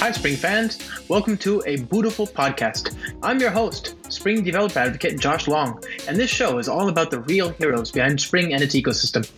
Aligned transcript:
Hi, 0.00 0.10
Spring 0.12 0.34
fans. 0.34 0.78
Welcome 1.08 1.36
to 1.36 1.62
a 1.66 1.76
beautiful 1.76 2.26
podcast. 2.26 2.96
I'm 3.22 3.38
your 3.38 3.50
host, 3.50 3.96
Spring 4.10 4.42
Developer 4.42 4.78
Advocate 4.78 5.20
Josh 5.20 5.46
Long, 5.46 5.84
and 6.08 6.16
this 6.16 6.30
show 6.30 6.56
is 6.56 6.68
all 6.68 6.88
about 6.88 7.10
the 7.10 7.20
real 7.20 7.50
heroes 7.50 7.92
behind 7.92 8.18
Spring 8.18 8.54
and 8.54 8.62
its 8.62 8.74
ecosystem. 8.74 9.28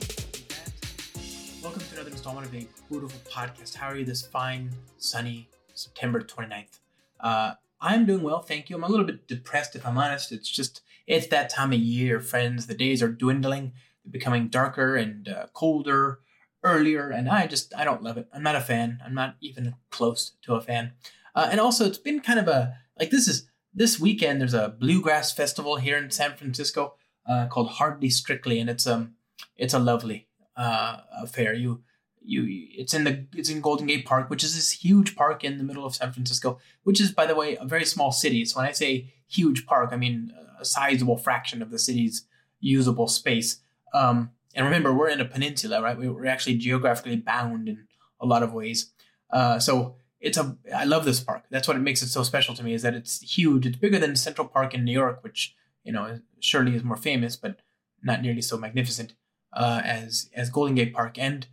Welcome 1.60 1.82
to 1.82 1.94
another 1.94 2.10
installment 2.10 2.46
of 2.46 2.54
a 2.54 2.68
beautiful 2.88 3.20
podcast. 3.28 3.74
How 3.74 3.88
are 3.88 3.96
you 3.96 4.04
this 4.04 4.24
fine, 4.24 4.70
sunny 4.98 5.48
September 5.74 6.20
29th? 6.20 6.78
Uh, 7.18 7.54
I'm 7.80 8.06
doing 8.06 8.22
well, 8.22 8.40
thank 8.40 8.70
you. 8.70 8.76
I'm 8.76 8.84
a 8.84 8.88
little 8.88 9.04
bit 9.04 9.26
depressed, 9.26 9.74
if 9.74 9.84
I'm 9.84 9.98
honest. 9.98 10.30
It's 10.30 10.48
just, 10.48 10.82
it's 11.08 11.26
that 11.26 11.50
time 11.50 11.72
of 11.72 11.80
year, 11.80 12.20
friends. 12.20 12.68
The 12.68 12.76
days 12.76 13.02
are 13.02 13.08
dwindling, 13.08 13.72
they're 14.04 14.12
becoming 14.12 14.46
darker 14.46 14.94
and 14.94 15.28
uh, 15.28 15.46
colder 15.54 16.20
earlier, 16.62 17.10
and 17.10 17.28
I 17.28 17.46
just 17.46 17.74
I 17.76 17.84
don't 17.84 18.02
love 18.02 18.16
it. 18.16 18.28
I'm 18.32 18.42
not 18.42 18.56
a 18.56 18.60
fan. 18.60 19.00
I'm 19.04 19.14
not 19.14 19.36
even 19.40 19.74
close 19.90 20.32
to 20.42 20.54
a 20.54 20.60
fan. 20.60 20.92
Uh, 21.34 21.48
and 21.50 21.60
also, 21.60 21.84
it's 21.86 21.98
been 21.98 22.20
kind 22.20 22.38
of 22.38 22.48
a 22.48 22.76
like 22.98 23.10
this 23.10 23.28
is 23.28 23.48
this 23.74 23.98
weekend. 23.98 24.40
There's 24.40 24.54
a 24.54 24.74
bluegrass 24.78 25.32
festival 25.32 25.76
here 25.76 25.96
in 25.96 26.10
San 26.10 26.36
Francisco 26.36 26.94
uh, 27.28 27.46
called 27.48 27.70
Hardly 27.70 28.10
Strictly, 28.10 28.58
and 28.60 28.68
it's 28.68 28.86
um 28.86 29.14
it's 29.56 29.74
a 29.74 29.78
lovely 29.78 30.28
uh, 30.56 30.98
affair. 31.20 31.54
You 31.54 31.82
you 32.20 32.44
it's 32.48 32.94
in 32.94 33.04
the 33.04 33.26
it's 33.34 33.50
in 33.50 33.60
Golden 33.60 33.86
Gate 33.86 34.04
Park, 34.04 34.30
which 34.30 34.44
is 34.44 34.54
this 34.54 34.72
huge 34.72 35.16
park 35.16 35.44
in 35.44 35.58
the 35.58 35.64
middle 35.64 35.84
of 35.84 35.94
San 35.94 36.12
Francisco, 36.12 36.58
which 36.84 37.00
is 37.00 37.12
by 37.12 37.26
the 37.26 37.34
way 37.34 37.56
a 37.56 37.64
very 37.64 37.84
small 37.84 38.12
city. 38.12 38.44
So 38.44 38.60
when 38.60 38.68
I 38.68 38.72
say 38.72 39.12
huge 39.28 39.66
park, 39.66 39.90
I 39.92 39.96
mean 39.96 40.32
a 40.60 40.64
sizable 40.64 41.16
fraction 41.16 41.62
of 41.62 41.70
the 41.70 41.78
city's 41.78 42.26
usable 42.60 43.08
space. 43.08 43.60
Um, 43.94 44.30
and 44.54 44.64
remember, 44.64 44.92
we're 44.92 45.08
in 45.08 45.20
a 45.20 45.24
peninsula, 45.24 45.82
right? 45.82 45.96
We're 45.96 46.26
actually 46.26 46.58
geographically 46.58 47.16
bound 47.16 47.68
in 47.68 47.86
a 48.20 48.26
lot 48.26 48.42
of 48.42 48.52
ways. 48.52 48.92
Uh, 49.30 49.58
so 49.58 49.96
it's 50.20 50.36
a. 50.36 50.56
I 50.74 50.84
love 50.84 51.04
this 51.04 51.20
park. 51.20 51.44
That's 51.50 51.66
what 51.66 51.76
it 51.76 51.80
makes 51.80 52.02
it 52.02 52.08
so 52.08 52.22
special 52.22 52.54
to 52.54 52.62
me. 52.62 52.74
Is 52.74 52.82
that 52.82 52.94
it's 52.94 53.20
huge. 53.20 53.66
It's 53.66 53.76
bigger 53.76 53.98
than 53.98 54.16
Central 54.16 54.46
Park 54.46 54.74
in 54.74 54.84
New 54.84 54.92
York, 54.92 55.22
which 55.22 55.54
you 55.84 55.92
know 55.92 56.20
surely 56.40 56.76
is 56.76 56.84
more 56.84 56.96
famous, 56.96 57.36
but 57.36 57.60
not 58.02 58.22
nearly 58.22 58.42
so 58.42 58.56
magnificent 58.56 59.14
uh, 59.52 59.80
as 59.84 60.30
as 60.34 60.50
Golden 60.50 60.74
Gate 60.74 60.94
Park. 60.94 61.18
And 61.18 61.46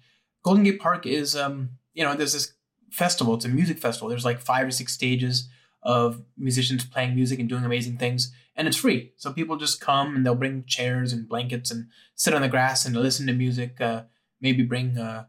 Golden 0.43 0.63
Gate 0.63 0.79
Park 0.79 1.05
is, 1.05 1.35
um, 1.35 1.71
you 1.93 2.03
know, 2.03 2.15
there's 2.15 2.33
this 2.33 2.53
festival. 2.91 3.35
It's 3.35 3.45
a 3.45 3.49
music 3.49 3.79
festival. 3.79 4.09
There's 4.09 4.25
like 4.25 4.39
five 4.39 4.67
or 4.67 4.71
six 4.71 4.93
stages 4.93 5.47
of 5.81 6.21
musicians 6.37 6.85
playing 6.85 7.15
music 7.15 7.39
and 7.39 7.47
doing 7.47 7.63
amazing 7.63 7.97
things 7.97 8.33
and 8.55 8.67
it's 8.67 8.77
free. 8.77 9.13
So 9.15 9.31
people 9.31 9.55
just 9.55 9.79
come 9.79 10.15
and 10.15 10.25
they'll 10.25 10.35
bring 10.35 10.65
chairs 10.65 11.13
and 11.13 11.29
blankets 11.29 11.71
and 11.71 11.87
sit 12.15 12.33
on 12.33 12.41
the 12.41 12.49
grass 12.49 12.85
and 12.85 12.95
listen 12.95 13.27
to 13.27 13.33
music 13.33 13.79
uh, 13.79 14.03
maybe 14.41 14.63
bring 14.63 14.97
uh, 14.97 15.25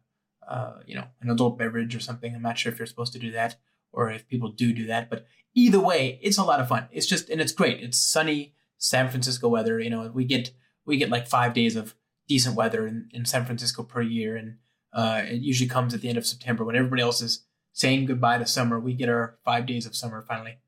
uh, 0.48 0.80
you 0.86 0.94
know 0.94 1.06
an 1.20 1.30
adult 1.30 1.58
beverage 1.58 1.94
or 1.94 2.00
something. 2.00 2.34
I'm 2.34 2.42
not 2.42 2.58
sure 2.58 2.72
if 2.72 2.78
you're 2.78 2.86
supposed 2.86 3.12
to 3.12 3.18
do 3.18 3.30
that 3.32 3.56
or 3.92 4.10
if 4.10 4.28
people 4.28 4.50
do 4.50 4.72
do 4.72 4.86
that 4.86 5.10
but 5.10 5.26
either 5.54 5.80
way 5.80 6.18
it's 6.22 6.38
a 6.38 6.44
lot 6.44 6.60
of 6.60 6.68
fun. 6.68 6.88
It's 6.90 7.06
just 7.06 7.28
and 7.28 7.40
it's 7.40 7.52
great. 7.52 7.82
It's 7.82 7.98
sunny 7.98 8.54
san 8.80 9.10
francisco 9.10 9.46
weather 9.46 9.78
you 9.78 9.90
know 9.90 10.10
we 10.12 10.24
get 10.24 10.50
we 10.86 10.96
get 10.96 11.10
like 11.10 11.28
five 11.28 11.52
days 11.52 11.76
of 11.76 11.94
decent 12.26 12.56
weather 12.56 12.86
in, 12.86 13.08
in 13.12 13.24
san 13.24 13.44
francisco 13.44 13.82
per 13.82 14.00
year 14.00 14.36
and 14.36 14.56
uh, 14.92 15.22
it 15.24 15.40
usually 15.40 15.68
comes 15.68 15.94
at 15.94 16.00
the 16.00 16.08
end 16.08 16.18
of 16.18 16.26
september 16.26 16.64
when 16.64 16.74
everybody 16.74 17.02
else 17.02 17.20
is 17.20 17.44
saying 17.72 18.06
goodbye 18.06 18.38
to 18.38 18.46
summer. 18.46 18.78
We 18.78 18.94
get 18.94 19.08
our 19.08 19.36
five 19.44 19.66
days 19.66 19.86
of 19.86 19.96
summer 19.96 20.22
finally. 20.22 20.58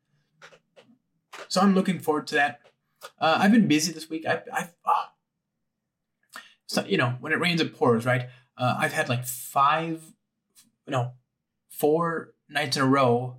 So 1.48 1.60
I'm 1.60 1.74
looking 1.74 1.98
forward 1.98 2.26
to 2.28 2.34
that. 2.36 2.60
Uh, 3.18 3.38
I've 3.40 3.52
been 3.52 3.68
busy 3.68 3.92
this 3.92 4.08
week. 4.08 4.26
I've, 4.26 4.42
I've 4.52 4.72
oh. 4.86 5.04
so, 6.66 6.84
you 6.84 6.96
know, 6.96 7.16
when 7.20 7.32
it 7.32 7.40
rains, 7.40 7.60
it 7.60 7.74
pours, 7.74 8.06
right? 8.06 8.28
Uh, 8.56 8.76
I've 8.78 8.92
had 8.92 9.08
like 9.08 9.26
five, 9.26 10.02
no, 10.86 11.12
four 11.70 12.34
nights 12.48 12.76
in 12.76 12.82
a 12.82 12.86
row. 12.86 13.38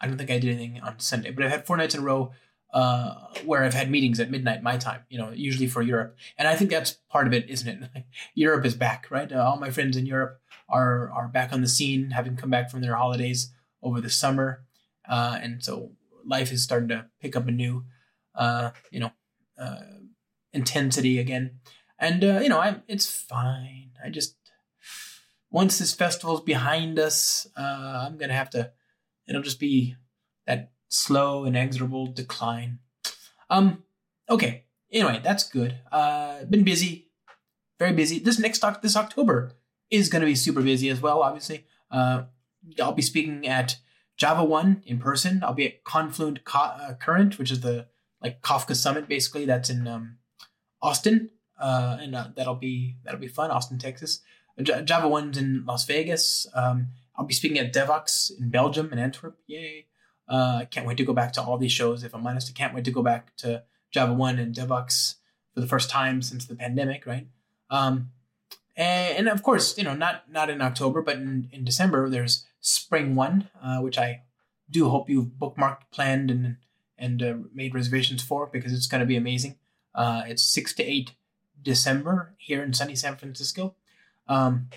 I 0.00 0.06
don't 0.06 0.18
think 0.18 0.30
I 0.30 0.38
did 0.38 0.54
anything 0.54 0.80
on 0.82 0.98
Sunday, 0.98 1.30
but 1.30 1.44
I've 1.44 1.50
had 1.50 1.66
four 1.66 1.76
nights 1.76 1.94
in 1.94 2.00
a 2.00 2.04
row 2.04 2.32
uh, 2.72 3.14
where 3.44 3.64
I've 3.64 3.74
had 3.74 3.90
meetings 3.90 4.20
at 4.20 4.30
midnight 4.30 4.62
my 4.62 4.76
time, 4.76 5.02
you 5.08 5.18
know, 5.18 5.30
usually 5.30 5.66
for 5.66 5.82
Europe. 5.82 6.16
And 6.36 6.46
I 6.46 6.56
think 6.56 6.70
that's 6.70 6.98
part 7.08 7.26
of 7.26 7.32
it, 7.32 7.48
isn't 7.48 7.68
it? 7.68 8.04
Europe 8.34 8.64
is 8.64 8.74
back, 8.74 9.06
right? 9.10 9.30
Uh, 9.30 9.42
all 9.42 9.58
my 9.58 9.70
friends 9.70 9.96
in 9.96 10.06
Europe 10.06 10.40
are 10.68 11.10
are 11.12 11.28
back 11.28 11.52
on 11.52 11.60
the 11.60 11.68
scene, 11.68 12.10
having 12.10 12.36
come 12.36 12.50
back 12.50 12.70
from 12.70 12.80
their 12.80 12.96
holidays 12.96 13.52
over 13.82 14.00
the 14.00 14.10
summer, 14.10 14.64
uh, 15.08 15.38
and 15.40 15.64
so 15.64 15.92
life 16.24 16.50
is 16.50 16.62
starting 16.62 16.88
to 16.88 17.06
pick 17.20 17.36
up 17.36 17.46
a 17.46 17.52
new, 17.52 17.84
uh, 18.34 18.70
you 18.90 19.00
know, 19.00 19.12
uh, 19.58 19.82
intensity 20.52 21.18
again. 21.18 21.60
And 21.98 22.24
uh, 22.24 22.40
you 22.42 22.48
know, 22.48 22.60
I'm 22.60 22.82
it's 22.88 23.06
fine. 23.06 23.90
I 24.04 24.10
just 24.10 24.36
once 25.50 25.78
this 25.78 25.94
festival's 25.94 26.42
behind 26.42 26.98
us, 26.98 27.46
uh, 27.56 28.06
I'm 28.06 28.18
gonna 28.18 28.34
have 28.34 28.50
to. 28.50 28.72
It'll 29.28 29.42
just 29.42 29.60
be 29.60 29.96
that 30.46 30.72
slow, 30.88 31.44
inexorable 31.44 32.06
decline. 32.06 32.80
Um. 33.50 33.84
Okay. 34.28 34.64
Anyway, 34.92 35.20
that's 35.22 35.48
good. 35.48 35.78
Uh, 35.90 36.44
been 36.44 36.64
busy, 36.64 37.08
very 37.78 37.92
busy. 37.92 38.18
This 38.18 38.38
next 38.38 38.60
talk, 38.60 38.82
this 38.82 38.96
October 38.96 39.52
is 39.90 40.08
going 40.08 40.20
to 40.20 40.26
be 40.26 40.34
super 40.34 40.62
busy 40.62 40.88
as 40.88 41.00
well, 41.00 41.22
obviously. 41.22 41.66
Uh, 41.90 42.24
I'll 42.80 42.92
be 42.92 43.02
speaking 43.02 43.46
at 43.46 43.76
JavaOne 44.18 44.84
in 44.84 44.98
person. 44.98 45.42
I'll 45.42 45.54
be 45.54 45.66
at 45.66 45.84
Confluent 45.84 46.44
Co- 46.44 46.58
uh, 46.58 46.94
Current, 46.94 47.38
which 47.38 47.50
is 47.50 47.60
the 47.60 47.88
like 48.22 48.42
Kafka 48.42 48.74
Summit, 48.74 49.08
basically. 49.08 49.44
That's 49.44 49.70
in 49.70 49.86
um, 49.86 50.18
Austin, 50.80 51.30
uh, 51.60 51.98
and 52.00 52.14
uh, 52.14 52.28
that'll 52.34 52.54
be 52.54 52.96
that'll 53.04 53.20
be 53.20 53.28
fun. 53.28 53.50
Austin, 53.50 53.78
Texas. 53.78 54.20
J- 54.62 54.82
JavaOne's 54.82 55.36
in 55.36 55.64
Las 55.66 55.84
Vegas. 55.84 56.46
Um, 56.54 56.88
I'll 57.16 57.26
be 57.26 57.34
speaking 57.34 57.58
at 57.58 57.74
Devoxx 57.74 58.30
in 58.38 58.50
Belgium 58.50 58.88
and 58.90 59.00
Antwerp. 59.00 59.38
Yay! 59.46 59.86
Uh, 60.28 60.64
can't 60.70 60.86
wait 60.86 60.96
to 60.96 61.04
go 61.04 61.12
back 61.12 61.32
to 61.34 61.42
all 61.42 61.58
these 61.58 61.72
shows. 61.72 62.02
If 62.02 62.14
I'm 62.14 62.26
honest, 62.26 62.50
I 62.50 62.52
can't 62.52 62.74
wait 62.74 62.84
to 62.84 62.90
go 62.90 63.02
back 63.02 63.36
to 63.36 63.62
JavaOne 63.94 64.40
and 64.40 64.54
Devoxx 64.54 65.16
for 65.54 65.60
the 65.60 65.66
first 65.66 65.88
time 65.88 66.22
since 66.22 66.46
the 66.46 66.56
pandemic. 66.56 67.06
Right. 67.06 67.26
Um, 67.70 68.10
and, 68.76 69.18
and 69.18 69.28
of 69.28 69.42
course, 69.42 69.76
you 69.78 69.84
know, 69.84 69.94
not 69.94 70.30
not 70.30 70.50
in 70.50 70.60
October, 70.60 71.00
but 71.02 71.16
in, 71.16 71.48
in 71.52 71.64
December, 71.64 72.08
there's 72.10 72.44
SpringOne, 72.62 73.48
uh, 73.62 73.78
which 73.80 73.98
I 73.98 74.22
do 74.70 74.88
hope 74.88 75.08
you've 75.08 75.38
bookmarked, 75.40 75.82
planned, 75.90 76.30
and 76.30 76.56
and 76.98 77.22
uh, 77.22 77.34
made 77.54 77.74
reservations 77.74 78.22
for 78.22 78.46
because 78.46 78.72
it's 78.72 78.86
going 78.86 79.00
to 79.00 79.06
be 79.06 79.16
amazing. 79.16 79.56
Uh, 79.94 80.22
it's 80.26 80.42
six 80.42 80.74
to 80.74 80.82
eight 80.82 81.12
December 81.62 82.34
here 82.36 82.62
in 82.62 82.72
sunny 82.72 82.94
San 82.94 83.16
Francisco. 83.16 83.74
Um, 84.28 84.68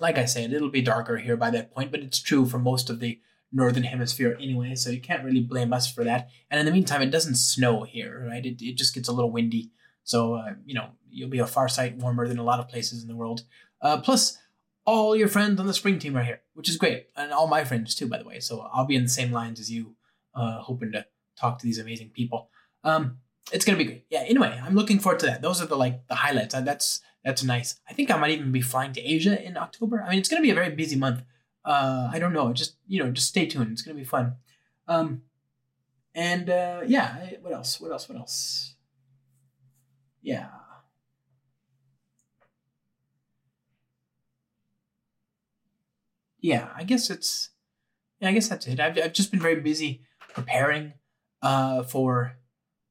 like 0.00 0.18
I 0.18 0.24
said, 0.24 0.52
it'll 0.52 0.70
be 0.70 0.82
darker 0.82 1.18
here 1.18 1.36
by 1.36 1.50
that 1.50 1.74
point, 1.74 1.90
but 1.90 2.00
it's 2.00 2.20
true 2.20 2.46
for 2.46 2.58
most 2.58 2.90
of 2.90 3.00
the 3.00 3.20
northern 3.52 3.82
hemisphere 3.82 4.36
anyway, 4.40 4.74
so 4.74 4.90
you 4.90 5.00
can't 5.00 5.24
really 5.24 5.40
blame 5.40 5.72
us 5.72 5.92
for 5.92 6.04
that. 6.04 6.28
And 6.50 6.60
in 6.60 6.66
the 6.66 6.72
meantime, 6.72 7.02
it 7.02 7.10
doesn't 7.10 7.36
snow 7.36 7.82
here, 7.82 8.26
right? 8.28 8.44
It, 8.44 8.62
it 8.62 8.76
just 8.76 8.94
gets 8.94 9.08
a 9.08 9.12
little 9.12 9.30
windy. 9.30 9.70
So, 10.04 10.34
uh, 10.34 10.54
you 10.64 10.74
know, 10.74 10.90
you'll 11.10 11.30
be 11.30 11.38
a 11.38 11.46
far 11.46 11.68
sight 11.68 11.96
warmer 11.96 12.28
than 12.28 12.38
a 12.38 12.44
lot 12.44 12.60
of 12.60 12.68
places 12.68 13.02
in 13.02 13.08
the 13.08 13.16
world. 13.16 13.42
Uh, 13.82 14.00
plus, 14.00 14.38
all 14.84 15.16
your 15.16 15.28
friends 15.28 15.60
on 15.60 15.66
the 15.66 15.74
spring 15.74 15.98
team 15.98 16.16
are 16.16 16.22
here, 16.22 16.40
which 16.54 16.68
is 16.68 16.76
great. 16.76 17.08
And 17.16 17.32
all 17.32 17.46
my 17.46 17.64
friends 17.64 17.94
too, 17.94 18.08
by 18.08 18.18
the 18.18 18.24
way. 18.24 18.40
So 18.40 18.68
I'll 18.72 18.86
be 18.86 18.96
in 18.96 19.02
the 19.02 19.08
same 19.08 19.32
lines 19.32 19.60
as 19.60 19.70
you, 19.70 19.94
uh, 20.34 20.60
hoping 20.60 20.92
to 20.92 21.06
talk 21.38 21.58
to 21.58 21.66
these 21.66 21.78
amazing 21.78 22.10
people. 22.10 22.50
Um, 22.84 23.18
it's 23.52 23.64
gonna 23.64 23.78
be 23.78 23.84
great. 23.84 24.06
Yeah. 24.10 24.24
Anyway, 24.26 24.60
I'm 24.64 24.74
looking 24.74 24.98
forward 24.98 25.18
to 25.20 25.26
that. 25.26 25.42
Those 25.42 25.60
are 25.60 25.66
the 25.66 25.76
like 25.76 26.06
the 26.08 26.14
highlights. 26.14 26.54
That's 26.54 27.00
that's 27.24 27.42
nice. 27.42 27.80
I 27.88 27.92
think 27.92 28.10
I 28.10 28.16
might 28.16 28.30
even 28.30 28.52
be 28.52 28.60
flying 28.60 28.92
to 28.94 29.00
Asia 29.00 29.42
in 29.44 29.56
October. 29.56 30.02
I 30.02 30.10
mean, 30.10 30.18
it's 30.18 30.28
gonna 30.28 30.42
be 30.42 30.50
a 30.50 30.54
very 30.54 30.70
busy 30.70 30.96
month. 30.96 31.22
Uh, 31.64 32.10
I 32.12 32.18
don't 32.18 32.32
know. 32.32 32.52
Just 32.52 32.76
you 32.86 33.02
know, 33.02 33.10
just 33.10 33.28
stay 33.28 33.46
tuned. 33.46 33.72
It's 33.72 33.82
gonna 33.82 33.96
be 33.96 34.04
fun. 34.04 34.34
Um, 34.88 35.22
and 36.14 36.50
uh, 36.50 36.82
yeah. 36.86 37.30
What 37.42 37.52
else? 37.52 37.80
What 37.80 37.92
else? 37.92 38.08
What 38.08 38.18
else? 38.18 38.74
Yeah. 40.22 40.48
Yeah, 46.40 46.68
I 46.74 46.84
guess 46.84 47.10
it's. 47.10 47.50
Yeah, 48.20 48.28
I 48.28 48.32
guess 48.32 48.48
that's 48.48 48.66
it. 48.66 48.80
I've, 48.80 48.98
I've 48.98 49.12
just 49.12 49.30
been 49.30 49.40
very 49.40 49.60
busy 49.60 50.02
preparing 50.34 50.94
uh, 51.42 51.82
for 51.82 52.36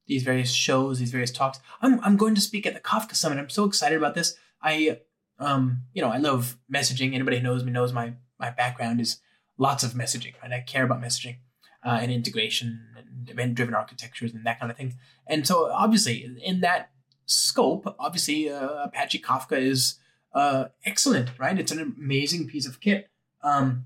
these 0.08 0.24
various 0.24 0.52
shows, 0.52 1.00
these 1.00 1.12
various 1.12 1.32
talks. 1.32 1.60
I'm, 1.82 2.00
I'm 2.04 2.18
going 2.18 2.34
to 2.36 2.42
speak 2.42 2.66
at 2.66 2.74
the 2.74 2.80
Kafka 2.80 3.16
Summit. 3.16 3.38
I'm 3.38 3.50
so 3.50 3.66
excited 3.66 3.98
about 3.98 4.16
this. 4.16 4.36
I, 4.62 5.00
um, 5.38 5.84
you 5.94 6.02
know, 6.02 6.10
I 6.10 6.18
love 6.18 6.58
messaging. 6.74 7.14
Anybody 7.14 7.38
who 7.38 7.44
knows 7.44 7.64
me 7.64 7.72
knows 7.72 7.94
my 7.94 8.14
my 8.40 8.50
background 8.50 9.02
is 9.02 9.18
lots 9.58 9.84
of 9.84 9.92
messaging, 9.92 10.34
right? 10.42 10.52
I 10.52 10.62
care 10.62 10.84
about 10.84 11.02
messaging 11.02 11.38
uh, 11.86 12.00
and 12.02 12.12
integration 12.12 12.88
and 12.98 13.30
event-driven 13.30 13.74
architectures 13.74 14.34
and 14.34 14.46
that 14.46 14.60
kind 14.60 14.72
of 14.72 14.78
thing. 14.78 14.96
And 15.28 15.46
so, 15.46 15.70
obviously, 15.72 16.28
in 16.44 16.62
that 16.62 16.92
scope, 17.26 17.96
obviously, 18.00 18.50
uh, 18.50 18.86
Apache 18.86 19.20
Kafka 19.20 19.58
is 19.58 19.96
uh, 20.34 20.66
excellent, 20.86 21.32
right? 21.38 21.60
It's 21.60 21.72
an 21.72 21.80
amazing 21.80 22.48
piece 22.48 22.68
of 22.68 22.80
kit. 22.80 23.10
Um, 23.42 23.86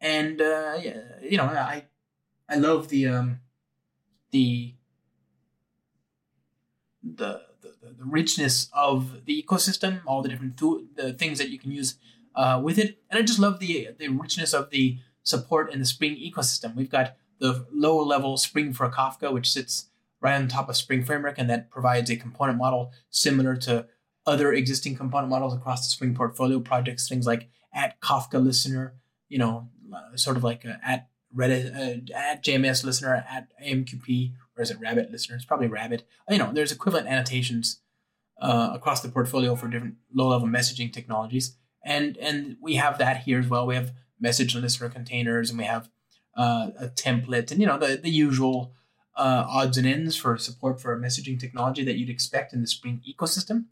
and 0.00 0.40
uh, 0.40 0.78
you 1.22 1.36
know, 1.36 1.44
I 1.44 1.84
I 2.48 2.56
love 2.56 2.88
the 2.88 3.08
um, 3.08 3.40
the 4.30 4.74
the, 7.02 7.42
the, 7.60 7.74
the 7.98 8.04
richness 8.04 8.68
of 8.72 9.24
the 9.24 9.42
ecosystem, 9.42 10.00
all 10.06 10.22
the 10.22 10.28
different 10.28 10.56
th- 10.56 10.84
the 10.94 11.12
things 11.12 11.38
that 11.38 11.50
you 11.50 11.58
can 11.58 11.72
use 11.72 11.96
uh, 12.38 12.60
with 12.62 12.78
it, 12.78 12.98
and 13.10 13.18
I 13.18 13.22
just 13.22 13.40
love 13.40 13.58
the 13.58 13.88
the 13.98 14.08
richness 14.08 14.54
of 14.54 14.70
the 14.70 14.98
support 15.24 15.72
in 15.72 15.80
the 15.80 15.84
Spring 15.84 16.14
ecosystem. 16.14 16.76
We've 16.76 16.88
got 16.88 17.16
the 17.40 17.66
lower 17.72 18.02
level 18.02 18.36
Spring 18.36 18.72
for 18.72 18.88
Kafka, 18.88 19.32
which 19.32 19.50
sits 19.50 19.90
right 20.20 20.36
on 20.36 20.46
top 20.46 20.68
of 20.68 20.76
Spring 20.76 21.04
Framework, 21.04 21.34
and 21.36 21.50
that 21.50 21.68
provides 21.68 22.10
a 22.10 22.16
component 22.16 22.56
model 22.56 22.92
similar 23.10 23.56
to 23.56 23.86
other 24.24 24.52
existing 24.52 24.94
component 24.94 25.30
models 25.30 25.52
across 25.52 25.84
the 25.84 25.90
Spring 25.90 26.14
portfolio 26.14 26.60
projects, 26.60 27.08
things 27.08 27.26
like 27.26 27.48
at 27.74 28.00
Kafka 28.00 28.42
Listener, 28.42 28.94
you 29.28 29.38
know, 29.38 29.68
sort 30.14 30.36
of 30.36 30.44
like 30.44 30.64
at 30.64 31.08
Redis, 31.36 31.74
uh, 31.74 32.16
at 32.16 32.44
JMS 32.44 32.84
Listener, 32.84 33.26
at 33.28 33.48
AMQP, 33.60 34.32
or 34.56 34.62
is 34.62 34.70
it 34.70 34.78
Rabbit 34.80 35.10
Listener? 35.10 35.34
It's 35.34 35.44
probably 35.44 35.66
Rabbit. 35.66 36.06
You 36.30 36.38
know, 36.38 36.52
there's 36.52 36.72
equivalent 36.72 37.08
annotations 37.08 37.80
uh, 38.40 38.70
across 38.74 39.00
the 39.00 39.08
portfolio 39.08 39.56
for 39.56 39.66
different 39.66 39.96
low-level 40.14 40.46
messaging 40.46 40.92
technologies, 40.92 41.56
and 41.84 42.16
and 42.18 42.56
we 42.60 42.74
have 42.74 42.98
that 42.98 43.22
here 43.22 43.38
as 43.38 43.48
well. 43.48 43.66
We 43.66 43.74
have 43.74 43.92
message 44.20 44.54
listener 44.54 44.88
containers, 44.88 45.50
and 45.50 45.58
we 45.58 45.64
have 45.64 45.88
uh, 46.36 46.70
a 46.78 46.88
template, 46.88 47.50
and 47.50 47.60
you 47.60 47.66
know 47.66 47.78
the 47.78 47.96
the 47.96 48.10
usual 48.10 48.72
uh, 49.16 49.44
odds 49.48 49.76
and 49.76 49.86
ends 49.86 50.16
for 50.16 50.38
support 50.38 50.80
for 50.80 50.98
messaging 50.98 51.38
technology 51.38 51.84
that 51.84 51.96
you'd 51.96 52.10
expect 52.10 52.52
in 52.52 52.60
the 52.60 52.66
Spring 52.66 53.02
ecosystem. 53.08 53.64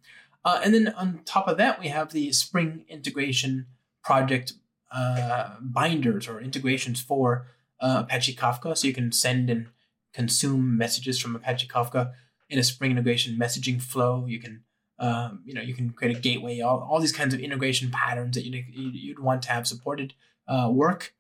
Uh, 0.44 0.60
and 0.62 0.74
then 0.74 0.88
on 0.96 1.20
top 1.24 1.48
of 1.48 1.56
that, 1.56 1.80
we 1.80 1.88
have 1.88 2.12
the 2.12 2.32
Spring 2.32 2.84
integration 2.88 3.66
project 4.02 4.52
uh, 4.92 5.56
binders 5.60 6.28
or 6.28 6.40
integrations 6.40 7.00
for 7.00 7.46
uh, 7.80 8.02
Apache 8.04 8.34
Kafka. 8.34 8.76
So 8.76 8.86
you 8.86 8.94
can 8.94 9.12
send 9.12 9.50
and 9.50 9.68
consume 10.12 10.76
messages 10.76 11.18
from 11.18 11.36
Apache 11.36 11.68
Kafka 11.68 12.12
in 12.48 12.58
a 12.58 12.64
Spring 12.64 12.92
integration 12.92 13.36
messaging 13.38 13.80
flow. 13.80 14.26
You 14.26 14.40
can 14.40 14.62
um, 14.98 15.42
you 15.44 15.54
know 15.54 15.62
you 15.62 15.74
can 15.74 15.90
create 15.90 16.16
a 16.16 16.20
gateway. 16.20 16.60
All, 16.60 16.80
all 16.80 17.00
these 17.00 17.12
kinds 17.12 17.34
of 17.34 17.40
integration 17.40 17.90
patterns 17.90 18.36
that 18.36 18.44
you'd, 18.44 18.64
you'd 18.94 19.18
want 19.18 19.42
to 19.42 19.50
have 19.50 19.66
supported 19.66 20.14
uh, 20.48 20.70
work. 20.72 21.14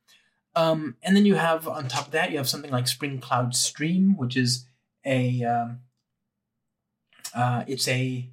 Um, 0.54 0.96
and 1.02 1.14
then 1.14 1.26
you 1.26 1.34
have 1.34 1.68
on 1.68 1.86
top 1.86 2.06
of 2.06 2.12
that, 2.12 2.30
you 2.30 2.38
have 2.38 2.48
something 2.48 2.70
like 2.70 2.88
Spring 2.88 3.18
Cloud 3.18 3.54
Stream, 3.54 4.16
which 4.16 4.36
is 4.36 4.66
a 5.04 5.44
um, 5.44 5.80
uh, 7.34 7.64
it's 7.66 7.86
a 7.88 8.30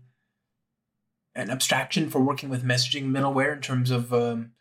an 1.35 1.49
abstraction 1.49 2.09
for 2.09 2.21
working 2.21 2.49
with 2.49 2.63
messaging 2.63 3.05
middleware 3.05 3.53
in 3.53 3.61
terms 3.61 3.91
of 3.91 4.13
um, 4.13 4.51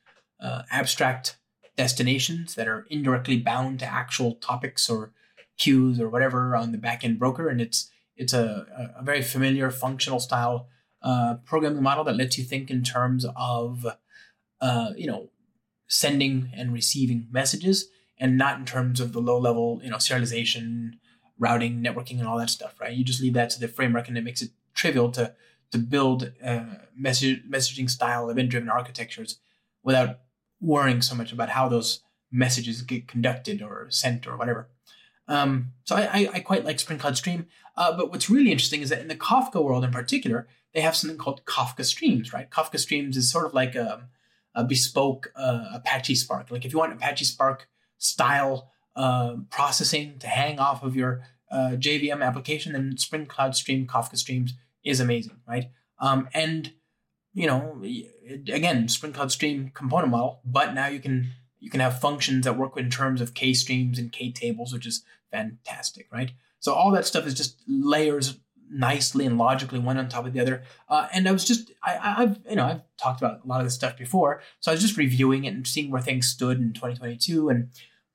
uh, 0.41 0.63
abstract 0.71 1.37
destinations 1.77 2.55
that 2.55 2.67
are 2.67 2.87
indirectly 2.91 3.39
bound 3.39 3.79
to 3.79 3.87
actual 3.87 4.35
topics 4.35 4.89
or 4.91 5.13
queues 5.59 6.01
or 6.01 6.09
whatever 6.09 6.57
on 6.57 6.73
the 6.73 6.79
backend 6.79 7.19
broker, 7.19 7.49
and 7.49 7.61
it's 7.61 7.91
it's 8.23 8.33
a, 8.33 8.93
a 8.99 9.03
very 9.03 9.23
familiar 9.23 9.71
functional 9.71 10.21
style 10.21 10.69
uh, 11.03 11.35
programming 11.45 11.83
model 11.83 12.05
that 12.05 12.17
lets 12.17 12.39
you 12.39 12.45
think 12.45 12.71
in 12.71 12.83
terms 12.83 13.27
of 13.37 13.87
uh, 14.61 14.91
you 14.97 15.07
know 15.07 15.31
sending 15.89 16.51
and 16.57 16.73
receiving 16.73 17.29
messages 17.31 17.89
and 18.19 18.39
not 18.39 18.59
in 18.59 18.65
terms 18.65 19.01
of 19.01 19.13
the 19.13 19.21
low 19.21 19.39
level, 19.39 19.81
you 19.83 19.91
know, 19.91 19.97
serialization, 19.97 20.93
routing, 21.39 21.83
networking, 21.83 22.19
and 22.19 22.27
all 22.29 22.39
that 22.39 22.49
stuff, 22.49 22.81
right? 22.81 22.97
You 22.97 23.05
just 23.05 23.21
leave 23.21 23.35
that 23.35 23.51
to 23.51 23.61
the 23.61 23.69
framework 23.69 24.09
and 24.09 24.17
it 24.17 24.25
makes 24.25 24.43
it 24.43 24.51
trivial 24.75 25.11
to 25.13 25.35
to 25.73 25.79
build 25.79 26.33
uh, 26.45 26.65
message, 26.95 27.43
messaging 27.51 27.89
style 27.89 28.29
event 28.29 28.51
driven 28.51 28.69
architectures 28.69 29.39
without 29.83 30.21
worrying 30.61 31.01
so 31.03 31.15
much 31.15 31.33
about 31.33 31.49
how 31.49 31.67
those 31.67 32.03
messages 32.31 32.83
get 32.83 33.09
conducted 33.09 33.63
or 33.63 33.87
sent 33.91 34.27
or 34.27 34.37
whatever. 34.37 34.69
Um, 35.33 35.73
so 35.85 35.97
I, 35.97 36.03
I, 36.03 36.29
I, 36.35 36.41
quite 36.41 36.65
like 36.65 36.79
Spring 36.79 36.99
Cloud 36.99 37.17
Stream. 37.17 37.47
Uh, 37.75 37.97
but 37.97 38.11
what's 38.11 38.29
really 38.29 38.53
interesting 38.53 38.83
is 38.83 38.91
that 38.91 39.01
in 39.01 39.09
the 39.09 39.17
Kafka 39.17 39.65
world 39.65 39.83
in 39.83 39.91
particular, 39.91 40.47
they 40.75 40.83
have 40.83 40.95
something 40.95 41.17
called 41.17 41.45
Kafka 41.47 41.87
Streams, 41.87 42.35
right? 42.35 42.51
Kafka 42.51 42.79
Streams 42.79 43.17
is 43.17 43.31
sort 43.31 43.47
of 43.47 43.55
like 43.55 43.75
a, 43.75 44.09
a 44.55 44.63
bespoke 44.63 45.33
uh, 45.35 45.65
Apache 45.73 46.17
Spark. 46.17 46.51
Like 46.51 46.67
if 46.67 46.73
you 46.73 46.79
want 46.79 46.93
Apache 46.93 47.25
Spark 47.25 47.67
style 47.97 48.71
uh, 48.95 49.37
processing 49.49 50.19
to 50.19 50.27
hang 50.27 50.59
off 50.59 50.83
of 50.83 50.95
your 50.95 51.23
uh, 51.51 51.77
JVM 51.77 52.23
application, 52.23 52.75
then 52.75 52.99
Spring 52.99 53.25
Cloud 53.25 53.57
Stream, 53.57 53.87
Kafka 53.87 54.19
Streams 54.19 54.53
is 54.85 55.01
amazing, 55.01 55.41
right? 55.49 55.71
Um, 55.99 56.29
and 56.35 56.73
you 57.33 57.47
know, 57.47 57.83
again, 58.53 58.89
Spring 58.89 59.15
Cloud 59.15 59.33
Stream 59.33 59.71
component 59.73 60.11
model, 60.11 60.41
but 60.45 60.75
now 60.75 60.89
you 60.89 61.01
can 61.01 61.31
you 61.63 61.71
can 61.71 61.81
have 61.81 62.01
functions 62.01 62.45
that 62.45 62.59
work 62.59 62.77
in 62.77 62.91
terms 62.91 63.21
of 63.21 63.35
K 63.35 63.55
streams 63.55 63.97
and 63.97 64.11
K 64.11 64.33
tables, 64.33 64.73
which 64.73 64.85
is 64.85 65.05
fantastic, 65.31 66.09
right? 66.13 66.33
So 66.59 66.75
all 66.75 66.91
that 66.91 67.07
stuff 67.07 67.25
is 67.25 67.35
just 67.35 67.63
layers 67.69 68.41
nicely 68.69 69.27
and 69.27 69.39
logically 69.39 69.79
one 69.79 69.97
on 69.97 70.09
top 70.09 70.27
of 70.27 70.33
the 70.33 70.41
other. 70.41 70.65
Uh, 70.89 71.07
and 71.13 71.29
I 71.29 71.33
was 71.33 71.45
just, 71.45 71.71
I, 71.85 71.93
have 72.17 72.41
you 72.51 72.57
know, 72.57 72.67
I've 72.67 72.83
talked 72.97 73.21
about 73.21 73.45
a 73.45 73.47
lot 73.47 73.61
of 73.61 73.67
this 73.67 73.75
stuff 73.75 73.97
before. 73.97 74.43
So 74.59 74.73
I 74.73 74.75
was 74.75 74.83
just 74.83 74.97
reviewing 74.97 75.45
it 75.45 75.55
and 75.55 75.65
seeing 75.65 75.93
where 75.93 76.03
things 76.03 76.27
stood 76.27 76.59
in 76.59 76.73
2022. 76.73 77.49
And 77.49 77.69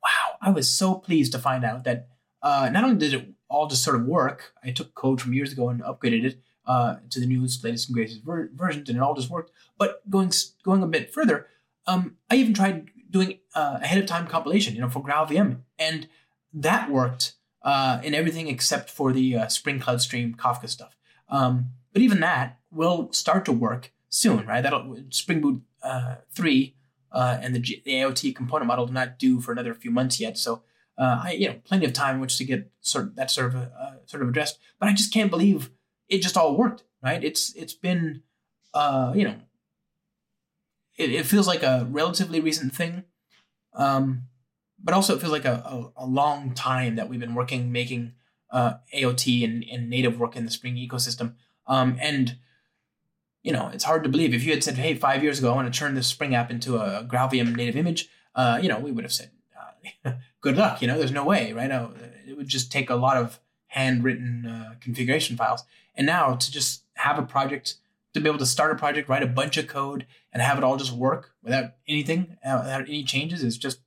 wow, 0.03 0.37
I 0.41 0.49
was 0.49 0.69
so 0.69 0.95
pleased 0.95 1.31
to 1.31 1.39
find 1.39 1.63
out 1.63 1.85
that 1.85 2.09
uh, 2.41 2.69
not 2.69 2.83
only 2.83 2.97
did 2.97 3.13
it 3.13 3.29
all 3.49 3.67
just 3.67 3.83
sort 3.83 3.95
of 3.95 4.05
work, 4.05 4.51
I 4.61 4.71
took 4.71 4.93
code 4.93 5.21
from 5.21 5.33
years 5.33 5.53
ago 5.53 5.69
and 5.69 5.81
upgraded 5.83 6.25
it 6.25 6.41
uh, 6.65 6.97
to 7.11 7.21
the 7.21 7.25
newest, 7.27 7.63
latest, 7.63 7.87
and 7.87 7.95
greatest 7.95 8.23
ver- 8.23 8.51
versions, 8.53 8.89
and 8.89 8.97
it 8.97 9.01
all 9.01 9.15
just 9.15 9.29
worked. 9.29 9.51
But 9.77 10.07
going 10.09 10.33
going 10.63 10.83
a 10.83 10.87
bit 10.87 11.13
further, 11.13 11.47
um, 11.85 12.17
I 12.29 12.35
even 12.35 12.53
tried 12.53 12.89
doing 13.09 13.39
uh, 13.55 13.79
ahead 13.81 13.99
of 13.99 14.05
time 14.05 14.27
compilation, 14.27 14.75
you 14.75 14.81
know, 14.81 14.89
for 14.89 15.03
GraalVM, 15.03 15.61
and 15.77 16.07
that 16.53 16.89
worked 16.89 17.33
uh, 17.63 17.99
in 18.03 18.13
everything 18.13 18.47
except 18.47 18.89
for 18.89 19.11
the 19.11 19.35
uh, 19.35 19.47
Spring 19.47 19.79
Cloud 19.79 20.01
Stream 20.01 20.33
Kafka 20.35 20.69
stuff. 20.69 20.95
Um, 21.29 21.71
but 21.93 22.01
even 22.01 22.19
that 22.21 22.59
will 22.71 23.11
start 23.11 23.45
to 23.45 23.51
work 23.51 23.91
soon, 24.09 24.45
right? 24.45 24.61
That'll 24.61 24.97
Spring 25.09 25.41
Boot 25.41 25.61
uh, 25.83 26.15
three 26.33 26.75
uh, 27.11 27.37
and 27.41 27.55
the, 27.55 27.59
G- 27.59 27.81
the, 27.83 27.91
AOT 27.93 28.35
component 28.35 28.67
model 28.67 28.85
do 28.85 28.93
not 28.93 29.19
due 29.19 29.41
for 29.41 29.51
another 29.51 29.73
few 29.73 29.91
months 29.91 30.19
yet. 30.19 30.37
So 30.37 30.63
uh, 30.97 31.21
I, 31.25 31.31
you 31.31 31.49
know, 31.49 31.55
plenty 31.63 31.85
of 31.85 31.93
time 31.93 32.15
in 32.15 32.21
which 32.21 32.37
to 32.37 32.45
get 32.45 32.71
sort 32.81 33.05
of 33.05 33.15
that 33.15 33.31
sort 33.31 33.53
of 33.53 33.69
sort 34.05 34.23
of 34.23 34.29
addressed. 34.29 34.59
But 34.79 34.89
I 34.89 34.93
just 34.93 35.13
can't 35.13 35.29
believe 35.29 35.69
it 36.07 36.21
just 36.21 36.37
all 36.37 36.55
worked, 36.55 36.83
right? 37.03 37.23
It's 37.23 37.53
it's 37.55 37.73
been, 37.73 38.21
you 38.73 39.23
know, 39.23 39.35
it, 40.97 41.11
it 41.11 41.25
feels 41.25 41.47
like 41.47 41.63
a 41.63 41.87
relatively 41.89 42.39
recent 42.39 42.73
thing. 42.73 43.03
Um, 43.73 44.23
but 44.83 44.93
also 44.93 45.15
it 45.15 45.19
feels 45.19 45.31
like 45.31 45.45
a, 45.45 45.63
a, 45.97 46.03
a 46.03 46.05
long 46.05 46.53
time 46.53 46.95
that 46.95 47.09
we've 47.09 47.19
been 47.19 47.35
working 47.35 47.71
making 47.71 48.13
uh, 48.51 48.75
AOT 48.95 49.43
and, 49.43 49.63
and 49.71 49.89
native 49.89 50.19
work 50.19 50.35
in 50.35 50.45
the 50.45 50.51
Spring 50.51 50.75
ecosystem. 50.75 51.33
Um, 51.65 51.97
and 52.01 52.37
you 53.43 53.53
know, 53.53 53.69
it's 53.73 53.83
hard 53.83 54.03
to 54.03 54.09
believe 54.09 54.33
if 54.33 54.43
you 54.43 54.51
had 54.51 54.63
said, 54.63 54.75
"Hey, 54.75 54.93
five 54.93 55.23
years 55.23 55.39
ago, 55.39 55.51
I 55.51 55.55
want 55.55 55.71
to 55.71 55.79
turn 55.79 55.95
this 55.95 56.07
Spring 56.07 56.35
app 56.35 56.51
into 56.51 56.77
a 56.77 57.03
GraalVM 57.03 57.55
native 57.55 57.77
image," 57.77 58.09
uh, 58.35 58.59
you 58.61 58.67
know, 58.67 58.79
we 58.79 58.91
would 58.91 59.05
have 59.05 59.13
said, 59.13 59.31
uh, 60.05 60.13
"Good 60.41 60.57
luck." 60.57 60.81
You 60.81 60.87
know, 60.87 60.97
there's 60.97 61.11
no 61.11 61.23
way, 61.23 61.53
right? 61.53 61.69
Now, 61.69 61.91
it 62.27 62.35
would 62.35 62.47
just 62.47 62.71
take 62.71 62.89
a 62.89 62.95
lot 62.95 63.15
of 63.15 63.39
handwritten 63.67 64.45
uh, 64.45 64.75
configuration 64.81 65.37
files. 65.37 65.63
And 65.95 66.05
now 66.05 66.35
to 66.35 66.51
just 66.51 66.83
have 66.95 67.17
a 67.17 67.23
project, 67.23 67.75
to 68.17 68.23
be 68.23 68.29
able 68.29 68.39
to 68.39 68.45
start 68.45 68.71
a 68.71 68.75
project, 68.75 69.09
write 69.09 69.23
a 69.23 69.27
bunch 69.27 69.57
of 69.57 69.67
code, 69.67 70.05
and 70.31 70.41
have 70.41 70.57
it 70.57 70.63
all 70.63 70.77
just 70.77 70.91
work 70.91 71.31
without 71.41 71.71
anything, 71.87 72.37
uh, 72.45 72.59
without 72.63 72.81
any 72.81 73.03
changes, 73.03 73.43
is 73.43 73.57
just 73.57 73.79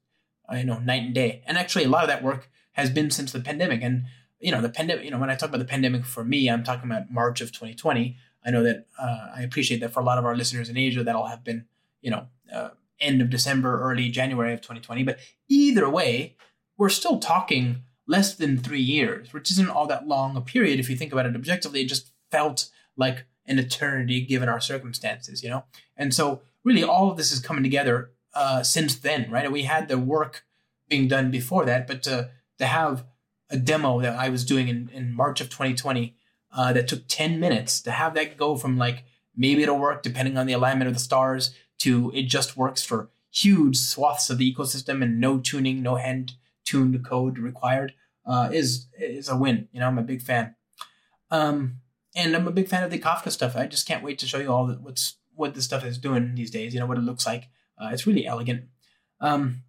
you 0.52 0.64
know 0.64 0.78
night 0.78 1.02
and 1.02 1.14
day. 1.14 1.42
And 1.46 1.58
actually, 1.58 1.84
a 1.84 1.88
lot 1.88 2.02
of 2.02 2.08
that 2.08 2.22
work 2.22 2.50
has 2.72 2.90
been 2.90 3.10
since 3.10 3.32
the 3.32 3.40
pandemic. 3.40 3.82
And 3.82 4.04
you 4.40 4.50
know, 4.50 4.60
the 4.60 4.70
pandemic. 4.70 5.04
You 5.04 5.10
know, 5.10 5.18
when 5.18 5.30
I 5.30 5.34
talk 5.34 5.50
about 5.50 5.58
the 5.58 5.64
pandemic 5.64 6.04
for 6.04 6.25
me, 6.25 6.49
I'm 6.49 6.64
talking 6.64 6.90
about 6.90 7.10
March 7.10 7.40
of 7.40 7.52
2020. 7.52 8.16
I 8.44 8.50
know 8.50 8.62
that 8.62 8.87
uh, 8.99 9.28
I 9.37 9.42
appreciate 9.42 9.80
that 9.80 9.92
for 9.92 10.00
a 10.00 10.04
lot 10.04 10.18
of 10.18 10.25
our 10.25 10.34
listeners 10.34 10.68
in 10.68 10.76
Asia, 10.76 11.04
that'll 11.04 11.26
have 11.26 11.44
been 11.44 11.66
you 12.00 12.10
know 12.10 12.26
uh, 12.52 12.70
end 13.00 13.20
of 13.20 13.30
December, 13.30 13.80
early 13.80 14.08
January 14.08 14.52
of 14.52 14.60
2020. 14.60 15.04
But 15.04 15.18
either 15.49 15.88
way, 15.88 16.37
we're 16.76 16.88
still 16.88 17.18
talking 17.18 17.82
less 18.06 18.34
than 18.34 18.58
three 18.58 18.80
years, 18.80 19.32
which 19.32 19.50
isn't 19.50 19.68
all 19.68 19.87
that 19.87 20.08
long 20.08 20.37
a 20.37 20.40
period 20.40 20.80
if 20.80 20.90
you 20.90 20.96
think 20.96 21.12
about 21.12 21.26
it 21.26 21.37
objectively. 21.37 21.82
It 21.82 21.88
just 21.88 22.12
felt 22.30 22.70
like 22.96 23.26
an 23.47 23.59
eternity 23.59 24.20
given 24.20 24.49
our 24.49 24.61
circumstances, 24.61 25.42
you 25.42 25.50
know. 25.50 25.64
And 25.97 26.14
so, 26.14 26.42
really, 26.64 26.85
all 26.85 27.11
of 27.11 27.16
this 27.16 27.32
is 27.32 27.40
coming 27.40 27.62
together 27.62 28.11
uh, 28.35 28.62
since 28.62 28.94
then, 28.94 29.30
right? 29.30 29.50
We 29.50 29.62
had 29.62 29.88
the 29.88 29.99
work 29.99 30.44
being 30.88 31.09
done 31.09 31.30
before 31.30 31.64
that, 31.64 31.87
but 31.87 32.02
to, 32.04 32.30
to 32.59 32.66
have 32.66 33.04
a 33.49 33.56
demo 33.56 34.00
that 34.00 34.16
I 34.16 34.28
was 34.28 34.44
doing 34.44 34.68
in, 34.68 34.90
in 34.92 35.14
March 35.14 35.40
of 35.40 35.49
2020 35.49 36.14
uh, 36.52 36.73
that 36.73 36.88
took 36.88 37.06
10 37.09 37.40
minutes 37.40 37.80
to 37.82 37.90
have 37.90 38.14
that 38.14 38.37
go 38.37 38.56
from 38.56 38.76
like 38.76 39.04
maybe 39.37 39.62
it'll 39.62 39.78
work 39.78 40.02
depending 40.02 40.37
on 40.37 40.47
the 40.47 40.52
alignment 40.52 40.88
of 40.88 40.94
the 40.94 41.00
stars 41.00 41.54
to 41.78 42.12
it 42.14 42.25
just 42.25 42.56
works 42.56 42.85
for 42.85 43.11
huge 43.30 43.76
swaths 43.76 44.30
of 44.30 44.38
the 44.38 44.54
ecosystem 44.54 45.02
and 45.02 45.20
no 45.20 45.38
tuning, 45.38 45.82
no 45.82 45.97
hand 45.97 46.32
tuned 46.64 47.04
code 47.04 47.38
required 47.38 47.94
uh, 48.26 48.50
is 48.52 48.87
is 48.99 49.28
a 49.28 49.37
win. 49.37 49.68
You 49.73 49.80
know, 49.80 49.87
I'm 49.87 49.99
a 49.99 50.02
big 50.02 50.23
fan. 50.23 50.54
Um, 51.30 51.78
and 52.14 52.35
I'm 52.35 52.49
a 52.49 52.52
big 52.52 52.69
fan 52.69 52.83
of 52.83 52.90
the 52.90 52.99
Kafka 52.99 53.31
stuff. 53.31 53.57
I 53.57 53.67
just 53.67 53.87
can't 53.87 54.05
wait 54.05 54.19
to 54.19 54.26
show 54.26 54.38
you 54.38 54.52
all 54.52 54.67
that 54.67 54.81
what's 54.81 55.17
what 55.35 55.55
this 55.55 55.64
stuff 55.64 55.85
is 55.85 55.99
doing 55.99 56.35
these 56.35 56.50
days. 56.50 56.75
You 56.75 56.81
know 56.81 56.87
what 56.87 56.99
it 56.99 57.02
looks 57.05 57.26
like. 57.26 57.49
Uh, 57.79 57.90
it's 57.93 58.07
really 58.07 58.26
elegant. 58.26 58.64
Um, 59.21 59.62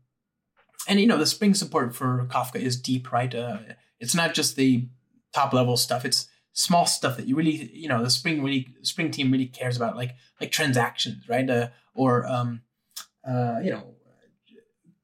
and 0.88 1.00
you 1.00 1.08
know 1.08 1.18
the 1.18 1.26
Spring 1.26 1.54
support 1.54 1.96
for 1.96 2.26
Kafka 2.30 2.56
is 2.56 2.80
deep, 2.80 3.12
right? 3.12 3.34
Uh, 3.34 3.60
it's 4.00 4.16
not 4.16 4.34
just 4.34 4.56
the 4.56 4.88
top 5.34 5.54
level 5.54 5.78
stuff; 5.78 6.06
it's 6.06 6.28
small 6.54 6.86
stuff 6.86 7.18
that 7.18 7.28
you 7.28 7.36
really, 7.36 7.72
you 7.74 7.88
know, 7.88 8.04
the 8.04 8.10
Spring 8.10 8.44
really 8.44 8.76
Spring 8.82 9.12
team 9.12 9.32
really 9.32 9.46
cares 9.46 9.78
about, 9.78 9.96
like 9.96 10.16
like 10.40 10.52
transactions, 10.52 11.28
right? 11.30 11.50
Uh, 11.50 11.68
or 11.94 12.26
um, 12.26 12.62
uh, 13.28 13.60
you 13.64 13.72
know, 13.72 13.96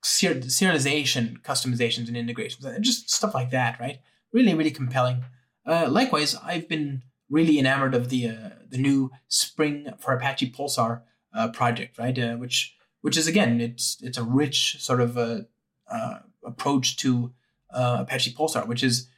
ser- 0.03 0.35
serialization, 0.35 1.41
customizations, 1.41 2.07
and 2.07 2.17
integrations, 2.17 2.65
just 2.81 3.09
stuff 3.09 3.33
like 3.33 3.51
that, 3.51 3.79
right? 3.79 3.99
Really, 4.33 4.53
really 4.53 4.71
compelling. 4.71 5.23
Uh, 5.65 5.87
likewise, 5.89 6.35
I've 6.35 6.67
been 6.67 7.03
really 7.29 7.59
enamored 7.59 7.93
of 7.93 8.09
the 8.09 8.29
uh, 8.29 8.49
the 8.69 8.77
new 8.77 9.11
Spring 9.27 9.93
for 9.99 10.13
Apache 10.13 10.51
Pulsar 10.51 11.01
uh, 11.33 11.49
project, 11.49 11.97
right? 11.97 12.17
Uh, 12.17 12.35
which 12.35 12.75
which 13.01 13.17
is 13.17 13.27
again, 13.27 13.61
it's 13.61 13.97
it's 14.01 14.17
a 14.17 14.23
rich 14.23 14.81
sort 14.81 15.01
of 15.01 15.17
uh, 15.17 15.41
uh, 15.89 16.19
approach 16.43 16.97
to 16.97 17.33
Apache 17.71 18.33
Pulsar, 18.33 18.67
which 18.67 18.83
is 18.83 19.09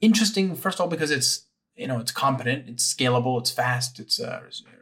interesting. 0.00 0.54
First 0.54 0.78
of 0.78 0.82
all, 0.82 0.88
because 0.88 1.10
it's 1.10 1.46
you 1.74 1.86
know 1.86 1.98
it's 1.98 2.12
competent, 2.12 2.68
it's 2.68 2.94
scalable, 2.94 3.40
it's 3.40 3.50
fast, 3.50 3.98
it's 3.98 4.20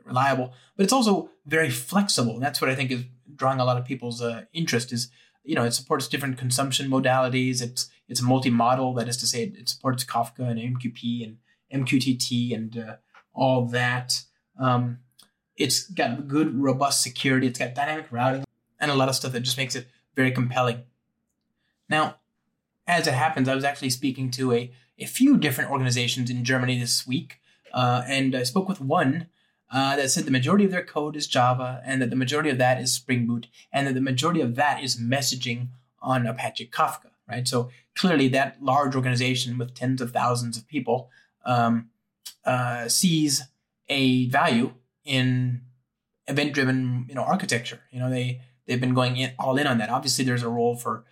reliable, 0.05 0.53
but 0.76 0.85
it's 0.85 0.93
also 0.93 1.31
very 1.47 1.71
flexible. 1.71 2.35
And 2.35 2.43
that's 2.43 2.61
what 2.61 2.71
I 2.71 2.75
think 2.75 2.91
is 2.91 3.05
drawing 3.35 3.61
a 3.61 3.64
lot 3.64 3.79
of 3.79 3.85
people's 3.85 4.23
interest. 4.53 4.93
Is 4.93 5.09
you 5.45 5.55
know 5.55 5.64
it 5.64 5.73
supports 5.73 6.09
different 6.09 6.38
consumption 6.38 6.91
modalities. 6.91 7.62
It's 7.62 7.88
it's 8.09 8.21
multi-model. 8.21 8.95
That 8.95 9.09
is 9.09 9.17
to 9.19 9.26
say, 9.26 9.45
it, 9.45 9.57
it 9.57 9.69
supports 9.69 10.05
Kafka 10.05 10.41
and 10.41 10.59
AMQP 10.59 11.25
and 11.25 11.38
MQTT 11.75 12.54
and 12.54 12.78
uh, 12.78 12.97
all 13.33 13.66
that. 13.66 14.23
Um, 14.59 14.99
it's 15.57 15.88
got 15.88 16.28
good, 16.28 16.54
robust 16.61 17.02
security. 17.02 17.47
It's 17.47 17.59
got 17.59 17.75
dynamic 17.75 18.07
routing 18.11 18.45
and 18.81 18.90
a 18.90 18.95
lot 18.95 19.09
of 19.09 19.16
stuff 19.16 19.33
that 19.33 19.40
just 19.40 19.57
makes 19.57 19.75
it 19.75 19.88
very 20.14 20.31
compelling. 20.31 20.83
Now, 21.88 22.16
as 22.87 23.07
it 23.07 23.14
happens, 23.14 23.49
I 23.49 23.54
was 23.54 23.64
actually 23.64 23.90
speaking 23.90 24.31
to 24.33 24.52
a, 24.52 24.71
a 24.99 25.07
few 25.07 25.37
different 25.37 25.71
organizations 25.71 26.31
in 26.31 26.45
Germany 26.45 26.78
this 26.78 27.07
week, 27.07 27.40
uh, 27.73 28.02
and 28.07 28.35
I 28.35 28.43
spoke 28.43 28.69
with 28.69 28.81
one 28.81 29.28
uh, 29.73 29.97
that 29.97 30.11
said 30.11 30.25
the 30.25 30.31
majority 30.31 30.64
of 30.64 30.71
their 30.71 30.85
code 30.85 31.16
is 31.16 31.26
Java, 31.26 31.83
and 31.85 32.00
that 32.00 32.11
the 32.11 32.16
majority 32.16 32.50
of 32.50 32.59
that 32.59 32.81
is 32.81 32.93
Spring 32.93 33.26
Boot, 33.26 33.47
and 33.73 33.87
that 33.87 33.95
the 33.95 34.00
majority 34.00 34.40
of 34.40 34.54
that 34.57 34.83
is 34.83 35.00
messaging 35.00 35.69
on 36.00 36.26
Apache 36.26 36.69
Kafka, 36.69 37.11
right? 37.28 37.49
So 37.49 37.71
clearly, 37.97 38.28
that 38.28 38.62
large 38.62 38.95
organization 38.95 39.57
with 39.57 39.75
tens 39.75 40.00
of 40.00 40.12
thousands 40.12 40.57
of 40.57 40.69
people 40.69 41.11
um, 41.45 41.91
uh, 42.45 42.89
sees 42.89 43.43
a 43.89 44.27
value 44.29 44.73
in 45.05 45.63
event-driven, 46.27 47.07
you 47.09 47.15
know, 47.15 47.23
architecture. 47.23 47.81
You 47.91 48.01
know, 48.01 48.11
they 48.11 48.41
they've 48.67 48.81
been 48.81 48.95
going 48.95 49.17
in, 49.17 49.33
all 49.39 49.57
in 49.57 49.67
on 49.67 49.79
that. 49.79 49.91
Obviously, 49.91 50.25
there's 50.25 50.43
a 50.43 50.49
role 50.49 50.77
for 50.77 51.05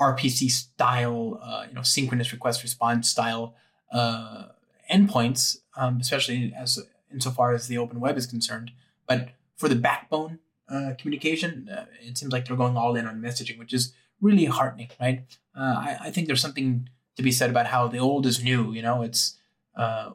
RPC 0.00 0.50
style, 0.50 1.40
uh, 1.42 1.66
you 1.68 1.74
know, 1.74 1.82
synchronous 1.82 2.32
request 2.32 2.62
response 2.62 3.08
style 3.08 3.54
uh, 3.92 4.46
endpoints, 4.92 5.58
um, 5.76 5.98
especially 6.00 6.52
as 6.56 6.78
insofar 7.12 7.52
as 7.52 7.68
the 7.68 7.78
open 7.78 8.00
web 8.00 8.16
is 8.16 8.26
concerned. 8.26 8.72
But 9.06 9.30
for 9.56 9.68
the 9.68 9.76
backbone 9.76 10.38
uh, 10.68 10.92
communication, 10.98 11.68
uh, 11.68 11.86
it 12.00 12.18
seems 12.18 12.32
like 12.32 12.46
they're 12.46 12.56
going 12.56 12.76
all 12.76 12.96
in 12.96 13.06
on 13.06 13.20
messaging, 13.20 13.58
which 13.58 13.72
is 13.72 13.92
really 14.20 14.46
heartening, 14.46 14.88
right? 15.00 15.24
Uh, 15.56 15.74
I, 15.76 15.96
I, 16.04 16.10
think 16.10 16.26
there's 16.26 16.40
something 16.40 16.88
to 17.16 17.22
be 17.22 17.32
said 17.32 17.50
about 17.50 17.66
how 17.66 17.88
the 17.88 17.98
old 17.98 18.24
is 18.24 18.42
new. 18.42 18.72
You 18.72 18.80
know, 18.80 19.02
it's 19.02 19.36
uh, 19.76 20.10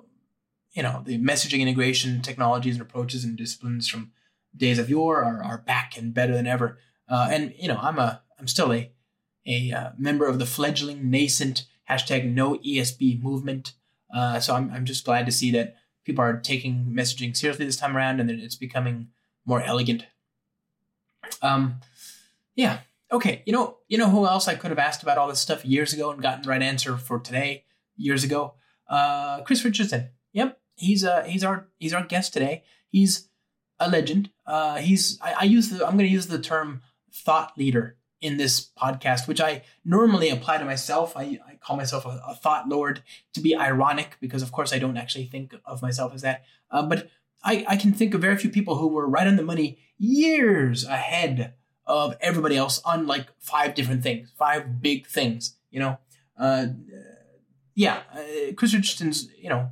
you 0.74 0.84
know 0.84 1.02
the 1.06 1.18
messaging 1.20 1.60
integration 1.60 2.22
technologies 2.22 2.76
and 2.76 2.82
approaches 2.82 3.24
and 3.24 3.38
disciplines 3.38 3.88
from 3.88 4.12
days 4.56 4.80
of 4.80 4.90
yore 4.90 5.24
are, 5.24 5.44
are 5.44 5.58
back 5.60 5.98
and 5.98 6.14
better 6.14 6.34
than 6.34 6.48
ever. 6.48 6.78
Uh, 7.10 7.30
and 7.32 7.54
you 7.58 7.68
know, 7.68 7.80
I'm 7.82 8.00
a 8.00 8.22
I'm 8.40 8.48
still 8.48 8.74
a 8.74 8.92
a 9.46 9.72
uh, 9.72 9.90
member 9.98 10.28
of 10.28 10.40
the 10.40 10.46
fledgling 10.46 11.10
nascent 11.10 11.66
hashtag 11.90 12.32
no 12.32 12.56
ESB 12.58 13.22
movement. 13.22 13.74
Uh, 14.14 14.40
so 14.40 14.56
I'm 14.56 14.72
I'm 14.72 14.86
just 14.86 15.06
glad 15.06 15.26
to 15.26 15.32
see 15.32 15.52
that 15.52 15.76
people 16.06 16.24
are 16.24 16.38
taking 16.38 16.94
messaging 16.96 17.36
seriously 17.36 17.66
this 17.66 17.78
time 17.78 17.96
around 17.96 18.20
and 18.20 18.30
that 18.30 18.40
it's 18.40 18.56
becoming 18.56 19.10
more 19.46 19.62
elegant. 19.62 20.06
Um, 21.42 21.82
yeah. 22.56 22.80
Okay. 23.12 23.42
You 23.46 23.54
know, 23.54 23.78
you 23.88 23.98
know 23.98 24.10
who 24.10 24.26
else 24.26 24.48
I 24.48 24.56
could 24.56 24.72
have 24.72 24.80
asked 24.80 25.04
about 25.04 25.18
all 25.18 25.28
this 25.28 25.40
stuff 25.40 25.66
years 25.66 25.94
ago 25.94 26.12
and 26.12 26.22
gotten 26.22 26.44
the 26.44 26.50
right 26.50 26.62
answer 26.62 26.98
for 26.98 27.20
today 27.20 27.64
years 27.96 28.24
ago? 28.24 28.56
Uh, 28.90 29.42
Chris 29.42 29.64
Richardson. 29.64 30.10
Yep, 30.34 30.60
he's 30.76 31.04
uh 31.04 31.24
he's 31.24 31.44
our 31.44 31.68
he's 31.80 31.94
our 31.94 32.04
guest 32.04 32.34
today. 32.34 32.64
He's 32.88 33.30
a 33.80 33.90
legend. 33.90 34.30
Uh, 34.46 34.78
he's 34.78 35.20
I, 35.22 35.34
I 35.40 35.44
use 35.44 35.70
the 35.70 35.86
I'm 35.86 35.98
going 35.98 36.08
to 36.08 36.14
use 36.14 36.28
the 36.28 36.40
term 36.40 36.82
thought 37.12 37.58
leader 37.58 37.98
in 38.22 38.38
this 38.38 38.70
podcast, 38.80 39.28
which 39.28 39.42
I 39.42 39.64
normally 39.86 40.30
apply 40.30 40.58
to 40.58 40.66
myself. 40.66 41.16
I, 41.16 41.40
I 41.48 41.56
call 41.62 41.78
myself 41.78 42.06
a, 42.06 42.20
a, 42.28 42.36
thought 42.36 42.68
lord 42.68 43.04
to 43.34 43.40
be 43.40 43.56
ironic 43.56 44.18
because, 44.20 44.42
of 44.42 44.52
course, 44.52 44.74
I 44.74 44.80
don't 44.80 44.98
actually 44.98 45.26
think 45.26 45.54
of 45.66 45.82
myself 45.82 46.14
as 46.16 46.24
that. 46.24 46.44
Uh, 46.72 46.82
but 46.82 47.10
I, 47.44 47.64
I 47.68 47.76
can 47.76 47.94
think 47.94 48.14
of 48.14 48.22
very 48.22 48.36
few 48.38 48.50
people 48.50 48.76
who 48.76 48.88
were 48.88 49.08
right 49.08 49.28
on 49.28 49.36
the 49.36 49.44
money 49.44 49.78
years 50.00 50.84
ahead 50.84 51.54
of 51.86 52.16
everybody 52.20 52.58
else 52.58 52.82
on 52.84 53.06
like 53.06 53.28
five 53.40 53.76
different 53.76 54.02
things, 54.02 54.32
five 54.38 54.82
big 54.82 55.06
things. 55.08 55.56
You 55.70 55.80
know, 55.82 55.98
uh, 56.40 56.68
yeah, 57.78 58.02
uh, 58.12 58.54
Chris 58.56 58.74
Richardson's 58.74 59.30
you 59.40 59.50
know 59.50 59.70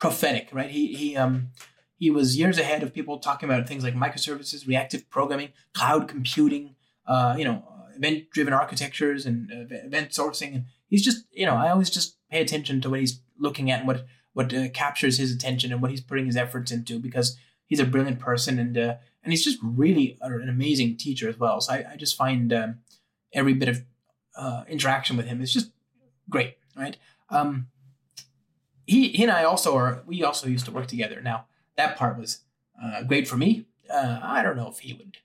prophetic, 0.00 0.48
right? 0.52 0.68
He 0.68 0.92
he 0.94 1.16
um 1.16 1.50
he 1.96 2.10
was 2.10 2.36
years 2.36 2.58
ahead 2.58 2.82
of 2.82 2.92
people 2.92 3.18
talking 3.18 3.48
about 3.48 3.68
things 3.68 3.84
like 3.84 3.94
microservices, 3.94 4.66
reactive 4.66 5.08
programming, 5.08 5.50
cloud 5.72 6.08
computing, 6.08 6.74
uh, 7.06 7.36
you 7.38 7.44
know, 7.44 7.62
event-driven 7.96 8.52
architectures 8.52 9.24
and 9.24 9.52
uh, 9.52 9.72
event 9.86 10.10
sourcing. 10.10 10.52
And 10.52 10.64
he's 10.88 11.04
just 11.04 11.26
you 11.30 11.46
know 11.46 11.54
I 11.54 11.70
always 11.70 11.90
just 11.90 12.16
pay 12.28 12.40
attention 12.40 12.80
to 12.80 12.90
what 12.90 12.98
he's 12.98 13.20
looking 13.38 13.70
at 13.70 13.78
and 13.78 13.86
what 13.86 14.04
what 14.32 14.52
uh, 14.52 14.68
captures 14.70 15.18
his 15.18 15.32
attention 15.32 15.72
and 15.72 15.80
what 15.80 15.92
he's 15.92 16.00
putting 16.00 16.26
his 16.26 16.36
efforts 16.36 16.72
into 16.72 16.98
because 16.98 17.36
he's 17.66 17.78
a 17.78 17.86
brilliant 17.86 18.18
person 18.18 18.58
and 18.58 18.76
uh, 18.76 18.96
and 19.22 19.32
he's 19.32 19.44
just 19.44 19.60
really 19.62 20.18
an 20.22 20.48
amazing 20.48 20.96
teacher 20.96 21.28
as 21.28 21.38
well. 21.38 21.60
So 21.60 21.74
I, 21.74 21.84
I 21.92 21.96
just 21.96 22.16
find 22.16 22.52
um, 22.52 22.80
every 23.32 23.54
bit 23.54 23.68
of 23.68 23.84
uh, 24.36 24.64
interaction 24.68 25.16
with 25.16 25.26
him 25.26 25.40
is 25.40 25.52
just 25.52 25.70
great, 26.28 26.56
right? 26.76 26.96
Um, 27.30 27.68
he, 28.86 29.08
he 29.08 29.22
and 29.22 29.32
I 29.32 29.44
also 29.44 29.76
are, 29.76 30.02
we 30.06 30.22
also 30.22 30.46
used 30.48 30.66
to 30.66 30.72
work 30.72 30.86
together. 30.86 31.20
Now, 31.20 31.46
that 31.76 31.96
part 31.96 32.18
was 32.18 32.40
uh, 32.82 33.02
great 33.02 33.26
for 33.26 33.36
me. 33.36 33.66
Uh, 33.92 34.20
I 34.22 34.42
don't 34.42 34.56
know 34.56 34.68
if 34.68 34.80
he 34.80 34.92
would 34.92 35.18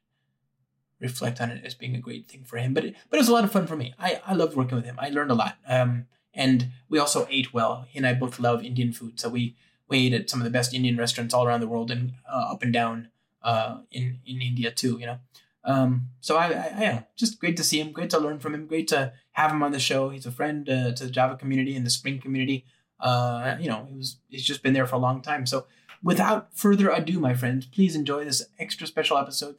reflect 1.00 1.40
on 1.40 1.50
it 1.50 1.64
as 1.66 1.76
being 1.76 1.96
a 1.96 2.00
great 2.00 2.28
thing 2.28 2.44
for 2.44 2.58
him, 2.58 2.74
but 2.74 2.86
it, 2.86 2.96
but 3.10 3.18
it 3.18 3.22
was 3.22 3.30
a 3.30 3.34
lot 3.34 3.44
of 3.44 3.52
fun 3.52 3.68
for 3.68 3.76
me. 3.76 3.94
I, 4.00 4.22
I 4.26 4.34
loved 4.34 4.56
working 4.56 4.76
with 4.76 4.86
him. 4.86 4.98
I 5.00 5.10
learned 5.10 5.32
a 5.32 5.36
lot. 5.36 5.58
Um, 5.68 6.08
and 6.34 6.70
we 6.90 7.00
also 7.00 7.28
ate 7.30 7.54
well. 7.54 7.86
He 7.90 7.98
and 7.98 8.08
I 8.08 8.14
both 8.14 8.40
love 8.40 8.64
Indian 8.64 8.94
food. 8.94 9.20
So 9.20 9.30
we, 9.30 9.56
we 9.88 10.08
ate 10.08 10.14
at 10.14 10.30
some 10.30 10.40
of 10.40 10.44
the 10.44 10.52
best 10.52 10.74
Indian 10.74 10.98
restaurants 10.98 11.34
all 11.34 11.46
around 11.46 11.62
the 11.62 11.68
world 11.68 11.92
and 11.92 12.14
uh, 12.32 12.52
up 12.52 12.64
and 12.64 12.74
down 12.74 13.10
uh, 13.42 13.80
in, 13.92 14.20
in 14.26 14.42
India 14.42 14.72
too, 14.72 14.98
you 15.00 15.06
know. 15.06 15.20
Um, 15.64 16.10
so 16.22 16.38
I, 16.38 16.48
I, 16.48 16.74
I, 16.78 16.82
yeah, 16.82 17.02
just 17.16 17.40
great 17.40 17.58
to 17.58 17.64
see 17.64 17.80
him, 17.80 17.92
great 17.92 18.10
to 18.12 18.20
learn 18.20 18.40
from 18.40 18.54
him, 18.54 18.66
great 18.66 18.88
to 18.90 19.14
have 19.40 19.52
him 19.52 19.64
on 19.64 19.72
the 19.72 19.80
show. 19.80 20.10
He's 20.10 20.26
a 20.26 20.32
friend 20.32 20.70
uh, 20.70 20.92
to 20.94 21.06
the 21.06 21.10
Java 21.10 21.36
community 21.38 21.76
and 21.76 21.86
the 21.86 21.90
Spring 21.90 22.20
community. 22.20 22.66
Uh, 23.00 23.56
you 23.60 23.70
know, 23.70 23.86
he 23.90 23.96
was 23.96 24.18
he's 24.28 24.46
just 24.46 24.64
been 24.64 24.74
there 24.74 24.86
for 24.86 24.96
a 24.96 25.00
long 25.00 25.22
time. 25.22 25.46
So 25.46 25.66
without 26.04 26.50
further 26.54 26.90
ado, 26.90 27.20
my 27.20 27.34
friends, 27.34 27.66
please 27.66 27.96
enjoy 27.96 28.26
this 28.26 28.46
extra 28.60 28.86
special 28.86 29.18
episode 29.18 29.56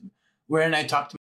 wherein 0.46 0.75
I 0.75 0.84
talk 0.84 1.08
to 1.10 1.19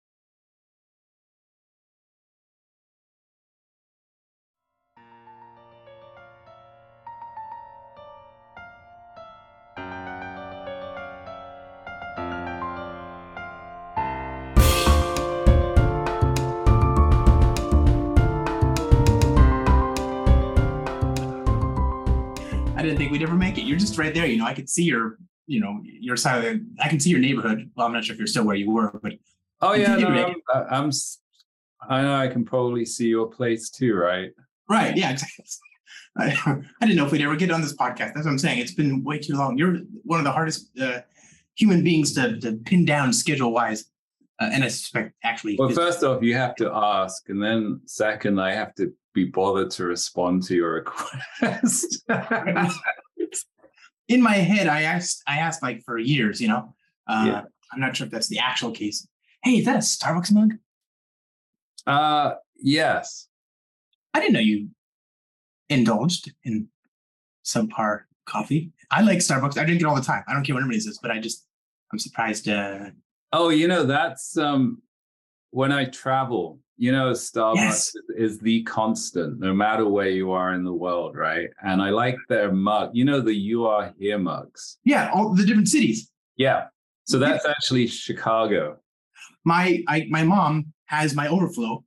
ever 23.26 23.36
make 23.36 23.58
it. 23.58 23.62
You're 23.62 23.78
just 23.78 23.98
right 23.98 24.14
there. 24.14 24.26
You 24.26 24.38
know, 24.38 24.46
I 24.46 24.54
could 24.54 24.68
see 24.68 24.84
your, 24.84 25.18
you 25.46 25.60
know, 25.60 25.80
your 25.84 26.16
side 26.16 26.38
of 26.38 26.44
the, 26.44 26.66
I 26.82 26.88
can 26.88 27.00
see 27.00 27.10
your 27.10 27.20
neighborhood. 27.20 27.70
Well, 27.76 27.86
I'm 27.86 27.92
not 27.92 28.04
sure 28.04 28.14
if 28.14 28.18
you're 28.18 28.26
still 28.26 28.44
where 28.44 28.56
you 28.56 28.70
were, 28.70 28.98
but. 29.02 29.12
Oh 29.60 29.72
yeah, 29.72 29.96
no, 29.96 30.08
I'm, 30.08 30.34
I'm, 30.70 30.90
I 31.88 32.02
know 32.02 32.14
I 32.14 32.28
can 32.28 32.44
probably 32.44 32.84
see 32.84 33.08
your 33.08 33.26
place 33.26 33.70
too, 33.70 33.94
right? 33.94 34.30
Right. 34.68 34.96
Yeah. 34.96 35.16
Exactly. 35.38 35.44
I, 36.18 36.62
I 36.80 36.86
didn't 36.86 36.96
know 36.96 37.04
if 37.04 37.12
we'd 37.12 37.20
ever 37.20 37.36
get 37.36 37.50
on 37.50 37.60
this 37.60 37.76
podcast. 37.76 38.14
That's 38.14 38.24
what 38.24 38.28
I'm 38.28 38.38
saying. 38.38 38.58
It's 38.58 38.72
been 38.72 39.04
way 39.04 39.18
too 39.18 39.34
long. 39.34 39.58
You're 39.58 39.80
one 40.02 40.18
of 40.18 40.24
the 40.24 40.32
hardest 40.32 40.70
uh, 40.80 41.00
human 41.56 41.84
beings 41.84 42.14
to, 42.14 42.40
to 42.40 42.54
pin 42.64 42.86
down 42.86 43.12
schedule 43.12 43.52
wise. 43.52 43.84
Uh, 44.40 44.48
and 44.50 44.64
I 44.64 44.68
suspect 44.68 45.14
actually. 45.24 45.56
Well, 45.58 45.68
first 45.68 46.02
off, 46.02 46.22
you 46.22 46.34
have 46.34 46.54
to 46.56 46.70
ask, 46.72 47.28
and 47.28 47.42
then 47.42 47.82
second, 47.84 48.40
I 48.40 48.54
have 48.54 48.74
to 48.76 48.92
be 49.12 49.24
bothered 49.24 49.70
to 49.72 49.84
respond 49.84 50.42
to 50.44 50.54
your 50.54 50.74
request. 51.40 52.02
In 54.08 54.22
my 54.22 54.34
head, 54.34 54.68
I 54.68 54.82
asked, 54.82 55.22
I 55.26 55.38
asked 55.38 55.62
like 55.62 55.82
for 55.84 55.98
years, 55.98 56.40
you 56.40 56.48
know. 56.48 56.74
Uh, 57.06 57.24
yeah. 57.26 57.42
I'm 57.72 57.80
not 57.80 57.96
sure 57.96 58.06
if 58.06 58.12
that's 58.12 58.28
the 58.28 58.38
actual 58.38 58.70
case. 58.70 59.06
Hey, 59.42 59.58
is 59.58 59.64
that 59.64 59.76
a 59.76 59.78
Starbucks 59.78 60.32
mug? 60.32 60.54
Uh, 61.86 62.34
yes. 62.56 63.28
I 64.14 64.20
didn't 64.20 64.34
know 64.34 64.40
you 64.40 64.70
indulged 65.68 66.32
in 66.44 66.68
subpar 67.44 68.02
coffee. 68.26 68.72
I 68.90 69.02
like 69.02 69.18
Starbucks. 69.18 69.58
I 69.58 69.64
drink 69.64 69.80
it 69.80 69.84
all 69.84 69.94
the 69.94 70.02
time. 70.02 70.24
I 70.26 70.32
don't 70.32 70.44
care 70.44 70.54
what 70.54 70.62
anybody 70.62 70.80
says, 70.80 70.98
but 71.00 71.10
I 71.10 71.18
just 71.18 71.46
I'm 71.92 71.98
surprised. 71.98 72.48
Uh... 72.48 72.90
Oh, 73.32 73.48
you 73.50 73.68
know 73.68 73.84
that's 73.84 74.36
um 74.36 74.82
when 75.50 75.72
I 75.72 75.86
travel 75.86 76.58
You 76.78 76.92
know, 76.92 77.12
Starbucks 77.12 77.54
Yes. 77.56 77.92
is 78.16 78.38
the 78.38 78.62
constant, 78.64 79.40
no 79.40 79.54
matter 79.54 79.88
where 79.88 80.10
you 80.10 80.30
are 80.32 80.52
in 80.52 80.62
the 80.62 80.72
world, 80.74 81.16
right? 81.16 81.48
And 81.62 81.80
I 81.80 81.88
like 81.90 82.16
their 82.28 82.52
mug. 82.52 82.90
You 82.92 83.06
know, 83.06 83.20
the 83.20 83.34
"You 83.34 83.66
Are 83.66 83.94
Here" 83.98 84.18
mugs. 84.18 84.78
Yeah, 84.84 85.10
all 85.14 85.34
the 85.34 85.44
different 85.46 85.68
cities. 85.68 86.10
Yeah. 86.36 86.66
So 87.04 87.18
that's 87.18 87.46
actually 87.46 87.86
Chicago. 87.86 88.76
My 89.44 89.82
I 89.88 90.06
my 90.10 90.22
mom 90.22 90.72
has 90.86 91.14
my 91.14 91.28
overflow, 91.28 91.82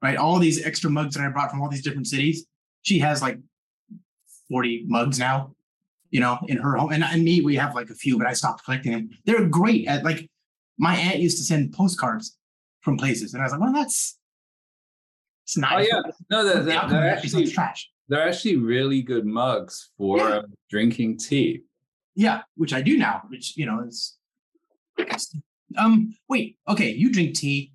right? 0.00 0.16
All 0.16 0.38
these 0.38 0.64
extra 0.64 0.88
mugs 0.90 1.14
that 1.16 1.22
I 1.24 1.28
brought 1.28 1.50
from 1.50 1.60
all 1.60 1.68
these 1.68 1.82
different 1.82 2.06
cities. 2.06 2.46
She 2.82 2.98
has 3.00 3.20
like 3.20 3.38
40 4.48 4.84
mugs 4.86 5.18
now, 5.18 5.54
you 6.10 6.20
know, 6.20 6.38
in 6.48 6.56
her 6.58 6.76
home. 6.76 6.92
And, 6.92 7.02
and 7.04 7.24
me, 7.24 7.40
we 7.42 7.56
have 7.56 7.74
like 7.74 7.90
a 7.90 7.94
few, 7.94 8.16
but 8.18 8.26
I 8.26 8.32
stopped 8.32 8.64
collecting 8.64 8.92
them. 8.92 9.10
They're 9.26 9.46
great 9.48 9.86
at 9.86 10.04
like 10.04 10.30
my 10.78 10.94
aunt 10.96 11.18
used 11.18 11.38
to 11.38 11.44
send 11.44 11.72
postcards 11.72 12.36
from 12.84 12.96
places. 12.98 13.32
And 13.34 13.42
I 13.42 13.46
was 13.46 13.52
like, 13.52 13.60
well, 13.60 13.72
that's 13.72 14.18
it's 15.46 15.56
nice. 15.56 15.86
Oh 15.90 15.96
yeah, 15.96 16.12
no, 16.30 16.44
they're, 16.44 16.54
The 16.56 16.62
they're, 16.62 16.88
they're 16.88 17.10
actually 17.10 17.46
trash. 17.50 17.90
they're 18.08 18.26
actually 18.28 18.56
really 18.56 19.02
good 19.02 19.26
mugs 19.26 19.90
for 19.98 20.18
Yeah. 20.18 20.24
uh, 20.36 20.42
drinking 20.70 21.18
tea. 21.18 21.62
Yeah, 22.14 22.42
which 22.56 22.72
I 22.72 22.80
do 22.82 22.96
now, 22.96 23.22
which 23.28 23.56
you 23.56 23.66
know 23.66 23.80
is 23.86 24.16
um 25.76 26.14
wait, 26.28 26.58
okay, 26.68 26.90
you 26.92 27.10
drink 27.12 27.34
tea. 27.34 27.72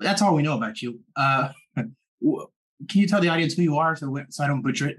That's 0.00 0.20
all 0.20 0.34
we 0.34 0.42
know 0.42 0.56
about 0.56 0.82
you. 0.82 1.00
Uh 1.16 1.50
can 1.76 3.00
you 3.00 3.06
tell 3.06 3.20
the 3.20 3.28
audience 3.28 3.54
who 3.54 3.62
you 3.62 3.76
are 3.78 3.96
so, 3.96 4.14
so 4.28 4.44
I 4.44 4.46
don't 4.46 4.62
butcher 4.62 4.88
it? 4.88 4.98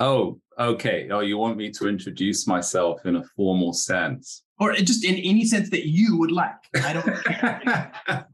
Oh, 0.00 0.40
okay. 0.58 1.08
Oh, 1.10 1.20
you 1.20 1.38
want 1.38 1.56
me 1.56 1.70
to 1.70 1.88
introduce 1.88 2.46
myself 2.46 3.04
in 3.06 3.16
a 3.16 3.24
formal 3.36 3.72
sense? 3.72 4.42
Or 4.60 4.72
just 4.74 5.04
in 5.04 5.14
any 5.16 5.44
sense 5.44 5.70
that 5.70 5.86
you 5.88 6.18
would 6.18 6.32
like. 6.32 6.56
I 6.82 6.92
don't 6.92 7.24
care. 7.24 7.92
I 8.08 8.24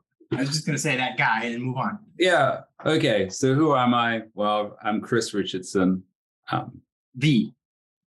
was 0.41 0.49
just 0.49 0.67
gonna 0.67 0.79
say 0.79 0.97
that 0.97 1.17
guy 1.19 1.45
and 1.45 1.63
move 1.63 1.77
on. 1.77 1.99
yeah. 2.19 2.61
Okay. 2.85 3.29
So 3.29 3.55
who 3.55 3.75
am 3.77 3.95
I? 3.95 4.23
Well, 4.35 4.77
I'm 4.83 5.01
Chris 5.01 5.33
Richardson. 5.35 6.03
Um, 6.51 6.81
The 7.15 7.53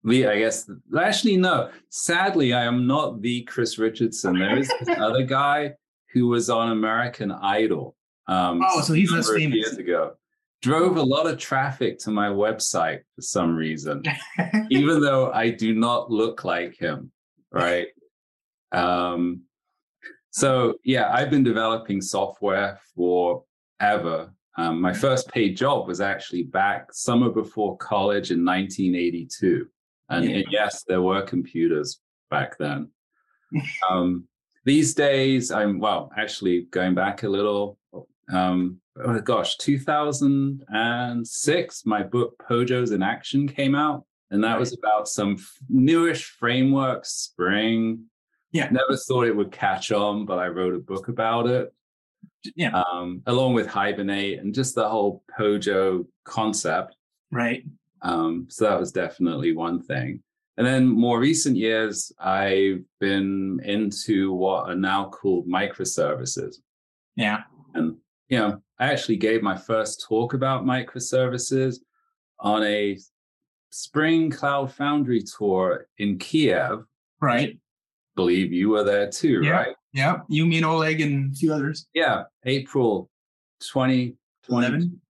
the 0.02 0.26
I 0.26 0.38
guess 0.38 0.68
actually 0.98 1.36
no. 1.36 1.70
Sadly, 1.90 2.52
I 2.54 2.64
am 2.64 2.86
not 2.86 3.20
the 3.22 3.42
Chris 3.42 3.78
Richardson. 3.78 4.38
There 4.38 4.58
is 4.58 4.72
this 4.80 4.96
other 4.98 5.22
guy 5.24 5.74
who 6.12 6.26
was 6.28 6.48
on 6.50 6.70
American 6.72 7.30
Idol. 7.30 7.94
Um, 8.28 8.60
Oh, 8.66 8.80
so 8.80 8.92
he's 8.94 9.12
less 9.12 9.30
famous. 9.30 9.56
Years 9.56 9.76
ago, 9.76 10.14
drove 10.66 10.96
a 10.96 11.02
lot 11.02 11.28
of 11.28 11.38
traffic 11.38 11.96
to 12.00 12.10
my 12.10 12.28
website 12.28 12.98
for 13.14 13.22
some 13.22 13.54
reason, 13.54 14.02
even 14.70 15.00
though 15.00 15.30
I 15.30 15.50
do 15.50 15.72
not 15.74 16.10
look 16.10 16.42
like 16.44 16.76
him. 16.76 17.12
Right. 17.52 17.86
Um, 18.72 19.42
so 20.30 20.74
yeah, 20.84 21.12
I've 21.12 21.30
been 21.30 21.44
developing 21.44 22.00
software 22.00 22.80
forever. 22.96 24.32
Um, 24.58 24.80
my 24.80 24.92
first 24.92 25.28
paid 25.28 25.56
job 25.56 25.86
was 25.86 26.00
actually 26.00 26.42
back 26.42 26.92
summer 26.92 27.30
before 27.30 27.76
college 27.76 28.32
in 28.32 28.44
1982. 28.44 29.68
And, 30.08 30.24
Yeah. 30.24 30.36
and 30.38 30.46
yes, 30.50 30.82
there 30.88 31.02
were 31.02 31.22
computers 31.22 32.00
back 32.28 32.58
then. 32.58 32.90
um, 33.88 34.26
these 34.64 34.94
days, 34.94 35.52
I'm, 35.52 35.78
well, 35.78 36.10
actually 36.16 36.62
going 36.72 36.94
back 36.96 37.22
a 37.22 37.28
little, 37.28 37.78
um, 38.32 38.80
oh 39.04 39.20
gosh, 39.20 39.56
2006, 39.58 41.86
my 41.86 42.02
book 42.02 42.42
Pojos 42.48 42.92
in 42.92 43.02
Action 43.02 43.46
came 43.48 43.74
out. 43.74 44.04
And 44.30 44.42
that 44.42 44.58
was 44.58 44.76
about 44.76 45.06
some 45.06 45.36
newish 45.68 46.24
framework, 46.24 47.04
Spring. 47.04 48.06
Yeah. 48.50 48.68
Never 48.70 48.96
thought 48.96 49.26
it 49.26 49.36
would 49.36 49.52
catch 49.52 49.92
on, 49.92 50.26
but 50.26 50.40
I 50.40 50.48
wrote 50.48 50.74
a 50.74 50.78
book 50.78 51.06
about 51.08 51.46
it 51.46 51.72
yeah, 52.54 52.82
um, 52.82 53.22
along 53.26 53.54
with 53.54 53.66
Hibernate 53.66 54.38
and 54.38 54.54
just 54.54 54.74
the 54.74 54.88
whole 54.88 55.22
Pojo 55.38 56.06
concept. 56.24 56.96
right. 57.30 57.64
Um, 58.02 58.46
so 58.50 58.66
that 58.66 58.78
was 58.78 58.92
definitely 58.92 59.54
one 59.54 59.82
thing. 59.82 60.22
And 60.58 60.66
then 60.66 60.86
more 60.86 61.18
recent 61.18 61.56
years, 61.56 62.12
I've 62.20 62.82
been 63.00 63.58
into 63.64 64.32
what 64.32 64.68
are 64.68 64.76
now 64.76 65.08
called 65.08 65.48
microservices. 65.48 66.56
Yeah. 67.16 67.40
And, 67.74 67.96
you 68.28 68.38
know, 68.38 68.62
I 68.78 68.86
actually 68.92 69.16
gave 69.16 69.42
my 69.42 69.56
first 69.56 70.04
talk 70.06 70.34
about 70.34 70.64
microservices 70.64 71.78
on 72.40 72.62
a 72.64 72.98
Spring 73.70 74.30
Cloud 74.30 74.72
Foundry 74.74 75.22
tour 75.22 75.86
in 75.98 76.18
Kiev. 76.18 76.84
Right. 77.20 77.58
Believe 78.14 78.52
you 78.52 78.70
were 78.70 78.84
there 78.84 79.10
too, 79.10 79.40
Yeah. 79.42 79.50
right? 79.50 79.76
Yeah. 79.92 80.18
You, 80.28 80.44
me, 80.46 80.58
and 80.58 80.66
Oleg, 80.66 81.00
and 81.00 81.32
a 81.32 81.36
few 81.36 81.52
others. 81.54 81.86
Yeah, 81.94 82.24
April 82.44 83.10
20, 83.70 84.14
11, 84.50 85.00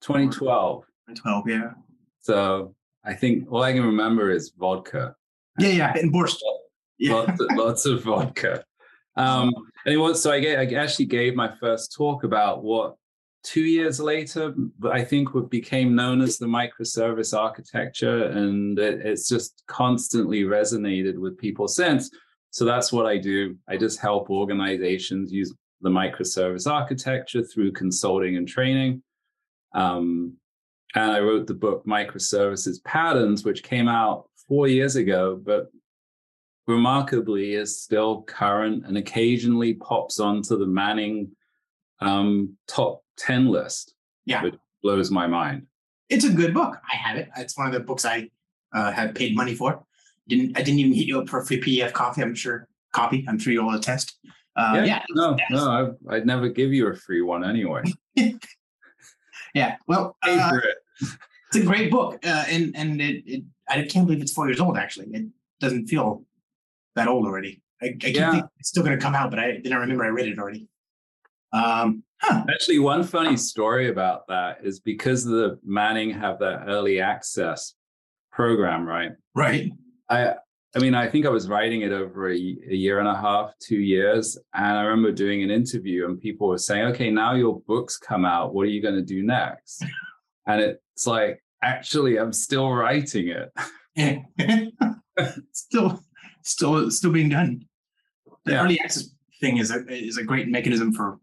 2012. 0.00 0.84
12, 1.14 1.48
yeah. 1.48 1.70
So 2.20 2.74
I 3.04 3.14
think 3.14 3.50
all 3.50 3.62
I 3.62 3.72
can 3.72 3.84
remember 3.84 4.30
is 4.30 4.52
vodka. 4.58 5.14
Yeah, 5.58 5.68
yeah. 5.68 5.92
And 5.96 6.12
Borscht. 6.12 6.38
Yeah. 6.98 7.14
Lots, 7.14 7.40
of, 7.40 7.48
lots 7.52 7.86
of 7.86 8.02
vodka. 8.02 8.64
Um, 9.16 9.52
and 9.84 9.94
it 9.94 9.98
was 9.98 10.22
so 10.22 10.32
I, 10.32 10.36
I 10.36 10.64
actually 10.74 11.06
gave 11.06 11.34
my 11.34 11.50
first 11.56 11.94
talk 11.94 12.24
about 12.24 12.62
what 12.62 12.96
two 13.42 13.62
years 13.62 14.00
later 14.00 14.54
I 14.90 15.02
think 15.02 15.34
what 15.34 15.50
became 15.50 15.94
known 15.94 16.20
as 16.20 16.38
the 16.38 16.46
microservice 16.46 17.36
architecture, 17.36 18.24
and 18.24 18.78
it, 18.78 19.04
it's 19.04 19.28
just 19.28 19.62
constantly 19.66 20.42
resonated 20.42 21.16
with 21.18 21.38
people 21.38 21.68
since. 21.68 22.10
So 22.50 22.64
that's 22.64 22.92
what 22.92 23.06
I 23.06 23.16
do. 23.16 23.56
I 23.68 23.76
just 23.76 24.00
help 24.00 24.28
organizations 24.28 25.32
use 25.32 25.54
the 25.80 25.90
microservice 25.90 26.70
architecture 26.70 27.42
through 27.42 27.72
consulting 27.72 28.36
and 28.36 28.46
training. 28.46 29.02
Um, 29.74 30.36
and 30.94 31.12
I 31.12 31.20
wrote 31.20 31.46
the 31.46 31.54
book 31.54 31.86
Microservices 31.86 32.82
Patterns, 32.84 33.44
which 33.44 33.62
came 33.62 33.88
out 33.88 34.28
four 34.48 34.66
years 34.66 34.96
ago, 34.96 35.40
but 35.40 35.70
remarkably 36.70 37.54
is 37.54 37.80
still 37.80 38.22
current 38.22 38.86
and 38.86 38.96
occasionally 38.96 39.74
pops 39.74 40.20
onto 40.20 40.58
the 40.58 40.66
Manning 40.66 41.30
um, 42.00 42.56
top 42.66 43.02
10 43.18 43.48
list. 43.48 43.94
Yeah. 44.24 44.42
Which 44.42 44.54
blows 44.82 45.10
my 45.10 45.26
mind. 45.26 45.66
It's 46.08 46.24
a 46.24 46.32
good 46.32 46.54
book. 46.54 46.78
I 46.90 46.96
have 46.96 47.16
it. 47.16 47.28
It's 47.36 47.56
one 47.56 47.66
of 47.66 47.72
the 47.72 47.80
books 47.80 48.04
I 48.04 48.30
uh, 48.72 48.90
have 48.92 49.14
paid 49.14 49.36
money 49.36 49.54
for. 49.54 49.84
Didn't 50.28 50.56
I 50.56 50.62
didn't 50.62 50.80
even 50.80 50.92
hit 50.92 51.06
you 51.06 51.20
up 51.20 51.28
for 51.28 51.40
a 51.40 51.46
free 51.46 51.60
PDF 51.60 51.92
copy. 51.92 52.22
I'm 52.22 52.34
sure 52.34 52.68
copy. 52.92 53.24
I'm 53.28 53.38
sure 53.38 53.52
you'll 53.52 53.74
attest. 53.74 54.18
Uh, 54.56 54.82
yeah. 54.84 55.02
No, 55.10 55.36
yes. 55.38 55.48
no, 55.50 55.96
I, 56.08 56.16
I'd 56.16 56.26
never 56.26 56.48
give 56.48 56.72
you 56.72 56.88
a 56.88 56.94
free 56.94 57.22
one 57.22 57.44
anyway. 57.44 57.82
Yeah. 59.54 59.76
Well, 59.86 60.16
uh, 60.22 60.48
for 60.48 60.58
it. 60.58 60.76
it's 61.00 61.56
a 61.56 61.62
great 61.62 61.90
book, 61.90 62.24
uh, 62.24 62.44
and 62.48 62.74
and 62.76 63.00
it, 63.00 63.24
it 63.26 63.44
I 63.68 63.82
can't 63.82 64.06
believe 64.06 64.22
it's 64.22 64.32
four 64.32 64.46
years 64.46 64.60
old. 64.60 64.76
Actually, 64.76 65.08
it 65.12 65.26
doesn't 65.60 65.88
feel 65.88 66.24
that 67.00 67.08
old 67.08 67.26
already. 67.26 67.62
I, 67.82 67.86
I 68.02 68.06
Yeah. 68.08 68.42
it's 68.58 68.68
still 68.68 68.82
going 68.82 68.96
to 68.98 69.02
come 69.02 69.14
out, 69.14 69.30
but 69.30 69.38
I 69.38 69.52
didn't 69.52 69.78
remember 69.78 70.04
I 70.04 70.08
read 70.08 70.28
it 70.28 70.38
already. 70.38 70.68
Um, 71.52 72.04
huh. 72.20 72.44
Actually, 72.52 72.78
one 72.78 73.02
funny 73.02 73.36
story 73.36 73.88
about 73.88 74.28
that 74.28 74.58
is 74.62 74.80
because 74.80 75.24
the 75.24 75.58
Manning 75.64 76.10
have 76.10 76.38
that 76.40 76.64
early 76.68 77.00
access 77.00 77.74
program, 78.30 78.86
right? 78.86 79.12
Right. 79.34 79.70
I 80.08 80.34
I 80.76 80.78
mean, 80.78 80.94
I 80.94 81.08
think 81.08 81.26
I 81.26 81.30
was 81.30 81.48
writing 81.48 81.80
it 81.80 81.90
over 81.90 82.30
a 82.30 82.36
year 82.36 83.00
and 83.00 83.08
a 83.08 83.16
half, 83.16 83.54
two 83.58 83.80
years. 83.80 84.38
And 84.54 84.78
I 84.78 84.82
remember 84.82 85.10
doing 85.10 85.42
an 85.42 85.50
interview 85.50 86.06
and 86.06 86.20
people 86.20 86.46
were 86.46 86.58
saying, 86.58 86.84
okay, 86.92 87.10
now 87.10 87.34
your 87.34 87.60
books 87.66 87.96
come 87.96 88.24
out. 88.24 88.54
What 88.54 88.62
are 88.66 88.70
you 88.70 88.80
going 88.80 88.94
to 88.94 89.02
do 89.02 89.22
next? 89.22 89.84
And 90.46 90.60
it's 90.62 91.06
like, 91.06 91.44
actually, 91.62 92.18
I'm 92.18 92.32
still 92.32 92.72
writing 92.72 93.28
it. 93.28 93.52
still, 95.52 96.00
still, 96.42 96.90
still 96.90 97.12
being 97.12 97.28
done. 97.28 97.64
The 98.44 98.52
Yeah. 98.52 98.64
early 98.64 98.80
access 98.80 99.10
thing 99.40 99.56
is 99.58 99.70
a 99.70 99.84
is 99.88 100.18
a 100.18 100.24
great 100.24 100.48
mechanism 100.48 100.92
for 100.92 101.18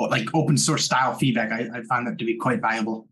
like 0.00 0.28
open 0.34 0.56
source 0.56 0.84
style 0.84 1.14
feedback. 1.14 1.52
I, 1.52 1.78
I 1.78 1.82
found 1.84 2.06
that 2.06 2.18
to 2.18 2.24
be 2.24 2.36
quite 2.36 2.60
valuable. 2.60 3.08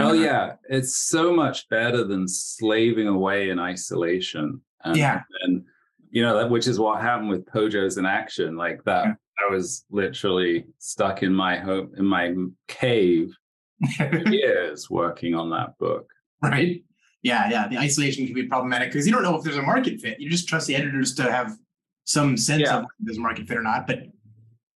Oh, 0.00 0.12
yeah. 0.14 0.54
It's 0.68 0.96
so 0.96 1.32
much 1.34 1.68
better 1.68 2.04
than 2.04 2.26
slaving 2.26 3.06
away 3.06 3.50
in 3.50 3.58
isolation. 3.60 4.60
And, 4.84 4.96
Yeah. 4.96 5.22
And, 5.42 5.64
you 6.10 6.22
know, 6.22 6.36
that, 6.38 6.50
which 6.50 6.66
is 6.66 6.78
what 6.80 7.00
happened 7.02 7.28
with 7.28 7.44
Pojos 7.46 7.98
in 7.98 8.06
action. 8.06 8.56
Like 8.56 8.82
that, 8.84 9.04
Yeah. 9.04 9.14
I 9.46 9.52
was 9.52 9.84
literally 9.90 10.64
stuck 10.78 11.22
in 11.22 11.32
my 11.34 11.56
home, 11.58 11.92
in 11.98 12.04
my 12.06 12.34
cave 12.66 13.36
for 13.98 14.28
years 14.28 14.88
working 14.90 15.34
on 15.34 15.50
that 15.50 15.76
book. 15.78 16.10
right? 16.42 16.82
Yeah, 17.26 17.50
yeah. 17.50 17.66
The 17.66 17.76
isolation 17.78 18.24
can 18.24 18.34
be 18.36 18.44
problematic 18.44 18.92
because 18.92 19.04
you 19.04 19.12
don't 19.12 19.24
know 19.24 19.34
if 19.36 19.42
there's 19.42 19.56
a 19.56 19.62
market 19.62 20.00
fit. 20.00 20.20
You 20.20 20.30
just 20.30 20.48
trust 20.48 20.68
the 20.68 20.76
editors 20.76 21.12
to 21.16 21.24
have 21.24 21.56
some 22.04 22.36
sense 22.36 22.62
Yeah. 22.62 22.76
of 22.78 22.82
if 22.84 22.90
there's 23.00 23.16
a 23.18 23.20
market 23.20 23.48
fit 23.48 23.56
or 23.56 23.62
not. 23.64 23.88
But 23.88 24.04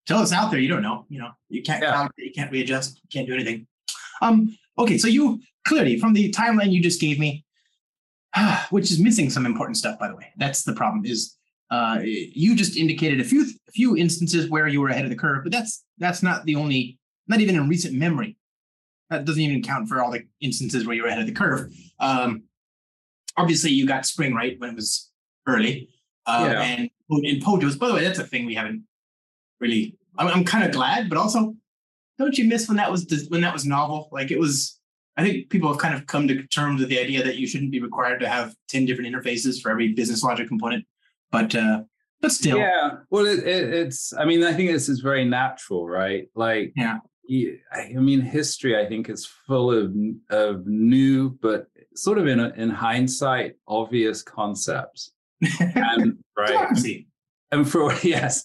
till 0.06 0.20
it's 0.20 0.32
out 0.32 0.50
there, 0.50 0.58
you 0.58 0.66
don't 0.68 0.82
know. 0.82 1.06
You 1.08 1.20
know, 1.20 1.30
you 1.48 1.62
can't 1.62 1.80
Yeah. 1.80 1.92
count, 1.92 2.12
you 2.18 2.32
can't 2.32 2.50
readjust, 2.50 2.96
you 3.04 3.08
can't 3.12 3.28
do 3.28 3.34
anything. 3.34 3.68
Um, 4.20 4.56
okay, 4.76 4.98
so 4.98 5.06
you 5.06 5.40
clearly 5.64 5.96
from 5.96 6.12
the 6.12 6.28
timeline 6.32 6.72
you 6.72 6.82
just 6.82 7.00
gave 7.00 7.20
me, 7.20 7.44
which 8.70 8.90
is 8.90 8.98
missing 8.98 9.30
some 9.30 9.46
important 9.46 9.76
stuff, 9.76 9.96
by 10.00 10.08
the 10.08 10.16
way. 10.16 10.26
That's 10.36 10.64
the 10.64 10.72
problem. 10.72 11.04
Is 11.06 11.36
Uh, 11.70 12.00
you 12.02 12.56
just 12.56 12.76
indicated 12.76 13.20
a 13.20 13.24
few 13.32 13.42
a 13.68 13.72
few 13.78 13.96
instances 13.96 14.50
where 14.50 14.66
you 14.66 14.80
were 14.80 14.88
ahead 14.88 15.04
of 15.04 15.10
the 15.14 15.20
curve, 15.24 15.44
but 15.44 15.52
that's 15.52 15.84
that's 15.98 16.20
not 16.20 16.44
the 16.44 16.56
only, 16.56 16.98
not 17.28 17.38
even 17.40 17.54
in 17.54 17.68
recent 17.68 17.94
memory. 17.94 18.36
That 19.08 19.24
doesn't 19.24 19.40
even 19.48 19.62
count 19.62 19.88
for 19.88 20.02
all 20.02 20.10
the 20.10 20.24
instances 20.40 20.84
where 20.84 20.96
you 20.96 21.02
were 21.02 21.08
ahead 21.12 21.20
of 21.20 21.28
the 21.32 21.38
curve. 21.44 21.62
Um, 22.00 22.44
obviously, 23.36 23.70
you 23.70 23.86
got 23.86 24.06
spring 24.06 24.34
right 24.34 24.58
when 24.58 24.70
it 24.70 24.76
was 24.76 25.10
early, 25.46 25.88
uh, 26.26 26.48
Yeah. 26.50 26.62
and 26.62 26.90
in 27.10 27.40
Pojos. 27.40 27.78
By 27.78 27.88
the 27.88 27.94
way, 27.94 28.04
that's 28.04 28.18
a 28.18 28.26
thing 28.26 28.46
we 28.46 28.54
haven't 28.54 28.84
really. 29.60 29.96
I'm, 30.18 30.28
I'm 30.28 30.44
kind 30.44 30.64
of 30.64 30.72
glad, 30.72 31.08
but 31.08 31.18
also, 31.18 31.54
don't 32.18 32.36
you 32.36 32.44
miss 32.44 32.68
when 32.68 32.76
that 32.78 32.90
was 32.90 33.26
when 33.28 33.40
that 33.42 33.52
was 33.52 33.64
novel? 33.64 34.08
Like 34.12 34.30
it 34.30 34.38
was. 34.38 34.76
I 35.16 35.24
think 35.24 35.50
people 35.50 35.68
have 35.68 35.78
kind 35.78 35.94
of 35.94 36.06
come 36.06 36.28
to 36.28 36.46
terms 36.46 36.80
with 36.80 36.88
the 36.88 36.98
idea 36.98 37.22
that 37.24 37.36
you 37.36 37.46
shouldn't 37.46 37.72
be 37.72 37.80
required 37.82 38.20
to 38.20 38.28
have 38.28 38.54
ten 38.68 38.86
different 38.86 39.14
interfaces 39.14 39.60
for 39.60 39.70
every 39.70 39.92
business 39.92 40.22
logic 40.22 40.48
component, 40.48 40.86
but 41.30 41.54
uh, 41.54 41.82
but 42.20 42.32
still, 42.32 42.58
Yeah. 42.58 42.90
Well, 43.10 43.26
it, 43.26 43.40
it, 43.40 43.74
it's. 43.74 44.12
I 44.14 44.24
mean, 44.24 44.44
I 44.44 44.52
think 44.52 44.70
this 44.70 44.88
is 44.88 45.00
very 45.00 45.24
natural, 45.24 45.88
right? 45.88 46.28
Like, 46.34 46.72
Yeah. 46.76 46.98
I 47.72 47.92
I 47.96 48.00
mean, 48.00 48.20
history. 48.20 48.76
I 48.78 48.86
think 48.88 49.08
is 49.08 49.26
full 49.46 49.70
of 49.72 49.94
of 50.30 50.66
new, 50.66 51.30
but 51.40 51.66
sort 51.94 52.18
of 52.18 52.26
in 52.26 52.40
a, 52.40 52.50
in 52.56 52.70
hindsight, 52.70 53.56
obvious 53.66 54.22
concepts. 54.22 55.12
And 55.58 56.18
right. 56.38 56.68
and 57.50 57.68
for 57.70 57.92
yes 58.02 58.44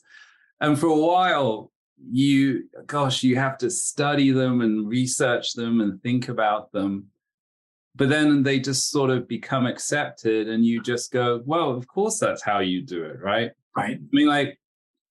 and 0.62 0.80
for 0.80 0.88
a 0.88 0.96
while 0.98 1.72
you 2.10 2.70
gosh 2.86 3.24
you 3.24 3.36
have 3.38 3.58
to 3.58 3.70
study 3.70 4.32
them 4.32 4.62
and 4.62 4.88
research 4.88 5.54
them 5.54 5.82
and 5.82 6.02
think 6.02 6.30
about 6.30 6.72
them 6.72 7.06
but 7.96 8.10
then 8.10 8.44
they 8.44 8.60
just 8.60 8.90
sort 8.90 9.10
of 9.10 9.28
become 9.28 9.66
accepted 9.66 10.50
and 10.50 10.66
you 10.66 10.82
just 10.82 11.12
go 11.12 11.42
well 11.46 11.72
of 11.72 11.88
course 11.88 12.20
that's 12.20 12.44
how 12.44 12.60
you 12.60 12.82
do 12.82 13.04
it 13.04 13.20
right 13.22 13.52
Right. 13.76 13.98
i 13.98 14.10
mean 14.12 14.28
like 14.28 14.58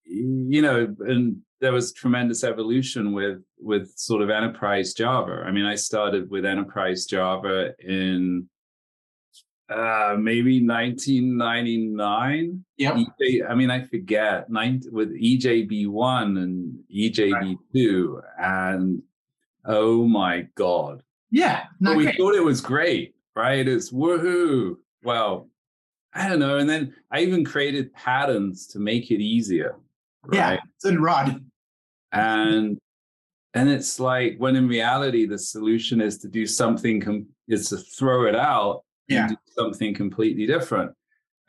you 0.04 0.62
know 0.62 0.94
and 1.00 1.36
there 1.60 1.72
was 1.72 1.92
tremendous 1.92 2.44
evolution 2.44 3.12
with 3.12 3.42
with 3.64 3.90
sort 3.96 4.22
of 4.22 4.30
enterprise 4.30 4.92
java 4.94 5.42
i 5.46 5.50
mean 5.50 5.64
i 5.64 5.74
started 5.74 6.30
with 6.30 6.44
enterprise 6.44 7.06
java 7.06 7.72
in 7.80 8.48
uh 9.70 10.14
maybe 10.18 10.64
1999 10.64 12.64
Yep. 12.76 12.94
EJ, 12.94 13.48
I 13.48 13.54
mean, 13.54 13.70
I 13.70 13.84
forget 13.86 14.50
nine, 14.50 14.82
with 14.90 15.10
EJB 15.14 15.86
one 15.88 16.36
and 16.38 16.74
EJB 16.94 17.56
two, 17.72 18.20
and 18.38 19.00
oh 19.64 20.06
my 20.08 20.48
god, 20.56 21.02
Yeah. 21.30 21.64
but 21.80 21.96
we 21.96 22.04
great. 22.04 22.16
thought 22.18 22.34
it 22.34 22.42
was 22.42 22.60
great, 22.60 23.14
right? 23.36 23.66
It's 23.66 23.92
woohoo. 23.92 24.74
Well, 25.04 25.48
I 26.12 26.28
don't 26.28 26.40
know, 26.40 26.58
and 26.58 26.68
then 26.68 26.94
I 27.12 27.20
even 27.20 27.44
created 27.44 27.94
patterns 27.94 28.66
to 28.68 28.80
make 28.80 29.10
it 29.12 29.20
easier, 29.22 29.76
Yeah. 30.32 30.50
right? 30.50 30.60
So 30.78 30.90
did 30.90 31.00
Rod. 31.00 31.42
And 32.12 32.76
and 33.54 33.68
it's 33.68 34.00
like 34.00 34.36
when 34.38 34.56
in 34.56 34.66
reality 34.68 35.26
the 35.26 35.38
solution 35.38 36.00
is 36.00 36.18
to 36.18 36.28
do 36.28 36.46
something 36.46 37.00
com- 37.00 37.26
is 37.48 37.68
to 37.70 37.76
throw 37.76 38.26
it 38.26 38.34
out 38.36 38.82
Yeah. 39.08 39.20
and 39.26 39.30
do 39.30 39.36
something 39.58 39.94
completely 39.94 40.46
different. 40.46 40.92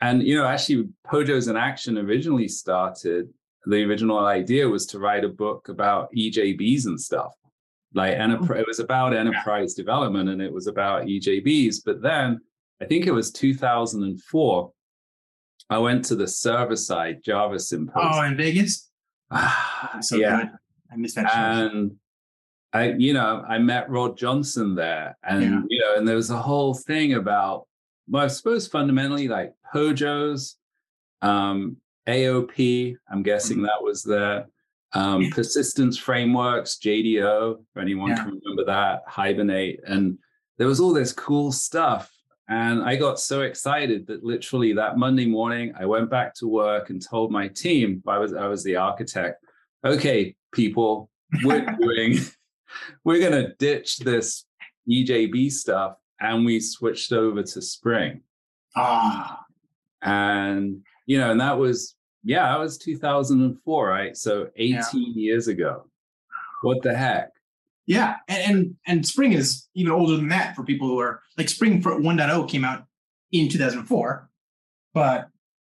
And 0.00 0.22
you 0.22 0.36
know, 0.36 0.44
actually, 0.46 0.88
Pojos 1.06 1.48
in 1.48 1.56
Action 1.56 1.96
originally 1.98 2.48
started. 2.48 3.28
The 3.64 3.82
original 3.84 4.18
idea 4.26 4.68
was 4.68 4.86
to 4.86 4.98
write 4.98 5.24
a 5.24 5.28
book 5.28 5.68
about 5.68 6.10
EJBs 6.16 6.84
and 6.86 7.00
stuff. 7.00 7.32
Like 7.94 8.14
enterprise, 8.14 8.60
it 8.60 8.66
was 8.66 8.78
about 8.78 9.14
enterprise 9.16 9.72
development 9.74 10.28
and 10.28 10.40
it 10.42 10.52
was 10.52 10.66
about 10.66 11.06
EJBs. 11.06 11.76
But 11.84 12.02
then 12.02 12.38
I 12.80 12.84
think 12.84 13.06
it 13.06 13.12
was 13.12 13.32
2004. 13.32 14.72
I 15.70 15.78
went 15.78 16.04
to 16.06 16.14
the 16.14 16.28
server 16.28 16.76
side 16.76 17.22
Java 17.24 17.58
symposium. 17.58 18.12
Oh, 18.14 18.22
in 18.22 18.36
Vegas. 18.36 18.90
Ah, 19.32 19.98
So 20.02 20.16
yeah. 20.16 20.36
good. 20.42 20.50
I 20.92 20.96
that 20.96 21.30
show. 21.30 21.38
And 21.38 21.96
I, 22.72 22.92
you 22.92 23.12
know, 23.12 23.44
I 23.48 23.58
met 23.58 23.88
Rod 23.88 24.16
Johnson 24.16 24.74
there, 24.74 25.16
and 25.22 25.42
Yeah. 25.42 25.62
you 25.68 25.80
know, 25.80 25.94
and 25.96 26.06
there 26.06 26.16
was 26.16 26.30
a 26.30 26.36
whole 26.36 26.74
thing 26.74 27.14
about, 27.14 27.66
well, 28.08 28.24
I 28.24 28.28
suppose 28.28 28.66
fundamentally 28.66 29.28
like 29.28 29.54
Pojos, 29.72 30.54
um, 31.22 31.76
AOP. 32.06 32.96
I'm 33.10 33.22
guessing 33.22 33.62
that 33.62 33.82
was 33.82 34.02
there. 34.02 34.46
Um, 34.92 35.30
persistence 35.30 35.98
frameworks, 35.98 36.78
JDO, 36.78 37.58
if 37.60 37.76
anyone 37.82 38.10
Yeah. 38.10 38.22
can 38.22 38.40
remember 38.42 38.64
that, 38.66 39.02
Hibernate, 39.06 39.80
and 39.86 40.18
there 40.58 40.66
was 40.68 40.80
all 40.80 40.92
this 40.92 41.12
cool 41.12 41.52
stuff. 41.52 42.10
And 42.48 42.82
I 42.82 42.94
got 42.94 43.18
so 43.18 43.42
excited 43.42 44.06
that 44.06 44.22
literally 44.22 44.72
that 44.74 44.96
Monday 44.96 45.26
morning, 45.26 45.74
I 45.78 45.84
went 45.84 46.08
back 46.08 46.32
to 46.36 46.46
work 46.46 46.90
and 46.90 47.02
told 47.02 47.32
my 47.32 47.48
team, 47.48 48.02
I 48.06 48.18
was 48.18 48.32
I 48.32 48.46
was 48.46 48.62
the 48.62 48.76
architect, 48.76 49.44
okay, 49.84 50.34
people, 50.52 51.10
we're 51.42 51.66
doing, 51.80 52.18
we're 53.04 53.20
gonna 53.20 53.54
ditch 53.56 53.98
this 53.98 54.44
EJB 54.90 55.50
stuff, 55.52 55.96
and 56.20 56.44
we 56.44 56.60
switched 56.60 57.12
over 57.12 57.42
to 57.42 57.62
Spring, 57.62 58.22
Ah, 58.74 59.44
and 60.02 60.82
you 61.06 61.18
know, 61.18 61.30
and 61.30 61.40
that 61.40 61.58
was 61.58 61.94
yeah, 62.24 62.48
that 62.48 62.58
was 62.58 62.76
2004, 62.78 63.88
right? 63.88 64.16
So 64.16 64.48
18 64.56 65.14
years 65.14 65.46
ago. 65.46 65.86
What 66.62 66.82
the 66.82 66.92
heck? 66.92 67.30
yeah. 67.86 68.16
And, 68.28 68.56
and 68.56 68.76
and 68.86 69.06
Spring 69.06 69.32
is 69.32 69.68
even 69.74 69.92
older 69.92 70.16
than 70.16 70.28
that 70.28 70.56
for 70.56 70.64
people 70.64 70.88
who 70.88 70.98
are 70.98 71.22
like 71.38 71.48
Spring 71.48 71.80
for 71.80 71.92
1.0 71.92 72.48
came 72.48 72.64
out 72.64 72.84
in 73.32 73.48
2004, 73.48 74.28
but 74.92 75.28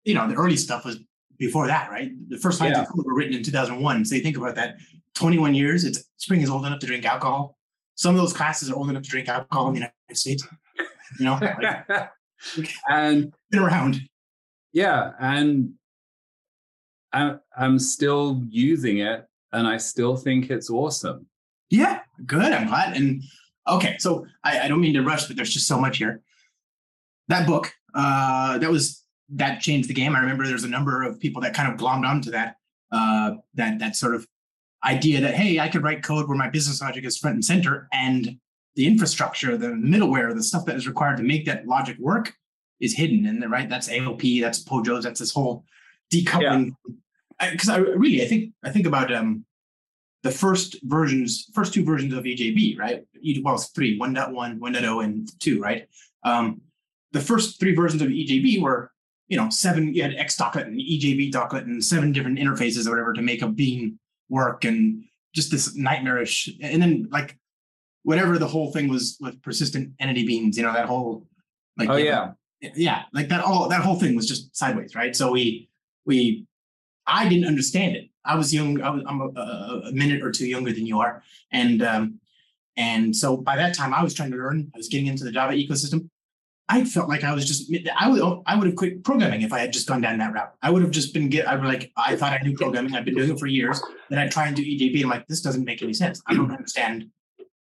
you 0.04 0.14
know 0.14 0.28
the 0.28 0.36
early 0.36 0.56
stuff 0.56 0.84
was 0.84 0.98
before 1.38 1.66
that, 1.66 1.90
right? 1.90 2.10
The 2.28 2.38
first 2.38 2.60
lines 2.60 2.72
Yeah. 2.76 2.82
of 2.82 2.88
code 2.88 3.04
were 3.06 3.14
written 3.14 3.34
in 3.34 3.42
2001. 3.42 4.04
So 4.04 4.14
you 4.14 4.22
think 4.22 4.36
about 4.36 4.54
that, 4.56 4.76
21 5.14 5.54
years. 5.54 5.84
It's 5.84 6.04
Spring 6.18 6.40
is 6.40 6.50
old 6.50 6.66
enough 6.66 6.80
to 6.80 6.86
drink 6.86 7.04
alcohol. 7.04 7.56
Some 7.94 8.14
of 8.14 8.20
those 8.20 8.32
classes 8.32 8.70
are 8.70 8.74
old 8.74 8.90
enough 8.90 9.02
to 9.04 9.08
drink 9.08 9.28
alcohol 9.28 9.68
in 9.68 9.74
the 9.74 9.78
United 9.80 10.16
States. 10.16 10.46
You 11.18 11.24
know, 11.26 11.38
like, 11.40 12.10
and 12.88 13.32
been 13.50 13.60
around. 13.62 14.00
yeah, 14.72 15.12
and 15.20 15.72
I'm 17.12 17.40
I'm 17.56 17.78
still 17.78 18.42
using 18.50 18.98
it, 18.98 19.24
and 19.52 19.66
I 19.66 19.76
still 19.78 20.16
think 20.16 20.50
it's 20.50 20.68
awesome. 20.68 21.26
Yeah, 21.70 22.00
good. 22.26 22.52
I'm 22.52 22.66
glad. 22.68 22.96
And 22.96 23.22
okay, 23.68 23.96
so 23.98 24.26
I, 24.44 24.60
I 24.60 24.68
don't 24.68 24.80
mean 24.80 24.94
to 24.94 25.02
rush, 25.02 25.26
but 25.26 25.36
there's 25.36 25.52
just 25.54 25.66
so 25.68 25.78
much 25.80 25.98
here. 25.98 26.20
That 27.28 27.46
book, 27.46 27.72
uh, 27.94 28.58
that 28.58 28.70
was 28.70 29.02
that 29.30 29.60
changed 29.60 29.88
the 29.88 29.94
game. 29.94 30.14
I 30.14 30.20
remember 30.20 30.46
there's 30.46 30.64
a 30.64 30.68
number 30.68 31.02
of 31.02 31.18
people 31.18 31.42
that 31.42 31.54
kind 31.54 31.72
of 31.72 31.78
glommed 31.78 32.06
onto 32.06 32.30
that, 32.30 32.56
uh, 32.92 33.32
that 33.54 33.78
that 33.78 33.96
sort 33.96 34.14
of 34.14 34.26
idea 34.84 35.20
that 35.20 35.34
hey, 35.34 35.58
I 35.58 35.68
could 35.68 35.82
write 35.82 36.02
code 36.02 36.28
where 36.28 36.36
my 36.36 36.48
business 36.48 36.80
logic 36.80 37.04
is 37.04 37.18
front 37.18 37.34
and 37.34 37.44
center, 37.44 37.88
and 37.92 38.38
the 38.76 38.86
infrastructure, 38.86 39.56
the 39.56 39.68
middleware, 39.68 40.34
the 40.34 40.42
stuff 40.42 40.66
that 40.66 40.76
is 40.76 40.86
required 40.86 41.16
to 41.16 41.22
make 41.22 41.46
that 41.46 41.66
logic 41.66 41.98
work 41.98 42.34
is 42.80 42.94
hidden. 42.94 43.26
And 43.26 43.50
right, 43.50 43.68
that's 43.68 43.88
AOP, 43.88 44.40
that's 44.42 44.62
Pojos, 44.62 45.02
that's 45.02 45.20
this 45.20 45.32
whole 45.32 45.64
decoupling. 46.12 46.76
Because 47.40 47.68
I, 47.68 47.78
really, 47.78 48.22
I 48.22 48.26
think 48.26 48.52
I 48.64 48.70
think 48.70 48.86
about 48.86 49.12
um, 49.12 49.44
the 50.26 50.30
first 50.30 50.76
versions, 50.82 51.50
first 51.54 51.72
two 51.72 51.84
versions 51.84 52.12
of 52.12 52.24
EJB, 52.24 52.78
right? 52.78 53.04
Well, 53.42 53.54
it's 53.54 53.68
three, 53.68 53.98
1.1, 53.98 54.58
1.0, 54.58 55.04
and 55.04 55.40
2, 55.40 55.60
right? 55.60 55.88
Um, 56.24 56.60
the 57.12 57.20
first 57.20 57.60
three 57.60 57.74
versions 57.74 58.02
of 58.02 58.08
EJB 58.08 58.60
were, 58.60 58.90
you 59.28 59.36
know, 59.36 59.48
seven, 59.50 59.94
you 59.94 60.02
had 60.02 60.14
X 60.14 60.36
docket 60.36 60.66
and 60.66 60.78
EJB 60.78 61.32
docket 61.32 61.64
and 61.64 61.84
seven 61.84 62.12
different 62.12 62.38
interfaces 62.38 62.86
or 62.86 62.90
whatever 62.90 63.12
to 63.12 63.22
make 63.22 63.42
a 63.42 63.48
bean 63.48 63.98
work 64.28 64.64
and 64.64 65.04
just 65.34 65.50
this 65.50 65.76
nightmarish. 65.76 66.48
And 66.60 66.80
then, 66.80 67.08
like, 67.10 67.38
whatever 68.02 68.38
the 68.38 68.46
whole 68.46 68.72
thing 68.72 68.88
was 68.88 69.18
with 69.20 69.42
persistent 69.42 69.92
entity 69.98 70.26
beans, 70.26 70.56
you 70.56 70.62
know, 70.62 70.72
that 70.72 70.86
whole, 70.86 71.26
like, 71.76 71.88
Oh 71.90 71.96
yeah, 71.96 72.32
know, 72.62 72.70
yeah, 72.74 73.02
like 73.12 73.28
that 73.28 73.42
all 73.42 73.68
that 73.68 73.82
whole 73.82 73.98
thing 73.98 74.16
was 74.16 74.26
just 74.26 74.56
sideways, 74.56 74.94
right? 74.94 75.14
So 75.14 75.32
we 75.32 75.68
we 76.04 76.46
I 77.06 77.28
didn't 77.28 77.46
understand 77.46 77.96
it. 77.96 78.10
I 78.24 78.34
was 78.34 78.52
young. 78.52 78.80
I 78.80 78.90
was, 78.90 79.02
I'm 79.06 79.20
a, 79.20 79.28
a, 79.40 79.82
a 79.88 79.92
minute 79.92 80.22
or 80.22 80.32
two 80.32 80.46
younger 80.46 80.72
than 80.72 80.86
you 80.86 81.00
are, 81.00 81.22
and 81.52 81.82
um, 81.82 82.20
and 82.76 83.14
so 83.14 83.36
by 83.36 83.56
that 83.56 83.74
time 83.74 83.94
I 83.94 84.02
was 84.02 84.14
trying 84.14 84.30
to 84.32 84.36
learn. 84.36 84.70
I 84.74 84.78
was 84.78 84.88
getting 84.88 85.06
into 85.06 85.24
the 85.24 85.32
Java 85.32 85.54
ecosystem. 85.54 86.08
I 86.68 86.84
felt 86.84 87.08
like 87.08 87.22
I 87.22 87.32
was 87.32 87.46
just 87.46 87.72
I 87.96 88.08
would 88.08 88.42
I 88.46 88.56
would 88.56 88.66
have 88.66 88.76
quit 88.76 89.04
programming 89.04 89.42
if 89.42 89.52
I 89.52 89.60
had 89.60 89.72
just 89.72 89.86
gone 89.86 90.00
down 90.00 90.18
that 90.18 90.32
route. 90.32 90.52
I 90.62 90.70
would 90.70 90.82
have 90.82 90.90
just 90.90 91.14
been 91.14 91.28
get 91.28 91.46
I 91.46 91.54
would 91.54 91.64
like 91.64 91.92
I 91.96 92.16
thought 92.16 92.32
I 92.32 92.42
knew 92.42 92.56
programming. 92.56 92.94
I've 92.94 93.04
been 93.04 93.14
doing 93.14 93.30
it 93.30 93.38
for 93.38 93.46
years. 93.46 93.80
Then 94.10 94.18
I 94.18 94.28
try 94.28 94.46
and 94.48 94.56
do 94.56 94.62
EJB. 94.62 95.02
I'm 95.04 95.10
like 95.10 95.26
this 95.28 95.40
doesn't 95.40 95.64
make 95.64 95.82
any 95.82 95.94
sense. 95.94 96.20
I 96.26 96.34
don't 96.34 96.50
understand 96.50 97.08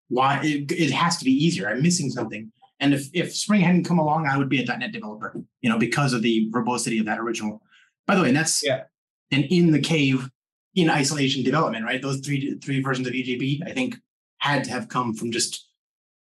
why 0.09 0.39
it, 0.43 0.71
it 0.71 0.91
has 0.91 1.17
to 1.17 1.25
be 1.25 1.31
easier. 1.31 1.69
I'm 1.69 1.81
missing 1.81 2.09
something. 2.09 2.51
And 2.79 2.93
if 2.93 3.07
if 3.13 3.35
Spring 3.35 3.61
hadn't 3.61 3.83
come 3.85 3.99
along, 3.99 4.25
I 4.27 4.37
would 4.37 4.49
be 4.49 4.63
a 4.63 4.65
.NET 4.65 4.91
developer. 4.91 5.33
You 5.61 5.69
know 5.69 5.77
because 5.77 6.13
of 6.13 6.21
the 6.23 6.49
verbosity 6.51 6.97
of 6.97 7.05
that 7.05 7.19
original. 7.19 7.61
By 8.07 8.15
the 8.15 8.21
way, 8.23 8.29
and 8.29 8.37
that's 8.37 8.63
Yeah. 8.65 8.83
and 9.31 9.43
in 9.45 9.71
the 9.71 9.79
cave 9.79 10.29
in 10.73 10.89
isolation 10.89 11.43
development, 11.43 11.85
right? 11.85 12.01
Those 12.01 12.19
three 12.21 12.57
three 12.63 12.81
versions 12.81 13.07
of 13.07 13.13
EJB, 13.13 13.61
I 13.67 13.73
think, 13.73 13.97
had 14.39 14.63
to 14.63 14.71
have 14.71 14.87
come 14.89 15.13
from 15.13 15.31
just 15.31 15.66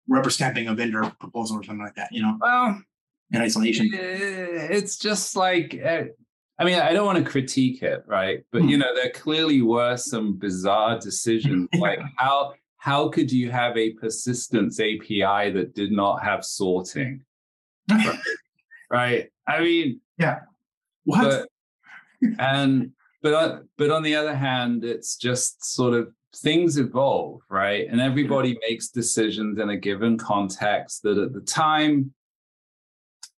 rubber 0.09 0.31
stamping 0.31 0.69
a 0.69 0.75
vendor 0.75 1.11
proposal 1.19 1.59
or 1.59 1.63
something 1.63 1.85
like 1.85 1.95
that, 1.95 2.09
you 2.13 2.23
know, 2.23 2.37
well, 2.41 2.81
in 3.33 3.41
isolation. 3.41 3.91
it's 3.93 4.97
just 4.99 5.37
like 5.37 5.81
uh, 5.85 6.05
I 6.59 6.65
mean, 6.65 6.79
I 6.79 6.93
don't 6.93 7.05
want 7.05 7.23
to 7.23 7.31
critique 7.31 7.83
it, 7.83 8.03
right? 8.07 8.45
But 8.51 8.65
you 8.65 8.79
know, 8.79 8.95
there 8.95 9.11
clearly 9.11 9.61
were 9.63 9.97
some 9.97 10.39
bizarre 10.39 10.99
decisions. 10.99 11.69
like 11.79 12.01
how 12.17 12.55
how 12.79 13.09
could 13.09 13.31
you 13.31 13.51
have 13.51 13.77
a 13.77 13.93
persistence 13.95 14.81
API 14.81 15.51
that 15.51 15.75
did 15.75 15.93
not 15.93 16.23
have 16.23 16.45
sorting? 16.45 17.23
Right. 17.91 18.19
right? 18.91 19.31
I 19.47 19.61
mean, 19.61 20.01
yeah. 20.19 20.41
What? 21.05 21.47
But, 22.23 22.37
and 22.39 22.93
but 23.23 23.35
on, 23.35 23.69
but 23.77 23.91
on 23.91 24.03
the 24.03 24.15
other 24.15 24.35
hand, 24.35 24.85
it's 24.85 25.17
just 25.17 25.65
sort 25.65 25.95
of 25.95 26.13
things 26.39 26.79
evolve, 26.79 27.41
right? 27.49 27.87
And 27.91 28.01
everybody 28.01 28.59
makes 28.69 28.89
decisions 28.89 29.59
in 29.59 29.71
a 29.71 29.77
given 29.77 30.19
context 30.19 31.03
that 31.03 31.19
at 31.19 31.33
the 31.33 31.41
time 31.41 32.13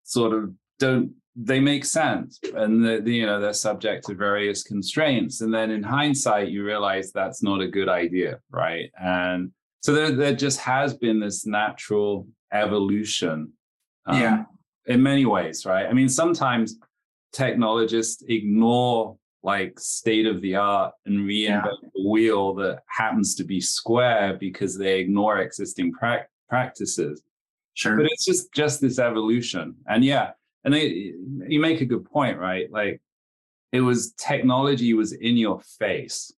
sort 0.05 0.33
of 0.33 0.53
don't 0.79 1.13
they 1.41 1.61
make 1.61 1.85
sense. 1.85 2.41
And 2.55 2.85
the, 2.85 3.01
the, 3.01 3.15
you 3.15 3.27
know 3.27 3.41
they're 3.41 3.53
subject 3.53 4.07
to 4.07 4.15
various 4.15 4.63
constraints. 4.63 5.41
And 5.41 5.53
then 5.55 5.71
in 5.71 5.83
hindsight 5.83 6.49
you 6.49 6.65
realize 6.65 7.13
that's 7.13 7.43
not 7.43 7.61
a 7.61 7.69
good 7.69 7.89
idea 7.89 8.41
right? 8.51 8.91
And 9.01 9.53
so 9.81 9.93
there, 9.93 10.11
there 10.11 10.35
just 10.35 10.59
has 10.61 10.95
been 10.95 11.21
this 11.21 11.47
natural 11.47 12.27
evolution 12.53 13.53
um, 14.07 14.21
yeah. 14.21 14.45
in 14.87 15.03
many 15.03 15.27
ways 15.27 15.67
right? 15.67 15.87
I 15.87 15.93
mean 15.93 16.09
sometimes 16.09 16.77
technologists 17.33 18.25
ignore 18.29 19.18
like 19.43 19.79
state 19.79 20.27
of 20.27 20.41
the 20.41 20.57
art 20.57 20.93
and 21.07 21.21
reinvent 21.27 21.65
yeah. 21.83 21.89
the 21.95 22.09
wheel 22.09 22.55
that 22.55 22.83
happens 22.87 23.35
to 23.37 23.45
be 23.45 23.61
square 23.61 24.37
because 24.39 24.77
they 24.77 25.01
ignore 25.01 25.39
existing 25.39 25.93
pra- 25.93 26.27
practices 26.49 27.23
sure 27.75 27.97
but 27.97 28.07
it's 28.07 28.25
just 28.25 28.53
just 28.53 28.81
this 28.81 28.99
evolution 28.99 29.75
and 29.87 30.05
yeah 30.05 30.33
and 30.65 30.75
they, 30.75 31.15
you 31.49 31.61
make 31.61 31.81
a 31.81 31.87
good 31.87 32.05
point, 32.05 32.39
right? 32.39 32.71
Like 32.71 33.01
it 33.73 33.81
was 33.81 34.13
technology 34.13 34.93
was 34.95 35.13
in 35.13 35.37
your 35.37 35.61
face, 35.79 36.33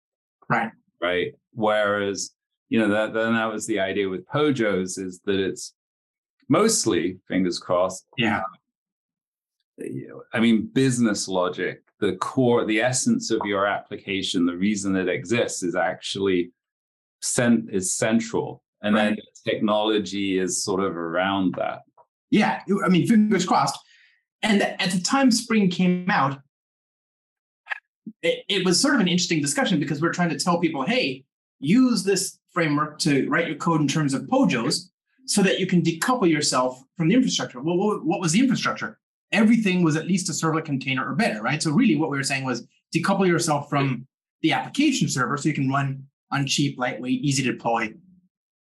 right? 0.50 0.72
Right. 1.02 1.34
Whereas 1.54 2.32
you 2.70 2.80
know 2.80 2.90
that 2.90 3.14
then 3.14 3.34
that 3.34 3.52
was 3.52 3.66
the 3.66 3.80
idea 3.80 4.08
with 4.10 4.28
Pojos 4.28 5.00
is 5.00 5.22
that 5.26 5.40
it's 5.40 5.74
mostly 6.48 7.20
fingers 7.28 7.58
crossed. 7.58 8.06
Yeah. 8.18 8.42
Uh, 9.82 9.86
I 10.34 10.40
mean, 10.40 10.68
business 10.68 11.28
logic, 11.28 11.82
the 12.00 12.16
core, 12.18 12.66
the 12.66 12.82
essence 12.82 13.32
of 13.32 13.42
your 13.46 13.66
application, 13.66 14.46
the 14.46 14.56
reason 14.56 14.96
it 14.96 15.10
exists 15.10 15.64
is 15.64 15.76
actually 15.76 16.52
cent- 17.22 17.70
is 17.72 17.94
central, 17.94 18.64
and 18.82 18.96
right. 18.96 19.16
then 19.16 19.18
technology 19.46 20.40
is 20.40 20.64
sort 20.64 20.84
of 20.84 20.96
around 20.96 21.56
that. 21.58 21.82
Yeah, 22.32 22.62
I 22.84 22.90
mean, 22.90 23.08
fingers 23.08 23.46
crossed. 23.46 23.78
And 24.42 24.62
at 24.62 24.92
the 24.92 25.02
time 25.02 25.32
Spring 25.32 25.70
came 25.70 26.10
out, 26.10 26.40
it, 28.22 28.46
it, 28.48 28.66
was 28.66 28.80
sort 28.80 28.96
of 28.96 29.02
an 29.02 29.08
interesting 29.08 29.42
discussion 29.42 29.80
because 29.80 30.02
we're 30.02 30.14
trying 30.14 30.30
to 30.30 30.40
tell 30.40 30.60
people, 30.60 30.84
hey, 30.84 31.26
use 31.60 32.04
this 32.04 32.40
framework 32.52 33.00
to 33.00 33.28
write 33.30 33.48
your 33.48 33.58
code 33.58 33.82
in 33.82 33.88
terms 33.88 34.14
of 34.14 34.24
POJOs 34.24 34.90
so 35.26 35.42
that 35.44 35.60
you 35.60 35.68
can 35.68 35.82
decouple 35.82 36.30
yourself 36.30 36.82
from 36.96 37.10
the 37.10 37.16
infrastructure. 37.16 37.62
Well, 37.62 37.78
what, 37.78 38.06
what 38.06 38.22
was 38.22 38.32
the 38.32 38.40
infrastructure? 38.40 38.98
Everything 39.32 39.84
was 39.84 39.96
at 39.96 40.08
least 40.08 40.30
a 40.30 40.32
servlet 40.34 40.66
container 40.66 41.10
or 41.10 41.16
better, 41.16 41.42
right? 41.42 41.62
So 41.62 41.72
really 41.72 41.96
what 41.96 42.10
we 42.10 42.18
were 42.18 42.24
saying 42.24 42.46
was 42.46 42.68
decouple 42.96 43.28
yourself 43.28 43.70
from 43.70 44.08
the 44.42 44.54
application 44.54 45.08
server 45.08 45.38
so 45.38 45.50
you 45.50 45.56
can 45.56 45.70
run 45.70 46.04
on 46.32 46.48
cheap, 46.48 46.78
lightweight, 46.80 47.22
easy 47.22 47.44
to 47.44 47.52
deploy 47.52 47.94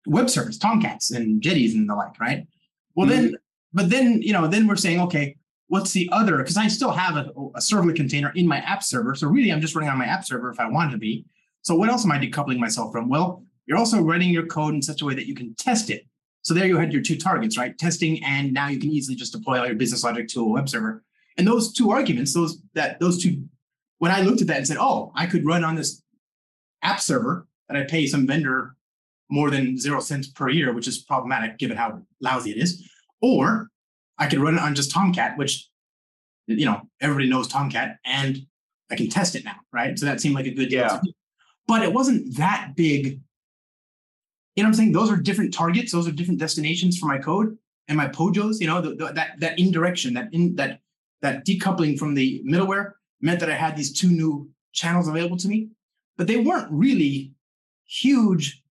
web 0.05 0.29
servers, 0.29 0.57
Tomcats 0.57 1.11
and 1.11 1.41
Jetties 1.41 1.75
and 1.75 1.89
the 1.89 1.95
like, 1.95 2.19
right? 2.19 2.47
Well, 2.95 3.07
mm-hmm. 3.07 3.21
then, 3.21 3.35
but 3.73 3.89
then, 3.89 4.21
you 4.21 4.33
know, 4.33 4.47
then 4.47 4.67
we're 4.67 4.75
saying, 4.75 5.01
okay, 5.01 5.35
what's 5.67 5.91
the 5.91 6.09
other? 6.11 6.37
Because 6.37 6.57
I 6.57 6.67
still 6.67 6.91
have 6.91 7.17
a, 7.17 7.29
a 7.55 7.59
servlet 7.59 7.95
container 7.95 8.31
in 8.35 8.47
my 8.47 8.59
app 8.59 8.83
server. 8.83 9.15
So 9.15 9.27
really, 9.27 9.51
I'm 9.51 9.61
just 9.61 9.75
running 9.75 9.89
on 9.89 9.97
my 9.97 10.05
app 10.05 10.25
server 10.25 10.49
if 10.49 10.59
I 10.59 10.69
wanted 10.69 10.91
to 10.91 10.97
be. 10.97 11.25
So 11.61 11.75
what 11.75 11.89
else 11.89 12.05
am 12.05 12.11
I 12.11 12.19
decoupling 12.19 12.57
myself 12.59 12.91
from? 12.91 13.09
Well, 13.09 13.43
you're 13.65 13.77
also 13.77 14.01
writing 14.01 14.29
your 14.29 14.45
code 14.45 14.73
in 14.73 14.81
such 14.81 15.01
a 15.01 15.05
way 15.05 15.13
that 15.13 15.27
you 15.27 15.35
can 15.35 15.53
test 15.55 15.89
it. 15.89 16.05
So 16.47 16.53
there 16.53 16.65
you 16.65 16.77
had 16.77 16.93
your 16.93 17.01
two 17.01 17.17
targets, 17.17 17.57
right? 17.57 17.77
Testing, 17.77 18.23
and 18.23 18.53
now 18.53 18.69
you 18.69 18.79
can 18.79 18.89
easily 18.89 19.17
just 19.17 19.33
deploy 19.33 19.59
all 19.59 19.65
your 19.65 19.75
business 19.75 20.05
logic 20.05 20.29
to 20.29 20.39
a 20.39 20.47
web 20.47 20.69
server. 20.69 21.03
And 21.37 21.45
those 21.45 21.73
two 21.73 21.91
arguments, 21.91 22.33
those 22.33 22.61
that 22.73 23.01
those 23.01 23.21
two, 23.21 23.43
when 23.97 24.13
I 24.13 24.21
looked 24.21 24.39
at 24.39 24.47
that 24.47 24.55
and 24.55 24.65
said, 24.65 24.77
oh, 24.79 25.11
I 25.13 25.25
could 25.25 25.45
run 25.45 25.65
on 25.65 25.75
this 25.75 26.01
app 26.83 27.01
server 27.01 27.45
that 27.67 27.75
I 27.75 27.83
pay 27.83 28.07
some 28.07 28.25
vendor 28.25 28.77
more 29.29 29.51
than 29.51 29.77
zero 29.77 29.99
cents 29.99 30.29
per 30.29 30.47
year, 30.47 30.71
which 30.71 30.87
is 30.87 30.99
problematic 30.99 31.57
given 31.57 31.75
how 31.75 32.01
lousy 32.21 32.51
it 32.51 32.57
is, 32.63 32.89
or 33.21 33.67
I 34.17 34.27
could 34.27 34.39
run 34.39 34.53
it 34.53 34.61
on 34.61 34.73
just 34.73 34.89
Tomcat, 34.89 35.37
which 35.37 35.67
you 36.47 36.65
know 36.65 36.79
everybody 37.01 37.29
knows 37.29 37.49
Tomcat, 37.49 37.97
and 38.05 38.37
I 38.89 38.95
can 38.95 39.09
test 39.09 39.35
it 39.35 39.43
now, 39.43 39.57
right? 39.73 39.99
So 39.99 40.05
that 40.05 40.21
seemed 40.21 40.35
like 40.35 40.45
a 40.45 40.51
good 40.51 40.69
deal. 40.69 40.79
Yeah. 40.79 41.01
But 41.67 41.83
it 41.83 41.91
wasn't 41.91 42.37
that 42.37 42.71
big. 42.77 43.19
You 44.57 44.63
know 44.63 44.69
what 44.69 44.71
I'm 44.71 44.77
saying? 44.77 44.91
Those 44.93 45.11
are 45.11 45.17
different 45.17 45.53
targets. 45.53 45.91
Those 45.91 46.07
are 46.07 46.11
different 46.11 46.39
destinations 46.39 46.97
for 46.97 47.05
my 47.05 47.19
code 47.19 47.55
and 47.87 47.95
my 47.95 48.07
pojos. 48.07 48.59
You 48.59 48.65
know 48.65 48.81
the, 48.81 48.95
the, 48.95 49.13
that 49.13 49.39
that 49.39 49.59
indirection, 49.59 50.15
that 50.15 50.33
in 50.33 50.55
that 50.55 50.79
that 51.21 51.45
decoupling 51.45 51.97
from 51.97 52.15
the 52.15 52.43
middleware 52.43 52.93
meant 53.21 53.39
that 53.39 53.51
I 53.51 53.55
had 53.55 53.77
these 53.77 53.93
two 53.93 54.09
new 54.09 54.49
channels 54.73 55.07
available 55.07 55.37
to 55.37 55.47
me, 55.47 55.69
but 56.17 56.25
they 56.25 56.37
weren't 56.37 56.71
really 56.71 57.33
huge 57.85 58.63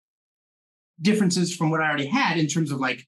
differences 1.02 1.54
from 1.54 1.68
what 1.68 1.82
I 1.82 1.88
already 1.88 2.06
had 2.06 2.38
in 2.38 2.46
terms 2.46 2.72
of 2.72 2.80
like 2.80 3.06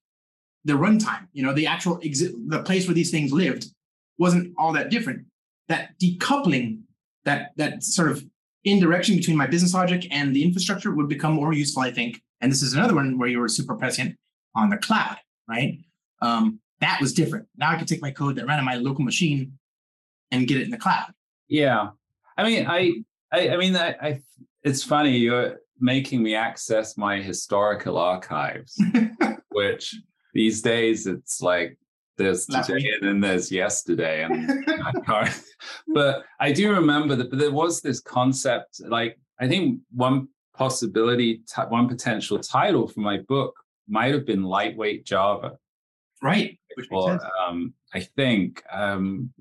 the 0.67 0.75
runtime, 0.75 1.29
you 1.33 1.43
know, 1.43 1.55
the 1.55 1.67
actual 1.67 1.97
the 1.97 2.63
place 2.67 2.87
where 2.87 2.95
these 2.95 3.11
things 3.11 3.33
lived 3.33 3.69
wasn't 4.19 4.53
all 4.59 4.75
that 4.75 4.91
different. 4.91 5.25
That 5.69 5.99
decoupling, 5.99 6.83
that 7.25 7.53
that 7.57 7.83
sort 7.83 8.11
of 8.11 8.23
indirection 8.65 9.17
between 9.17 9.39
my 9.39 9.47
business 9.47 9.73
logic 9.73 10.07
and 10.11 10.37
the 10.37 10.45
infrastructure 10.45 10.95
would 10.95 11.09
become 11.09 11.33
more 11.33 11.55
useful, 11.55 11.83
I 11.83 11.91
think. 11.91 12.21
And 12.41 12.51
this 12.51 12.63
is 12.63 12.75
another 12.75 12.95
one 12.95 13.19
where 13.19 13.29
you 13.29 13.39
were 13.39 13.49
super 13.49 13.75
prescient 13.75 14.17
on 14.55 14.71
the 14.71 14.77
cloud, 14.77 15.17
right? 15.49 15.79
Um, 16.23 16.61
that 16.81 17.01
was 17.01 17.13
different. 17.13 17.47
Now 17.57 17.71
I 17.71 17.77
can 17.77 17.87
take 17.87 18.03
my 18.03 18.11
code 18.11 18.37
that 18.37 18.47
ran 18.47 18.59
on 18.59 18.65
my 18.65 18.77
local 18.77 19.05
machine 19.05 19.59
and 20.31 20.47
get 20.47 20.59
it 20.59 20.65
in 20.65 20.71
the 20.71 20.77
cloud. 20.77 21.13
Yeah, 21.49 21.91
I 22.37 22.45
mean, 22.45 22.67
I, 22.67 22.93
I, 23.33 23.51
I 23.51 23.57
mean, 23.57 23.77
I, 23.77 23.95
I, 24.01 24.21
it's 24.63 24.83
funny 24.83 25.17
you're 25.17 25.59
making 25.81 26.23
me 26.23 26.35
access 26.35 26.97
my 26.97 27.21
historical 27.21 27.97
archives, 27.99 28.81
which 29.51 29.97
these 30.35 30.61
days 30.61 31.07
it's 31.07 31.41
like 31.41 31.79
there's 32.19 32.47
today 32.47 32.91
and 33.01 33.09
then 33.09 33.21
there's 33.21 33.53
yesterday 33.53 34.25
and 34.25 34.65
I 35.07 35.33
but 35.89 36.25
I 36.41 36.53
do 36.53 36.73
remember 36.73 37.15
that 37.17 37.31
but 37.31 37.39
there 37.39 37.53
was 37.53 37.83
this 37.83 38.01
concept 38.01 38.81
like 38.89 39.19
I 39.39 39.49
think 39.49 39.81
one 39.95 40.29
possibility 40.57 41.43
one 41.69 41.89
potential 41.89 42.39
title 42.39 42.87
for 42.89 43.01
my 43.01 43.19
book 43.29 43.55
might 43.89 44.13
have 44.13 44.27
been 44.27 44.43
lightweight 44.43 45.05
Java. 45.05 45.59
Right 46.23 46.59
or, 46.91 47.21
um, 47.41 47.75
I 47.95 48.01
think 48.01 48.63
um, 48.73 49.33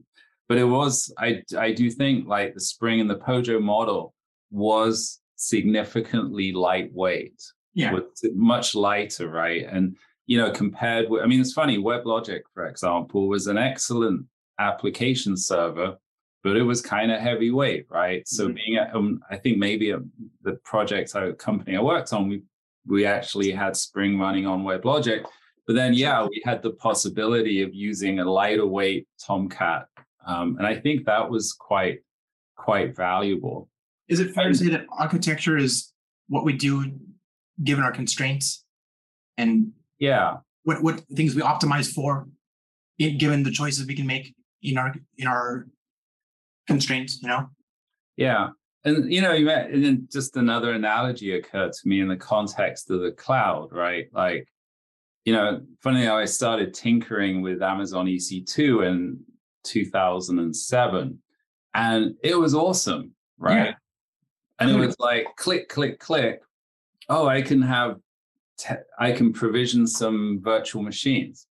but 0.47 0.58
it 0.58 0.65
was 0.65 1.13
I 1.17 1.43
I 1.58 1.71
do 1.71 1.89
think 1.89 2.28
like 2.28 2.54
the 2.54 2.60
Spring 2.60 2.99
and 2.99 3.10
the 3.10 3.17
Pojo 3.17 3.62
model 3.62 4.13
was 4.51 5.19
significantly 5.36 6.51
lightweight. 6.51 7.41
Yeah. 7.73 7.93
Was 7.93 8.25
much 8.34 8.75
lighter 8.75 9.30
right? 9.30 9.65
And 9.69 9.95
you 10.28 10.38
know, 10.39 10.51
compared 10.51 11.10
with, 11.10 11.21
I 11.21 11.28
mean, 11.28 11.39
it's 11.39 11.54
funny, 11.54 11.78
WebLogic, 11.78 12.41
for 12.54 12.65
example, 12.65 13.28
was 13.28 13.47
an 13.47 13.58
excellent 13.58 14.25
application 14.60 15.38
server, 15.38 15.97
but 16.45 16.55
it 16.55 16.62
was 16.62 16.79
kind 16.79 17.12
of 17.12 17.19
heavyweight, 17.19 17.88
right? 17.89 18.27
So 18.27 18.45
mm-hmm. 18.45 18.53
being 18.53 18.77
at, 18.77 18.95
um, 18.95 19.19
I 19.31 19.36
think 19.36 19.58
maybe 19.58 19.91
um, 19.91 20.12
the 20.43 20.53
project 20.63 21.15
I, 21.15 21.31
company 21.31 21.75
I 21.75 21.81
worked 21.81 22.13
on, 22.13 22.29
we, 22.29 22.43
we 22.86 23.05
actually 23.05 23.51
had 23.51 23.75
Spring 23.75 24.19
running 24.19 24.45
on 24.45 24.63
WebLogic. 24.63 25.25
But 25.65 25.75
then, 25.75 25.95
yeah, 25.95 26.23
we 26.23 26.41
had 26.45 26.62
the 26.62 26.69
possibility 26.69 27.63
of 27.63 27.73
using 27.73 28.19
a 28.19 28.31
lighter 28.31 28.67
weight 28.67 29.08
Tomcat. 29.19 29.88
Um, 30.27 30.58
and 30.58 30.67
I 30.67 30.75
think 30.75 31.05
that 31.05 31.27
was 31.27 31.51
quite, 31.51 32.01
quite 32.55 32.95
valuable. 32.95 33.67
Is 34.08 34.19
it 34.19 34.36
fair 34.36 34.47
to 34.47 34.53
say 34.53 34.69
that 34.69 34.86
architecture 34.95 35.58
is 35.58 35.91
what 36.29 36.45
we 36.45 36.53
do 36.53 36.91
given 37.63 37.84
our 37.84 37.91
constraints? 37.91 38.63
And 39.38 39.71
yeah 39.97 40.38
what 40.65 40.84
what 40.84 41.01
things 41.13 41.36
we 41.36 41.41
optimize 41.41 41.93
for 41.93 42.27
given 42.97 43.43
the 43.43 43.51
choices 43.51 43.86
we 43.88 43.95
can 43.95 44.05
make 44.05 44.36
in 44.62 44.77
our 44.77 44.93
in 45.17 45.27
our 45.27 45.67
constraints 46.67 47.21
you 47.21 47.28
know? 47.28 47.49
Yeah. 48.17 48.49
And 48.84 49.12
you 49.12 49.21
know 49.21 49.34
you 49.34 49.45
met, 49.45 49.71
and 49.71 49.84
then 49.84 50.08
just 50.12 50.36
another 50.36 50.73
analogy 50.73 51.34
occurred 51.34 51.73
to 51.73 51.88
me 51.88 52.01
in 52.01 52.08
the 52.08 52.17
context 52.17 52.91
of 52.91 53.01
the 53.01 53.12
cloud 53.12 53.71
right? 53.71 54.08
Like 54.13 54.47
you 55.23 55.34
know 55.34 55.62
funny 55.82 56.06
how 56.06 56.15
i 56.15 56.25
started 56.25 56.71
tinkering 56.71 57.41
with 57.41 57.63
amazon 57.63 58.06
ec2 58.06 58.86
in 58.86 59.19
2007 59.63 61.19
and 61.73 62.15
it 62.21 62.38
was 62.38 62.54
awesome 62.54 63.12
right? 63.39 63.56
Yeah. 63.56 63.73
and 64.60 64.69
it 64.69 64.73
mm-hmm. 64.73 64.86
was 64.86 64.95
like 64.99 65.25
click 65.36 65.67
click 65.67 65.97
click. 65.97 66.41
Oh 67.10 67.28
i 67.28 67.41
can 67.41 67.60
have 67.63 67.97
te- 68.58 68.75
I 68.97 69.12
can 69.12 69.34
provision 69.34 69.88
some 69.88 70.39
virtual 70.41 70.84
machines. 70.84 71.47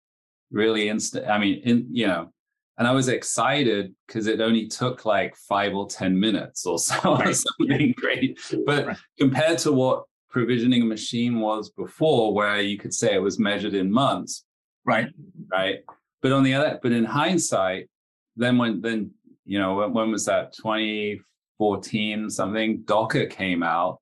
Really 0.51 0.89
instant. 0.89 1.29
I 1.29 1.39
mean, 1.39 1.63
in, 1.65 1.87
you 1.91 2.07
know, 2.07 2.33
and 2.79 2.89
I 2.89 2.93
was 2.93 3.09
excited 3.09 3.95
because 4.07 4.27
it 4.27 4.41
only 4.41 4.67
took 4.67 5.05
like 5.05 5.37
five 5.37 5.75
or 5.75 5.87
10 5.87 6.19
minutes 6.19 6.65
or 6.65 6.79
so, 6.79 6.97
right. 7.05 7.29
or 7.29 7.35
something 7.35 7.95
great. 7.97 8.39
But 8.65 8.87
right. 8.87 8.97
compared 9.19 9.59
to 9.59 9.73
what 9.73 10.05
provisioning 10.31 10.83
a 10.83 10.87
machine 10.87 11.41
was 11.41 11.71
before, 11.71 12.35
where 12.35 12.61
you 12.61 12.79
could 12.79 12.95
say 12.95 13.15
it 13.15 13.23
was 13.23 13.39
measured 13.39 13.75
in 13.75 13.93
months. 13.93 14.45
Right. 14.85 15.09
Right. 15.51 15.81
But 16.23 16.33
on 16.33 16.43
the 16.43 16.55
other, 16.55 16.79
but 16.83 16.93
in 16.93 17.05
hindsight, 17.05 17.89
then 18.37 18.57
when, 18.57 18.81
then, 18.81 19.11
you 19.45 19.59
know, 19.59 19.75
when, 19.75 19.93
when 19.93 20.11
was 20.11 20.25
that? 20.27 20.55
2014 20.55 22.31
something, 22.31 22.83
Docker 22.85 23.27
came 23.27 23.63
out, 23.63 24.01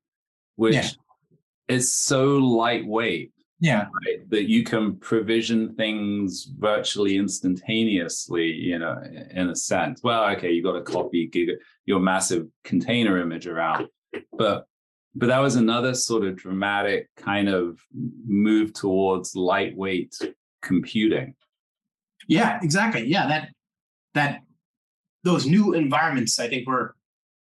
which 0.55 0.75
yeah. 0.75 0.89
is 1.67 1.93
so 1.93 2.37
lightweight 2.37 3.33
yeah. 3.61 3.87
Right? 4.07 4.29
that 4.31 4.49
you 4.49 4.65
can 4.65 4.97
provision 4.97 5.75
things 5.75 6.49
virtually 6.59 7.17
instantaneously 7.17 8.47
you 8.47 8.79
know 8.79 8.97
in 9.31 9.51
a 9.51 9.57
sense. 9.57 10.03
Well 10.03 10.25
okay 10.37 10.51
you've 10.51 10.65
got 10.65 10.73
to 10.73 10.83
copy 10.83 11.29
giga, 11.29 11.57
your 11.87 12.01
massive 12.01 12.49
container 12.65 13.19
image 13.19 13.47
around. 13.47 13.89
But 14.37 14.67
but 15.15 15.27
that 15.27 15.39
was 15.39 15.57
another 15.57 15.95
sort 15.95 16.25
of 16.25 16.37
dramatic 16.37 17.09
kind 17.17 17.49
of 17.49 17.81
move 18.27 18.73
towards 18.73 19.37
lightweight 19.37 20.17
computing. 20.63 21.35
Yeah 22.27 22.59
exactly. 22.63 23.07
Yeah 23.07 23.29
that 23.29 23.49
that 24.15 24.41
those 25.23 25.47
new 25.47 25.75
environments 25.75 26.39
i 26.39 26.49
think 26.49 26.67
were 26.67 26.95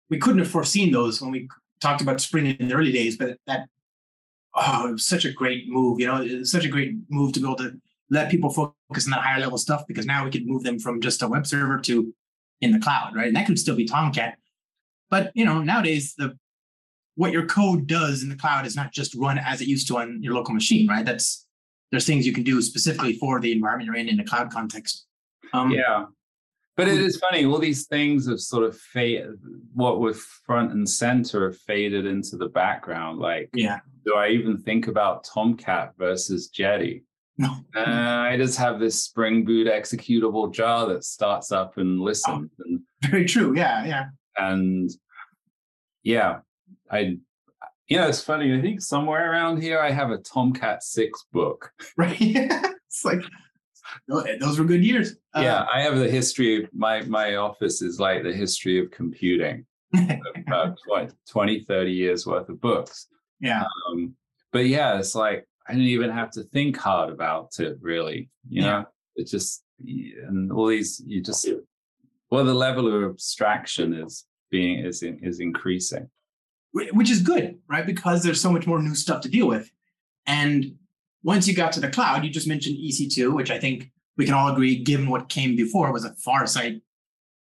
we 0.09 0.17
couldn't 0.17 0.39
have 0.39 0.49
foreseen 0.49 0.91
those 0.91 1.21
when 1.21 1.31
we 1.31 1.47
talked 1.79 2.01
about 2.01 2.19
spring 2.21 2.45
in 2.59 2.67
the 2.67 2.73
early 2.73 2.91
days 2.91 3.17
but 3.17 3.37
that 3.47 3.67
oh, 4.59 4.89
it 4.89 4.91
was 4.93 5.05
such 5.05 5.25
a 5.25 5.31
great 5.31 5.67
move. 5.69 5.99
You 5.99 6.07
know, 6.07 6.21
it's 6.21 6.51
such 6.51 6.65
a 6.65 6.69
great 6.69 6.95
move 7.09 7.33
to 7.33 7.39
be 7.39 7.45
able 7.45 7.55
to 7.57 7.79
let 8.09 8.31
people 8.31 8.49
focus 8.49 9.05
on 9.05 9.11
that 9.11 9.21
higher 9.21 9.39
level 9.39 9.57
stuff 9.57 9.85
because 9.87 10.05
now 10.05 10.25
we 10.25 10.31
can 10.31 10.45
move 10.45 10.63
them 10.63 10.79
from 10.79 11.01
just 11.01 11.21
a 11.21 11.27
web 11.27 11.45
server 11.45 11.79
to 11.79 12.13
in 12.61 12.71
the 12.71 12.79
cloud, 12.79 13.15
right? 13.15 13.27
And 13.27 13.35
that 13.35 13.47
could 13.47 13.59
still 13.59 13.75
be 13.75 13.85
Tomcat. 13.85 14.37
But 15.09 15.31
you 15.33 15.45
know, 15.45 15.61
nowadays 15.61 16.13
the 16.17 16.37
what 17.15 17.31
your 17.31 17.45
code 17.45 17.87
does 17.87 18.23
in 18.23 18.29
the 18.29 18.35
cloud 18.35 18.65
is 18.65 18.75
not 18.75 18.93
just 18.93 19.13
run 19.15 19.37
as 19.37 19.61
it 19.61 19.67
used 19.67 19.87
to 19.87 19.97
on 19.97 20.21
your 20.23 20.33
local 20.33 20.53
machine, 20.53 20.87
right? 20.87 21.05
That's 21.05 21.45
there's 21.91 22.05
things 22.05 22.25
you 22.25 22.33
can 22.33 22.43
do 22.43 22.61
specifically 22.61 23.13
for 23.13 23.39
the 23.39 23.51
environment 23.51 23.87
you're 23.87 23.95
in 23.95 24.07
in 24.07 24.17
the 24.17 24.23
cloud 24.23 24.51
context. 24.51 25.05
Um, 25.53 25.71
yeah, 25.71 26.05
but 26.79 26.87
it 26.87 27.01
is 27.01 27.17
funny, 27.17 27.43
all 27.43 27.59
these 27.59 27.87
things 27.87 28.25
have 28.29 28.39
sort 28.39 28.63
of 28.63 28.73
faded, 28.77 29.37
what 29.73 29.99
was 29.99 30.23
front 30.45 30.71
and 30.71 30.89
center 30.89 31.51
have 31.51 31.57
faded 31.57 32.05
into 32.05 32.37
the 32.37 32.47
background. 32.47 33.19
Like, 33.19 33.49
yeah. 33.53 33.79
do 34.05 34.15
I 34.15 34.29
even 34.29 34.57
think 34.57 34.87
about 34.87 35.25
Tomcat 35.25 35.91
versus 35.97 36.47
Jetty? 36.47 37.03
No. 37.37 37.49
Uh, 37.75 37.81
I 37.83 38.37
just 38.37 38.57
have 38.59 38.79
this 38.79 39.03
Spring 39.03 39.43
Boot 39.43 39.67
executable 39.67 40.53
jar 40.53 40.87
that 40.87 41.03
starts 41.03 41.51
up 41.51 41.77
and 41.77 41.99
listens. 41.99 42.49
Oh, 42.57 42.63
and, 42.65 42.79
very 43.01 43.25
true. 43.25 43.53
Yeah. 43.57 43.83
Yeah. 43.83 44.05
And 44.37 44.89
yeah, 46.03 46.39
I, 46.89 47.17
you 47.89 47.97
know, 47.97 48.07
it's 48.07 48.23
funny. 48.23 48.57
I 48.57 48.61
think 48.61 48.79
somewhere 48.79 49.29
around 49.29 49.61
here 49.61 49.81
I 49.81 49.91
have 49.91 50.11
a 50.11 50.17
Tomcat 50.17 50.81
6 50.83 51.25
book. 51.33 51.73
Right. 51.97 52.15
it's 52.21 53.03
like, 53.03 53.19
those 54.07 54.59
were 54.59 54.65
good 54.65 54.83
years. 54.83 55.15
Yeah, 55.35 55.61
uh, 55.61 55.67
I 55.73 55.81
have 55.81 55.97
the 55.97 56.09
history 56.09 56.63
of 56.63 56.69
my 56.73 57.01
my 57.03 57.35
office 57.35 57.81
is 57.81 57.99
like 57.99 58.23
the 58.23 58.33
history 58.33 58.79
of 58.79 58.91
computing. 58.91 59.65
about 60.47 60.77
20, 60.87 61.11
20, 61.27 61.61
30 61.61 61.91
years 61.91 62.27
worth 62.27 62.47
of 62.47 62.61
books. 62.61 63.07
Yeah. 63.39 63.63
Um, 63.89 64.13
but 64.51 64.67
yeah, 64.67 64.99
it's 64.99 65.15
like 65.15 65.47
I 65.67 65.73
didn't 65.73 65.87
even 65.87 66.11
have 66.11 66.29
to 66.31 66.43
think 66.43 66.77
hard 66.77 67.09
about 67.09 67.59
it 67.59 67.77
really. 67.81 68.29
You 68.47 68.61
yeah. 68.63 68.69
know, 68.69 68.85
it 69.15 69.27
just 69.27 69.63
and 69.85 70.51
all 70.51 70.67
these 70.67 71.01
you 71.05 71.21
just 71.21 71.47
well 72.29 72.43
the 72.43 72.53
level 72.53 72.87
of 72.87 73.09
abstraction 73.09 73.93
is 73.93 74.25
being 74.51 74.79
is 74.85 75.03
is 75.03 75.39
increasing 75.39 76.09
which 76.71 77.09
is 77.09 77.21
good 77.21 77.57
right 77.67 77.85
because 77.85 78.23
there's 78.23 78.41
so 78.41 78.51
much 78.51 78.67
more 78.67 78.81
new 78.81 78.95
stuff 78.95 79.21
to 79.21 79.29
deal 79.29 79.47
with 79.47 79.71
and 80.27 80.75
once 81.23 81.47
you 81.47 81.55
got 81.55 81.71
to 81.73 81.79
the 81.79 81.89
cloud, 81.89 82.23
you 82.23 82.29
just 82.29 82.47
mentioned 82.47 82.77
EC2, 82.77 83.33
which 83.33 83.51
I 83.51 83.59
think 83.59 83.91
we 84.17 84.25
can 84.25 84.33
all 84.33 84.51
agree, 84.51 84.77
given 84.77 85.09
what 85.09 85.29
came 85.29 85.55
before, 85.55 85.91
was 85.91 86.05
a 86.05 86.13
far 86.15 86.45
sight 86.45 86.81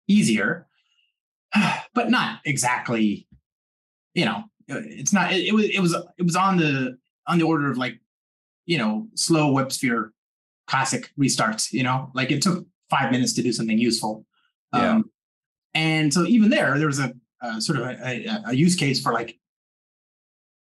easier, 0.07 0.67
but 1.93 2.09
not 2.09 2.39
exactly. 2.45 3.27
You 4.13 4.25
know, 4.25 4.43
it's 4.67 5.13
not. 5.13 5.31
It, 5.31 5.47
it, 5.47 5.53
was. 5.53 5.65
It 5.65 5.79
was. 5.79 5.95
It 6.17 6.23
was 6.23 6.35
on 6.35 6.57
the 6.57 6.97
on 7.27 7.37
the 7.37 7.45
order 7.45 7.69
of 7.69 7.77
like, 7.77 7.99
you 8.65 8.77
know, 8.77 9.07
slow 9.15 9.53
WebSphere 9.53 10.09
classic 10.67 11.11
restarts. 11.17 11.71
You 11.71 11.83
know, 11.83 12.11
like 12.13 12.31
it 12.31 12.41
took 12.41 12.65
five 12.89 13.11
minutes 13.11 13.33
to 13.33 13.43
do 13.43 13.53
something 13.53 13.77
useful. 13.77 14.25
Yeah. 14.73 14.91
Um, 14.91 15.11
and 15.73 16.13
so 16.13 16.25
even 16.25 16.49
there, 16.49 16.77
there 16.77 16.87
was 16.87 16.99
a, 16.99 17.13
a 17.41 17.61
sort 17.61 17.79
of 17.79 17.87
a, 17.87 18.27
a, 18.27 18.43
a, 18.47 18.53
use 18.53 18.75
case 18.75 19.01
for 19.01 19.13
like 19.13 19.39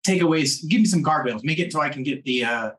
takeaways. 0.07 0.67
Give 0.69 0.81
me 0.81 0.87
some 0.87 1.05
guardrails. 1.05 1.45
Make 1.45 1.61
it 1.61 1.73
so 1.73 1.81
I 1.81 1.89
can 1.89 2.03
get 2.03 2.25
the 2.25 2.45
uh, 2.45 2.71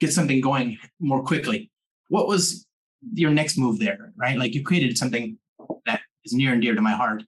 get 0.00 0.12
something 0.12 0.40
going 0.40 0.78
more 1.00 1.22
quickly. 1.22 1.70
What 2.08 2.28
was 2.28 2.66
your 3.14 3.30
next 3.30 3.58
move 3.58 3.78
there, 3.78 4.12
right? 4.16 4.38
Like 4.38 4.54
you 4.54 4.62
created 4.62 4.96
something 4.96 5.38
that 5.86 6.00
is 6.24 6.32
near 6.32 6.52
and 6.52 6.62
dear 6.62 6.74
to 6.74 6.82
my 6.82 6.92
heart. 6.92 7.22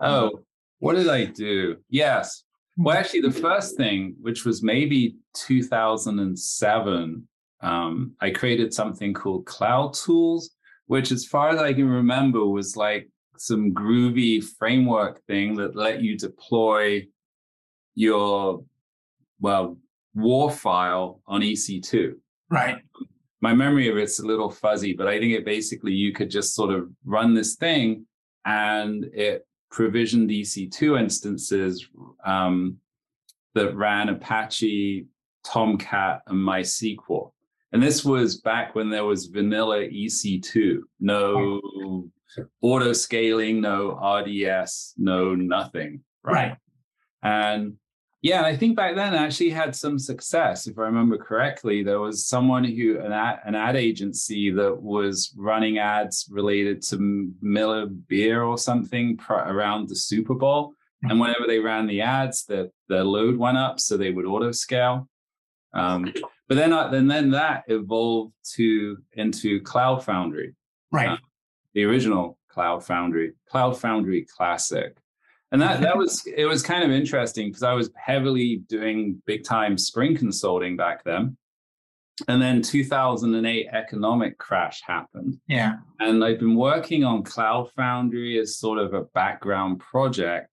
Oh, 0.00 0.40
what 0.78 0.94
did 0.94 1.08
I 1.08 1.26
do? 1.26 1.76
Yes. 1.88 2.44
Well, 2.76 2.96
actually, 2.96 3.20
the 3.20 3.32
first 3.32 3.76
thing, 3.76 4.16
which 4.20 4.44
was 4.46 4.62
maybe 4.62 5.16
2007, 5.34 7.28
um, 7.62 8.12
I 8.20 8.30
created 8.30 8.72
something 8.72 9.12
called 9.12 9.44
Cloud 9.44 9.92
Tools, 9.92 10.50
which, 10.86 11.12
as 11.12 11.26
far 11.26 11.50
as 11.50 11.60
I 11.60 11.74
can 11.74 11.88
remember, 11.88 12.46
was 12.46 12.76
like 12.76 13.10
some 13.36 13.72
groovy 13.72 14.42
framework 14.42 15.22
thing 15.26 15.56
that 15.56 15.76
let 15.76 16.00
you 16.00 16.16
deploy 16.16 17.06
your, 17.94 18.64
well, 19.40 19.76
war 20.14 20.50
file 20.50 21.20
on 21.26 21.40
EC2. 21.40 22.14
Right. 22.50 22.78
My 23.40 23.54
memory 23.54 23.88
of 23.88 23.96
it's 23.96 24.18
a 24.18 24.26
little 24.26 24.50
fuzzy, 24.50 24.92
but 24.92 25.06
I 25.06 25.18
think 25.18 25.32
it 25.32 25.44
basically 25.44 25.92
you 25.92 26.12
could 26.12 26.30
just 26.30 26.54
sort 26.54 26.74
of 26.74 26.90
run 27.04 27.34
this 27.34 27.56
thing 27.56 28.06
and 28.44 29.04
it 29.12 29.46
provisioned 29.70 30.30
EC2 30.30 31.00
instances 31.00 31.86
um, 32.26 32.76
that 33.54 33.74
ran 33.74 34.08
Apache, 34.08 35.06
Tomcat, 35.44 36.22
and 36.26 36.38
MySQL. 36.38 37.32
And 37.72 37.82
this 37.82 38.04
was 38.04 38.40
back 38.40 38.74
when 38.74 38.90
there 38.90 39.04
was 39.04 39.26
vanilla 39.26 39.78
EC2, 39.78 40.80
no 40.98 42.10
auto 42.62 42.92
scaling, 42.92 43.60
no 43.60 43.92
RDS, 43.92 44.94
no 44.98 45.34
nothing. 45.34 46.00
Right. 46.22 46.50
right. 46.50 46.56
And 47.22 47.74
yeah, 48.22 48.42
I 48.42 48.54
think 48.54 48.76
back 48.76 48.96
then 48.96 49.14
I 49.14 49.24
actually 49.24 49.50
had 49.50 49.74
some 49.74 49.98
success. 49.98 50.66
If 50.66 50.78
I 50.78 50.82
remember 50.82 51.16
correctly, 51.16 51.82
there 51.82 52.00
was 52.00 52.26
someone 52.26 52.64
who 52.64 53.00
an 53.00 53.12
ad, 53.12 53.38
an 53.46 53.54
ad 53.54 53.76
agency 53.76 54.50
that 54.50 54.82
was 54.82 55.32
running 55.38 55.78
ads 55.78 56.28
related 56.30 56.82
to 56.82 57.32
Miller 57.40 57.86
beer 57.86 58.42
or 58.42 58.58
something 58.58 59.16
pr- 59.16 59.32
around 59.32 59.88
the 59.88 59.96
Super 59.96 60.34
Bowl, 60.34 60.74
and 61.02 61.12
mm-hmm. 61.12 61.20
whenever 61.20 61.46
they 61.46 61.60
ran 61.60 61.86
the 61.86 62.02
ads, 62.02 62.44
the 62.44 62.70
the 62.88 63.02
load 63.02 63.38
went 63.38 63.56
up, 63.56 63.80
so 63.80 63.96
they 63.96 64.10
would 64.10 64.26
auto 64.26 64.52
scale. 64.52 65.08
Um, 65.72 66.12
but 66.46 66.56
then, 66.56 66.72
uh, 66.74 66.88
then 66.88 67.06
then 67.06 67.30
that 67.30 67.64
evolved 67.68 68.34
to 68.56 68.98
into 69.14 69.62
Cloud 69.62 70.04
Foundry, 70.04 70.54
right? 70.92 71.10
Uh, 71.10 71.16
the 71.72 71.84
original 71.84 72.36
Cloud 72.50 72.84
Foundry, 72.84 73.32
Cloud 73.48 73.78
Foundry 73.78 74.26
Classic 74.36 74.99
and 75.52 75.60
that 75.60 75.80
that 75.80 75.96
was 75.96 76.24
it 76.26 76.46
was 76.46 76.62
kind 76.62 76.84
of 76.84 76.90
interesting 76.90 77.48
because 77.48 77.62
I 77.62 77.72
was 77.72 77.90
heavily 77.96 78.58
doing 78.68 79.20
big 79.26 79.44
time 79.44 79.76
spring 79.76 80.16
consulting 80.16 80.76
back 80.76 81.04
then. 81.04 81.36
And 82.28 82.40
then 82.40 82.60
2008 82.60 83.68
economic 83.72 84.36
crash 84.38 84.82
happened. 84.86 85.38
Yeah. 85.46 85.76
And 86.00 86.22
I've 86.22 86.38
been 86.38 86.54
working 86.54 87.02
on 87.02 87.22
Cloud 87.22 87.70
Foundry 87.76 88.38
as 88.38 88.58
sort 88.58 88.78
of 88.78 88.92
a 88.92 89.04
background 89.14 89.80
project. 89.80 90.50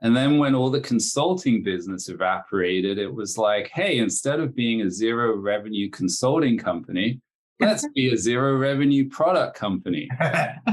And 0.00 0.16
then 0.16 0.38
when 0.38 0.54
all 0.54 0.70
the 0.70 0.80
consulting 0.80 1.64
business 1.64 2.08
evaporated, 2.08 2.98
it 2.98 3.12
was 3.12 3.36
like, 3.36 3.68
hey, 3.74 3.98
instead 3.98 4.38
of 4.38 4.54
being 4.54 4.82
a 4.82 4.90
zero 4.90 5.36
revenue 5.36 5.90
consulting 5.90 6.56
company, 6.56 7.20
let's 7.60 7.86
be 7.94 8.12
a 8.12 8.16
zero 8.16 8.56
revenue 8.56 9.08
product 9.08 9.56
company. 9.56 10.08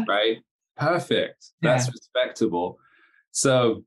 right? 0.07 0.37
Perfect. 0.77 1.53
That's 1.61 1.85
yeah. 1.87 1.91
respectable. 1.91 2.79
So 3.35 3.83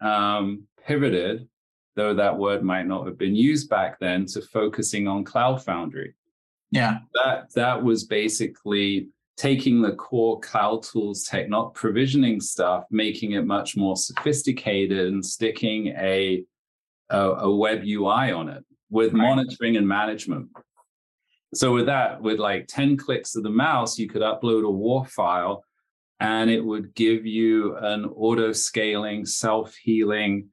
um, 0.00 0.64
pivoted, 0.84 1.48
though 1.94 2.14
that 2.14 2.36
word 2.36 2.64
might 2.64 2.86
not 2.86 3.06
have 3.06 3.16
been 3.16 3.36
used 3.36 3.70
back 3.70 4.00
then, 4.00 4.26
to 4.26 4.42
focusing 4.42 5.06
on 5.06 5.22
Cloud 5.22 5.64
Foundry. 5.64 6.14
Yeah. 6.72 6.98
That 7.14 7.54
that 7.54 7.82
was 7.82 8.04
basically 8.04 9.08
taking 9.36 9.80
the 9.80 9.92
core 9.92 10.40
cloud 10.40 10.82
tools 10.82 11.22
techno 11.22 11.66
provisioning 11.66 12.40
stuff, 12.40 12.84
making 12.90 13.32
it 13.32 13.46
much 13.46 13.76
more 13.76 13.96
sophisticated 13.96 15.06
and 15.06 15.24
sticking 15.24 15.88
a 15.96 16.44
a, 17.08 17.20
a 17.20 17.56
web 17.56 17.84
UI 17.86 18.32
on 18.32 18.48
it 18.48 18.64
with 18.90 19.12
right. 19.12 19.22
monitoring 19.22 19.76
and 19.76 19.86
management. 19.86 20.48
so 21.54 21.72
with 21.72 21.86
that, 21.86 22.20
with 22.20 22.40
like 22.40 22.66
10 22.66 22.96
clicks 22.96 23.36
of 23.36 23.44
the 23.44 23.50
mouse, 23.50 23.96
you 23.96 24.08
could 24.08 24.22
upload 24.22 24.66
a 24.66 24.70
WAR 24.70 25.06
file 25.06 25.64
and 26.20 26.50
it 26.50 26.60
would 26.60 26.94
give 26.94 27.26
you 27.26 27.76
an 27.76 28.04
auto 28.04 28.52
scaling, 28.52 29.24
self 29.24 29.74
healing 29.76 30.48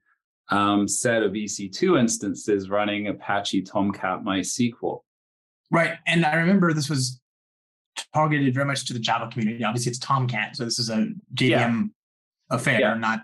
um, 0.50 0.86
set 0.86 1.22
of 1.22 1.32
EC2 1.32 1.98
instances 1.98 2.70
running 2.70 3.08
Apache 3.08 3.62
Tomcat 3.62 4.22
MySQL. 4.22 5.00
Right. 5.70 5.94
And 6.06 6.24
I 6.24 6.36
remember 6.36 6.72
this 6.72 6.88
was 6.88 7.20
targeted 8.14 8.54
very 8.54 8.66
much 8.66 8.86
to 8.86 8.92
the 8.92 8.98
Java 8.98 9.28
community. 9.30 9.64
Obviously, 9.64 9.90
it's 9.90 9.98
Tomcat. 9.98 10.56
So 10.56 10.64
this 10.64 10.78
is 10.78 10.88
a 10.88 11.08
JVM 11.34 11.50
yeah. 11.50 11.82
affair, 12.50 12.80
yeah. 12.80 12.94
not 12.94 13.20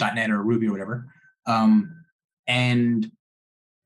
.NET 0.00 0.30
or 0.30 0.42
Ruby 0.42 0.68
or 0.68 0.72
whatever. 0.72 1.06
Um, 1.46 1.94
and 2.46 3.10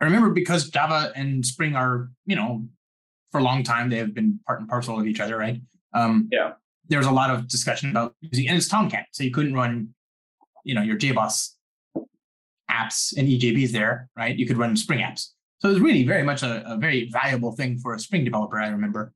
I 0.01 0.05
remember 0.05 0.31
because 0.31 0.71
Java 0.71 1.13
and 1.17 1.45
Spring 1.45 1.75
are, 1.75 2.11
you 2.27 2.37
know, 2.37 2.67
for 3.33 3.39
a 3.39 3.43
long 3.43 3.65
time 3.65 3.91
they 3.91 3.97
have 3.97 4.15
been 4.15 4.39
part 4.47 4.61
and 4.61 4.69
parcel 4.69 5.01
of 5.01 5.07
each 5.07 5.21
other, 5.21 5.37
right? 5.37 5.61
Um, 5.93 6.29
yeah. 6.31 6.53
There 6.89 6.99
was 6.99 7.07
a 7.07 7.13
lot 7.13 7.31
of 7.31 7.49
discussion 7.49 7.91
about 7.91 8.15
using, 8.21 8.49
and 8.49 8.57
it's 8.57 8.69
Tomcat, 8.69 9.07
so 9.13 9.25
you 9.25 9.31
couldn't 9.31 9.55
run, 9.55 9.95
you 10.65 10.75
know, 10.75 10.83
your 10.83 10.97
JBoss 10.97 11.51
apps 12.71 13.17
and 13.17 13.29
EJBs 13.29 13.73
there, 13.73 14.09
right? 14.17 14.37
You 14.37 14.47
could 14.47 14.57
run 14.57 14.77
Spring 14.77 15.01
apps. 15.01 15.31
So 15.59 15.69
it 15.69 15.73
was 15.73 15.81
really 15.81 16.05
very 16.05 16.23
much 16.23 16.43
a, 16.43 16.63
a 16.71 16.77
very 16.77 17.09
valuable 17.11 17.53
thing 17.53 17.79
for 17.79 17.95
a 17.95 17.99
Spring 17.99 18.25
developer. 18.25 18.59
I 18.59 18.69
remember. 18.69 19.13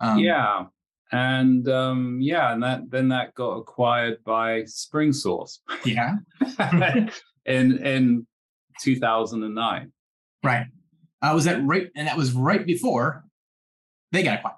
Um, 0.00 0.18
yeah, 0.18 0.64
and 1.12 1.68
um, 1.68 2.18
yeah, 2.20 2.52
and 2.52 2.62
that 2.62 2.90
then 2.90 3.08
that 3.08 3.34
got 3.34 3.52
acquired 3.52 4.22
by 4.24 4.62
SpringSource. 4.62 5.58
Yeah. 5.84 6.16
in 7.46 7.78
in 7.78 8.26
2009. 8.82 9.92
Right. 10.44 10.66
Uh, 11.20 11.32
was 11.34 11.46
that 11.46 11.64
right? 11.64 11.88
And 11.96 12.06
that 12.06 12.16
was 12.16 12.32
right 12.32 12.64
before 12.64 13.24
they 14.12 14.22
got 14.22 14.38
acquired. 14.38 14.56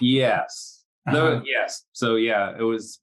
Yes. 0.00 0.77
Uh-huh. 1.08 1.16
No, 1.16 1.42
yes. 1.44 1.84
So 1.92 2.16
yeah, 2.16 2.54
it 2.58 2.62
was 2.62 3.00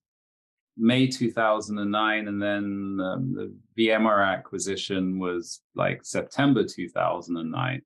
May 0.78 1.08
2009, 1.08 2.28
and 2.28 2.41
then 2.41 2.99
um, 3.01 3.34
the 3.34 3.53
VMware 3.78 4.28
acquisition 4.28 5.20
was 5.20 5.62
like 5.76 6.03
September 6.03 6.64
2009. 6.64 7.82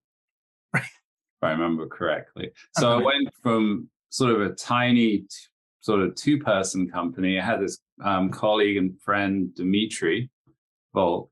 Right. 0.74 0.84
If 0.84 1.44
I 1.44 1.52
remember 1.52 1.88
correctly. 1.88 2.52
So 2.78 2.92
okay. 2.92 3.02
I 3.02 3.06
went 3.06 3.30
from 3.42 3.90
sort 4.10 4.32
of 4.32 4.42
a 4.42 4.54
tiny, 4.56 5.20
t- 5.20 5.28
sort 5.82 6.02
of 6.02 6.16
two 6.16 6.40
person 6.40 6.90
company. 6.90 7.40
I 7.40 7.46
had 7.46 7.62
this 7.62 7.80
um, 8.04 8.30
colleague 8.30 8.78
and 8.78 9.00
friend, 9.02 9.54
Dimitri 9.56 10.30
Volk, 10.94 11.30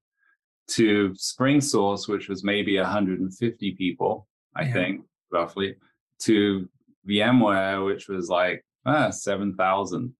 to 0.69 1.09
SpringSource, 1.11 2.07
which 2.07 2.29
was 2.29 2.43
maybe 2.43 2.77
150 2.77 3.71
people, 3.75 4.27
I 4.55 4.63
yeah. 4.63 4.73
think, 4.73 5.01
roughly, 5.31 5.75
to 6.21 6.69
VMware, 7.09 7.85
which 7.85 8.07
was 8.07 8.29
like 8.29 8.63
ah, 8.87 9.09
7,000, 9.09 10.13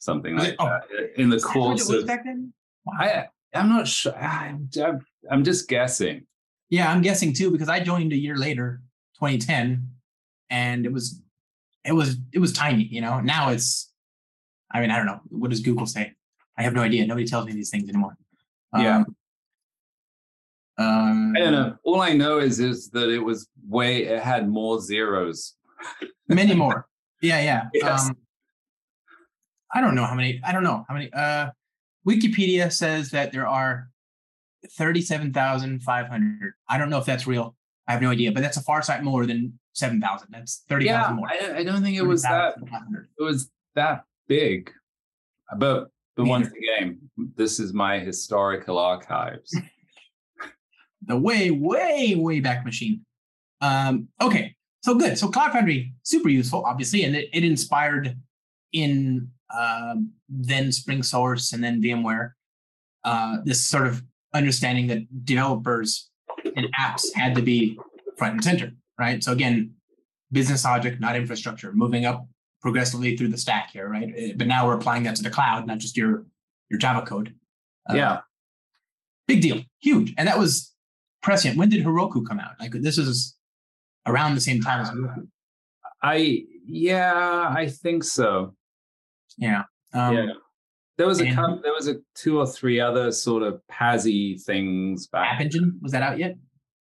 something 0.00 0.36
like 0.36 0.56
oh, 0.58 0.66
that. 0.66 1.20
In 1.20 1.30
the 1.30 1.38
course 1.38 1.88
of. 1.90 2.08
I, 2.98 3.26
I'm 3.54 3.68
not 3.68 3.86
sure. 3.86 4.16
I'm, 4.16 4.68
I'm 5.30 5.44
just 5.44 5.68
guessing. 5.68 6.26
Yeah, 6.68 6.90
I'm 6.90 7.02
guessing 7.02 7.32
too, 7.32 7.50
because 7.50 7.68
I 7.68 7.80
joined 7.80 8.12
a 8.12 8.16
year 8.16 8.36
later, 8.36 8.80
2010, 9.20 9.88
and 10.50 10.84
it 10.84 10.92
was 10.92 11.22
it 11.84 11.92
was 11.92 12.16
it 12.32 12.40
was 12.40 12.52
tiny, 12.52 12.84
you 12.84 13.00
know. 13.00 13.20
Now 13.20 13.50
it's 13.50 13.92
I 14.70 14.80
mean, 14.80 14.90
I 14.90 14.96
don't 14.96 15.06
know. 15.06 15.20
What 15.28 15.50
does 15.50 15.60
Google 15.60 15.86
say? 15.86 16.12
I 16.58 16.62
have 16.62 16.74
no 16.74 16.82
idea. 16.82 17.06
Nobody 17.06 17.26
tells 17.26 17.46
me 17.46 17.52
these 17.52 17.70
things 17.70 17.88
anymore. 17.88 18.16
Yeah. 18.76 18.96
Um, 18.96 19.16
um, 20.78 21.34
I 21.36 21.40
don't 21.40 21.52
know. 21.52 21.76
All 21.84 22.00
I 22.00 22.12
know 22.12 22.38
is 22.38 22.60
is 22.60 22.90
that 22.90 23.08
it 23.08 23.20
was 23.20 23.48
way 23.66 24.04
it 24.04 24.22
had 24.22 24.48
more 24.48 24.80
zeros. 24.80 25.54
many 26.28 26.54
more. 26.54 26.86
Yeah, 27.22 27.40
yeah. 27.40 27.64
Yes. 27.72 28.08
Um, 28.08 28.16
I 29.74 29.80
don't 29.80 29.94
know 29.94 30.04
how 30.04 30.14
many. 30.14 30.40
I 30.44 30.52
don't 30.52 30.62
know 30.62 30.84
how 30.88 30.94
many. 30.94 31.10
Uh, 31.12 31.50
Wikipedia 32.06 32.72
says 32.72 33.10
that 33.10 33.32
there 33.32 33.46
are 33.46 33.88
thirty-seven 34.72 35.32
thousand 35.32 35.82
five 35.82 36.08
hundred. 36.08 36.54
I 36.68 36.78
don't 36.78 36.90
know 36.90 36.98
if 36.98 37.04
that's 37.04 37.26
real. 37.26 37.56
I 37.88 37.92
have 37.92 38.02
no 38.02 38.10
idea, 38.10 38.32
but 38.32 38.42
that's 38.42 38.56
a 38.56 38.62
far 38.62 38.82
sight 38.82 39.02
more 39.02 39.26
than 39.26 39.58
seven 39.72 40.00
thousand. 40.00 40.28
That's 40.30 40.64
thirty 40.68 40.86
thousand 40.86 41.14
yeah, 41.14 41.16
more. 41.16 41.28
I, 41.28 41.58
I 41.58 41.64
don't 41.64 41.82
think 41.82 41.96
it 41.96 42.02
was 42.02 42.22
that. 42.22 42.56
It 43.18 43.22
was 43.22 43.50
that 43.74 44.04
big, 44.28 44.70
but 45.58 45.88
but 46.16 46.26
once 46.26 46.48
again, 46.48 46.98
this 47.36 47.60
is 47.60 47.72
my 47.72 47.98
historical 47.98 48.78
archives. 48.78 49.54
the 51.02 51.16
way, 51.16 51.50
way, 51.50 52.14
way 52.16 52.40
back 52.40 52.64
machine. 52.64 53.04
Um, 53.60 54.08
okay, 54.20 54.54
so 54.86 54.94
good. 54.94 55.18
So 55.18 55.26
Cloud 55.26 55.50
Foundry, 55.50 55.92
super 56.04 56.28
useful, 56.28 56.64
obviously, 56.64 57.02
and 57.02 57.16
it, 57.16 57.28
it 57.32 57.42
inspired 57.42 58.16
in 58.72 59.28
uh, 59.52 59.96
then 60.28 60.68
SpringSource 60.68 61.52
and 61.52 61.62
then 61.62 61.82
VMware 61.82 62.30
uh, 63.02 63.38
this 63.44 63.64
sort 63.64 63.88
of 63.88 64.00
understanding 64.32 64.86
that 64.86 65.24
developers 65.24 66.08
and 66.54 66.68
apps 66.78 67.12
had 67.16 67.34
to 67.34 67.42
be 67.42 67.76
front 68.16 68.34
and 68.34 68.44
center, 68.44 68.70
right? 68.96 69.24
So 69.24 69.32
again, 69.32 69.74
business 70.30 70.64
logic, 70.64 71.00
not 71.00 71.16
infrastructure, 71.16 71.72
moving 71.72 72.04
up 72.04 72.24
progressively 72.62 73.16
through 73.16 73.28
the 73.28 73.38
stack 73.38 73.70
here, 73.72 73.88
right? 73.88 74.12
Eh, 74.16 74.32
but 74.36 74.46
now 74.46 74.68
we're 74.68 74.76
applying 74.76 75.02
that 75.02 75.16
to 75.16 75.22
the 75.24 75.30
cloud, 75.30 75.66
not 75.66 75.78
just 75.78 75.96
your 75.96 76.26
your 76.70 76.78
Java 76.78 77.04
code. 77.04 77.34
Uh, 77.90 77.94
yeah, 77.94 78.20
big 79.26 79.40
deal, 79.40 79.64
huge, 79.80 80.14
and 80.16 80.28
that 80.28 80.38
was 80.38 80.72
prescient. 81.22 81.56
When 81.56 81.70
did 81.70 81.84
Heroku 81.84 82.24
come 82.24 82.38
out? 82.38 82.52
Like 82.60 82.70
this 82.70 82.98
is 82.98 83.35
around 84.06 84.34
the 84.34 84.40
same 84.40 84.60
time 84.60 84.80
as 84.80 84.90
Heroku. 84.90 85.28
I 86.02 86.44
yeah, 86.66 87.48
I 87.48 87.68
think 87.68 88.04
so. 88.04 88.54
Yeah. 89.38 89.64
Um, 89.92 90.16
yeah. 90.16 90.26
There 90.98 91.06
was 91.06 91.20
a 91.20 91.30
couple, 91.30 91.60
there 91.62 91.74
was 91.74 91.88
a 91.88 91.96
two 92.14 92.38
or 92.38 92.46
three 92.46 92.80
other 92.80 93.12
sort 93.12 93.42
of 93.42 93.60
PaaS 93.70 94.42
things 94.42 95.06
back. 95.08 95.34
App 95.34 95.40
Engine 95.42 95.78
was 95.82 95.92
that 95.92 96.02
out 96.02 96.18
yet? 96.18 96.36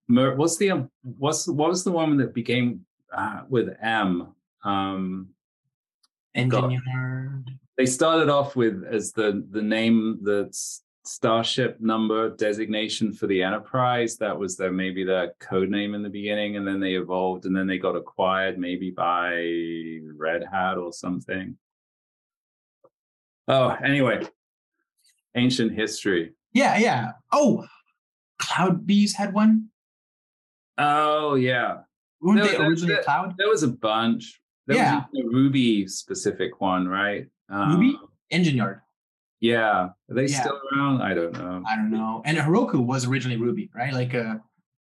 What's 0.07 0.57
the 0.57 0.71
um, 0.71 0.89
what's 1.01 1.47
what 1.47 1.69
was 1.69 1.83
the 1.83 1.91
one 1.91 2.17
that 2.17 2.33
became 2.33 2.85
uh, 3.15 3.41
with 3.49 3.69
M? 3.81 4.33
Um, 4.63 5.29
Engine 6.33 6.81
They 7.77 7.85
started 7.85 8.29
off 8.29 8.55
with 8.55 8.83
as 8.89 9.11
the 9.11 9.45
the 9.51 9.61
name 9.61 10.19
the 10.21 10.49
starship 11.07 11.79
number 11.79 12.29
designation 12.31 13.13
for 13.13 13.27
the 13.27 13.43
enterprise. 13.43 14.17
That 14.17 14.37
was 14.37 14.57
their 14.57 14.71
maybe 14.71 15.03
their 15.03 15.33
code 15.39 15.69
name 15.69 15.95
in 15.95 16.03
the 16.03 16.09
beginning, 16.09 16.57
and 16.57 16.67
then 16.67 16.79
they 16.79 16.95
evolved, 16.95 17.45
and 17.45 17.55
then 17.55 17.67
they 17.67 17.77
got 17.77 17.95
acquired 17.95 18.57
maybe 18.57 18.91
by 18.91 19.31
Red 20.17 20.43
Hat 20.51 20.77
or 20.77 20.91
something. 20.91 21.57
Oh, 23.47 23.69
anyway, 23.69 24.27
ancient 25.35 25.73
history. 25.73 26.33
Yeah, 26.53 26.77
yeah. 26.77 27.11
Oh, 27.31 27.65
CloudBees 28.41 29.13
had 29.13 29.33
one. 29.33 29.69
Oh 30.77 31.35
yeah. 31.35 31.79
Weren't 32.21 32.41
there, 32.41 32.57
they 32.57 32.57
originally 32.57 32.95
there, 32.95 33.03
Cloud? 33.03 33.35
There 33.37 33.49
was 33.49 33.63
a 33.63 33.67
bunch. 33.67 34.41
There 34.67 34.77
yeah. 34.77 35.03
was 35.11 35.23
a 35.23 35.27
Ruby 35.27 35.87
specific 35.87 36.59
one, 36.59 36.87
right? 36.87 37.27
Um, 37.49 37.73
Ruby 37.79 37.99
Engine 38.31 38.55
Yard. 38.55 38.81
Yeah. 39.45 39.89
Are 40.09 40.15
they 40.15 40.25
yeah. 40.25 40.41
still 40.41 40.59
around? 40.73 41.01
I 41.01 41.13
don't 41.13 41.33
know. 41.33 41.63
I 41.67 41.75
don't 41.75 41.91
know. 41.91 42.21
And 42.25 42.37
Heroku 42.37 42.83
was 42.83 43.05
originally 43.05 43.37
Ruby, 43.37 43.69
right? 43.75 43.93
Like 43.93 44.15
uh 44.15 44.35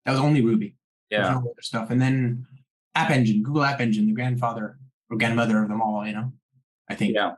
that 0.05 0.11
was 0.11 0.19
only 0.19 0.41
Ruby. 0.41 0.75
Yeah. 1.09 1.29
No 1.31 1.39
other 1.39 1.61
stuff. 1.61 1.91
And 1.91 2.01
then 2.01 2.45
App 2.93 3.09
Engine, 3.09 3.41
Google 3.41 3.63
App 3.63 3.79
Engine, 3.79 4.05
the 4.05 4.13
grandfather 4.13 4.77
or 5.09 5.17
grandmother 5.17 5.61
of 5.63 5.69
them 5.69 5.81
all, 5.81 6.05
you 6.05 6.13
know, 6.13 6.33
I 6.89 6.95
think. 6.95 7.15
Yeah. 7.15 7.33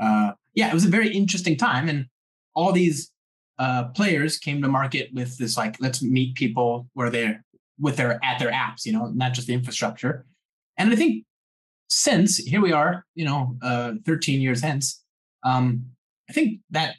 Uh 0.00 0.32
yeah, 0.54 0.68
it 0.68 0.74
was 0.74 0.86
a 0.86 0.88
very 0.88 1.14
interesting 1.14 1.56
time. 1.56 1.88
And 1.90 2.06
all 2.54 2.72
these 2.72 3.10
uh 3.58 3.84
players 3.88 4.38
came 4.38 4.62
to 4.62 4.68
market 4.68 5.10
with 5.12 5.36
this 5.36 5.58
like, 5.58 5.76
let's 5.78 6.02
meet 6.02 6.36
people 6.36 6.88
where 6.94 7.10
they're 7.10 7.44
with 7.78 7.96
their 7.96 8.18
at 8.24 8.38
their 8.38 8.50
apps, 8.50 8.86
you 8.86 8.92
know, 8.92 9.06
not 9.14 9.34
just 9.34 9.46
the 9.46 9.54
infrastructure. 9.54 10.24
And 10.78 10.90
I 10.90 10.96
think 10.96 11.26
since 11.90 12.38
here 12.38 12.62
we 12.62 12.72
are, 12.72 13.04
you 13.14 13.26
know, 13.26 13.58
uh, 13.60 13.92
13 14.06 14.40
years 14.40 14.62
hence, 14.62 15.04
um, 15.44 15.84
I 16.32 16.34
think 16.34 16.60
that 16.70 16.96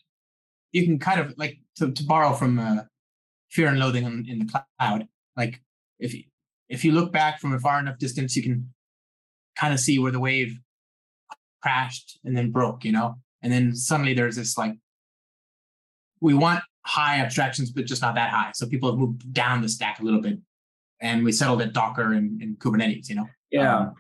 you 0.73 0.86
can 0.86 0.99
kind 0.99 1.19
of 1.19 1.34
like 1.38 1.57
to, 1.77 1.91
to 1.91 2.03
borrow 2.03 2.34
from 2.34 2.59
uh, 2.59 2.84
fear 3.49 3.67
and 3.67 3.79
loathing 3.79 4.03
in, 4.05 4.25
in 4.29 4.38
the 4.38 4.45
cloud. 4.45 5.07
Like 5.36 5.59
if 5.97 6.13
you, 6.13 6.25
if 6.69 6.86
you 6.86 6.91
look 6.91 7.11
back 7.11 7.39
from 7.39 7.51
a 7.51 7.59
far 7.59 7.79
enough 7.79 7.97
distance, 7.97 8.36
you 8.36 8.43
can 8.43 8.71
kind 9.55 9.73
of 9.73 9.79
see 9.79 9.97
where 9.97 10.11
the 10.11 10.19
wave 10.19 10.59
crashed 11.63 12.19
and 12.23 12.38
then 12.38 12.51
broke, 12.51 12.86
you 12.86 12.91
know, 12.91 13.15
and 13.41 13.51
then 13.51 13.75
suddenly 13.75 14.13
there's 14.13 14.36
this 14.36 14.55
like 14.55 14.75
we 16.21 16.36
want 16.36 16.63
high 16.86 17.17
abstractions, 17.17 17.71
but 17.71 17.86
just 17.86 18.03
not 18.03 18.13
that 18.13 18.29
high. 18.29 18.51
So 18.53 18.67
people 18.67 18.91
have 18.91 18.99
moved 18.99 19.34
down 19.34 19.63
the 19.63 19.69
stack 19.69 19.99
a 19.99 20.03
little 20.03 20.21
bit, 20.21 20.38
and 21.01 21.23
we 21.23 21.31
settled 21.31 21.63
at 21.63 21.73
Docker 21.73 22.13
and, 22.13 22.39
and 22.39 22.59
Kubernetes, 22.59 23.09
you 23.09 23.15
know. 23.15 23.27
Yeah. 23.49 23.77
Um, 23.77 23.93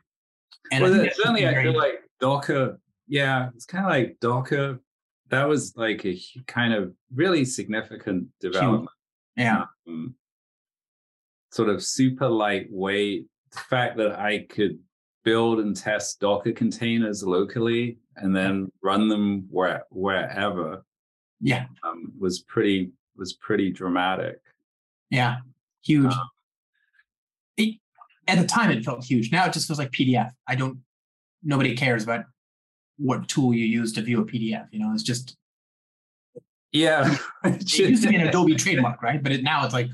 and 0.71 0.83
well, 0.83 1.07
certainly, 1.15 1.47
I 1.47 1.63
feel 1.63 1.75
like 1.75 2.03
Docker. 2.19 2.79
Yeah, 3.07 3.49
it's 3.55 3.65
kind 3.65 3.83
of 3.83 3.89
like 3.89 4.17
Docker. 4.21 4.79
That 5.29 5.47
was 5.47 5.73
like 5.75 6.05
a 6.05 6.19
kind 6.47 6.73
of 6.73 6.93
really 7.13 7.45
significant 7.45 8.27
development. 8.39 8.89
Yeah. 9.35 9.65
Um, 9.87 10.15
sort 11.51 11.69
of 11.69 11.83
super 11.83 12.27
lightweight, 12.29 13.25
the 13.51 13.59
fact 13.59 13.97
that 13.97 14.19
I 14.19 14.45
could 14.49 14.79
build 15.23 15.59
and 15.59 15.75
test 15.75 16.19
Docker 16.19 16.51
containers 16.51 17.23
locally 17.23 17.97
and 18.17 18.35
then 18.35 18.71
run 18.83 19.07
them 19.07 19.47
where 19.49 19.83
wherever 19.89 20.83
Yeah. 21.39 21.65
um, 21.83 22.11
was 22.19 22.39
pretty 22.41 22.91
was 23.15 23.33
pretty 23.33 23.71
dramatic. 23.71 24.39
Yeah. 25.09 25.37
Huge. 25.83 26.11
Um, 26.13 26.29
it, 27.57 27.79
at 28.27 28.39
the 28.39 28.47
time, 28.47 28.71
it 28.71 28.83
felt 28.83 29.03
huge. 29.03 29.31
Now 29.31 29.45
it 29.45 29.53
just 29.53 29.67
feels 29.67 29.77
like 29.79 29.91
PDF. 29.91 30.31
I 30.47 30.55
don't, 30.55 30.79
nobody 31.43 31.75
cares 31.75 32.03
about 32.03 32.25
what 32.97 33.27
tool 33.27 33.53
you 33.53 33.65
use 33.65 33.93
to 33.93 34.01
view 34.01 34.21
a 34.21 34.25
PDF. 34.25 34.67
You 34.71 34.79
know, 34.79 34.91
it's 34.93 35.03
just, 35.03 35.37
Yeah, 36.71 37.15
it 37.43 37.77
used 37.77 38.03
to 38.03 38.09
be 38.09 38.15
an 38.15 38.27
Adobe 38.27 38.55
trademark, 38.55 39.01
right? 39.01 39.21
But 39.21 39.31
it, 39.31 39.43
now 39.43 39.63
it's 39.65 39.73
like, 39.73 39.89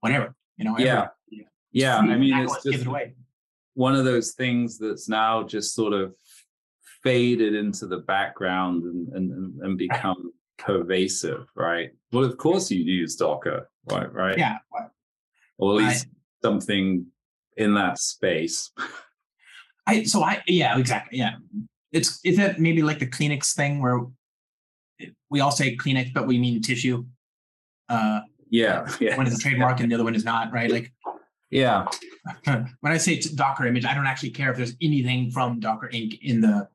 whatever, 0.00 0.34
you 0.56 0.64
know. 0.64 0.78
Yeah. 0.78 1.08
every- 1.32 1.46
yeah. 1.72 1.96
I 1.98 2.16
mean, 2.16 2.34
it's 2.38 2.62
just 2.62 2.82
it 2.82 2.86
away. 2.86 3.14
one 3.74 3.96
of 3.96 4.04
those 4.04 4.32
things 4.32 4.78
that's 4.78 5.08
now 5.08 5.42
just 5.42 5.74
sort 5.74 5.92
of 5.92 6.14
faded 7.02 7.54
into 7.54 7.86
the 7.86 7.98
background 7.98 8.84
and 8.84 9.08
and, 9.08 9.60
and- 9.60 9.76
become 9.78 10.32
pervasive, 10.56 11.46
right? 11.56 11.90
Well, 12.12 12.24
of 12.24 12.36
course 12.38 12.70
you 12.70 12.82
use 12.84 13.16
Docker, 13.16 13.68
right? 13.90 14.10
Right. 14.12 14.38
Yeah. 14.38 14.58
what- 14.70 14.90
Or 15.58 15.80
at 15.80 15.84
I- 15.84 15.88
least 15.88 16.06
something 16.42 17.06
in 17.56 17.74
that 17.74 17.98
space. 17.98 18.70
I 19.86 20.04
so 20.04 20.22
I 20.22 20.42
yeah 20.46 20.78
exactly 20.78 21.18
yeah. 21.18 21.34
It's 21.94 22.20
is 22.24 22.36
that 22.36 22.58
maybe 22.60 22.82
like 22.82 22.98
the 22.98 23.06
Kleenex 23.06 23.54
thing 23.54 23.80
where 23.80 24.00
we 25.30 25.40
all 25.40 25.50
say 25.52 25.76
Kleenex 25.76 26.12
but 26.12 26.26
we 26.26 26.38
mean 26.38 26.60
tissue. 26.60 27.04
Uh, 27.88 28.20
Yeah. 28.50 28.88
Yeah. 29.00 29.16
one 29.16 29.26
is 29.26 29.34
a 29.34 29.38
trademark 29.38 29.80
and 29.80 29.90
the 29.90 29.94
other 29.94 30.04
one 30.04 30.14
is 30.14 30.24
not, 30.24 30.52
right? 30.52 30.70
Like 30.70 30.92
Yeah. 31.50 31.86
when 32.44 32.92
I 32.92 32.98
say 32.98 33.20
Docker 33.20 33.66
image, 33.66 33.84
I 33.84 33.94
don't 33.94 34.06
actually 34.06 34.30
care 34.30 34.50
if 34.50 34.56
there's 34.56 34.74
anything 34.82 35.30
from 35.30 35.60
Docker 35.60 35.88
Inc. 35.92 36.18
in 36.22 36.40
the 36.40 36.68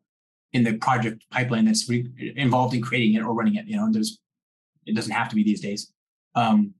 in 0.53 0.63
the 0.63 0.73
project 0.77 1.23
pipeline 1.31 1.65
that's 1.65 1.87
re- 1.89 2.33
involved 2.35 2.73
in 2.73 2.81
creating 2.81 3.13
it 3.15 3.21
or 3.21 3.33
running 3.33 3.55
it. 3.55 3.65
You 3.67 3.75
know, 3.77 3.91
there's 3.91 4.19
it 4.85 4.95
doesn't 4.95 5.11
have 5.11 5.29
to 5.29 5.35
be 5.35 5.43
these 5.43 5.61
days. 5.61 5.91
Um, 6.35 6.73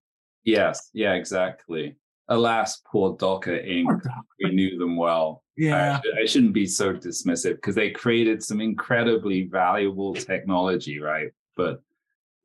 Yes. 0.46 0.90
Yeah. 0.94 1.14
Exactly. 1.14 1.96
Alas, 2.30 2.82
poor 2.90 3.18
Docker 3.18 3.58
Inc. 3.58 4.02
We 4.44 4.52
knew 4.52 4.78
them 4.78 4.96
well. 4.96 5.44
Yeah, 5.58 6.00
should- 6.02 6.20
I 6.22 6.26
shouldn't 6.26 6.54
be 6.54 6.66
so 6.66 6.94
dismissive 6.94 7.56
because 7.56 7.76
they 7.76 7.90
created 7.90 8.42
some 8.44 8.62
incredibly 8.62 9.44
valuable 9.44 10.14
technology, 10.14 11.00
right? 11.00 11.32
But 11.58 11.82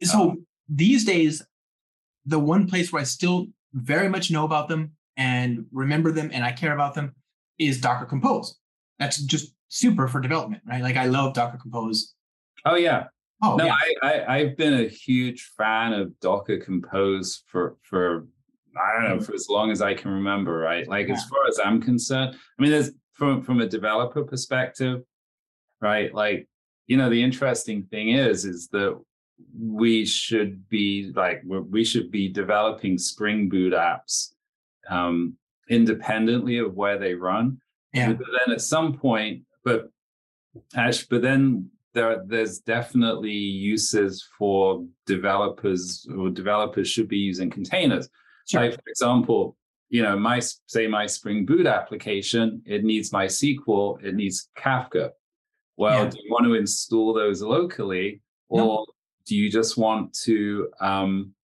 so 0.02 0.30
um, 0.30 0.46
these 0.68 1.04
days, 1.04 1.42
the 2.26 2.38
one 2.38 2.66
place 2.66 2.92
where 2.92 3.00
I 3.00 3.04
still 3.04 3.46
very 3.74 4.08
much 4.08 4.30
know 4.30 4.44
about 4.44 4.68
them 4.68 4.92
and 5.16 5.66
remember 5.70 6.10
them 6.10 6.30
and 6.32 6.42
I 6.44 6.52
care 6.52 6.74
about 6.74 6.94
them 6.94 7.14
is 7.58 7.80
Docker 7.80 8.06
Compose. 8.06 8.56
That's 8.98 9.18
just 9.22 9.54
super 9.68 10.08
for 10.08 10.20
development, 10.20 10.62
right? 10.66 10.82
Like 10.82 10.96
I 10.96 11.06
love 11.06 11.34
Docker 11.34 11.58
Compose. 11.58 12.14
oh 12.64 12.76
yeah, 12.76 13.04
Oh 13.42 13.56
no, 13.56 13.66
yeah, 13.66 13.76
I, 14.02 14.08
I 14.08 14.34
I've 14.36 14.56
been 14.56 14.74
a 14.74 14.88
huge 14.88 15.52
fan 15.56 15.92
of 15.92 16.18
Docker 16.20 16.58
Compose 16.58 17.42
for 17.46 17.76
for 17.82 18.26
I 18.76 18.92
don't 18.92 19.08
know 19.08 19.20
for 19.24 19.34
as 19.34 19.48
long 19.48 19.70
as 19.70 19.80
I 19.82 19.94
can 19.94 20.10
remember, 20.10 20.58
right? 20.58 20.86
Like 20.88 21.08
as 21.08 21.24
far 21.24 21.46
as 21.48 21.58
I'm 21.64 21.80
concerned, 21.80 22.36
I 22.58 22.62
mean, 22.62 22.70
there's 22.70 22.90
from 23.12 23.42
from 23.42 23.60
a 23.60 23.66
developer 23.66 24.22
perspective, 24.24 25.02
right? 25.80 26.12
Like 26.14 26.48
you 26.86 26.96
know, 26.96 27.08
the 27.08 27.22
interesting 27.22 27.84
thing 27.84 28.10
is 28.10 28.44
is 28.44 28.68
that 28.68 29.00
we 29.58 30.04
should 30.04 30.68
be 30.68 31.12
like 31.14 31.42
we 31.44 31.84
should 31.84 32.10
be 32.10 32.28
developing 32.28 32.98
Spring 32.98 33.48
Boot 33.48 33.72
apps 33.72 34.32
um, 34.88 35.36
independently 35.68 36.58
of 36.58 36.74
where 36.74 36.98
they 36.98 37.14
run. 37.14 37.60
yeah, 37.92 38.12
But 38.12 38.26
then 38.46 38.54
at 38.54 38.60
some 38.60 38.94
point, 38.98 39.42
but 39.64 39.90
Ash, 40.76 41.04
but 41.04 41.22
then 41.22 41.70
there 41.94 42.22
there's 42.26 42.58
definitely 42.58 43.32
uses 43.32 44.26
for 44.38 44.84
developers 45.06 46.06
or 46.16 46.28
developers 46.30 46.88
should 46.88 47.08
be 47.08 47.18
using 47.18 47.50
containers. 47.50 48.08
Sure. 48.46 48.62
Like 48.62 48.74
for 48.74 48.88
example, 48.88 49.56
you 49.88 50.02
know, 50.02 50.18
my 50.18 50.40
say 50.66 50.86
my 50.86 51.06
Spring 51.06 51.44
Boot 51.46 51.66
application, 51.66 52.62
it 52.66 52.84
needs 52.84 53.10
MySQL, 53.10 54.02
it 54.02 54.14
needs 54.14 54.48
Kafka. 54.58 55.10
Well, 55.76 56.04
Yeah. 56.04 56.10
do 56.10 56.18
you 56.22 56.30
want 56.30 56.44
to 56.46 56.54
install 56.54 57.12
those 57.12 57.42
locally, 57.42 58.20
or 58.48 58.58
No. 58.58 58.86
do 59.26 59.36
you 59.36 59.50
just 59.50 59.76
want 59.76 60.12
to 60.24 60.68
um, 60.80 61.34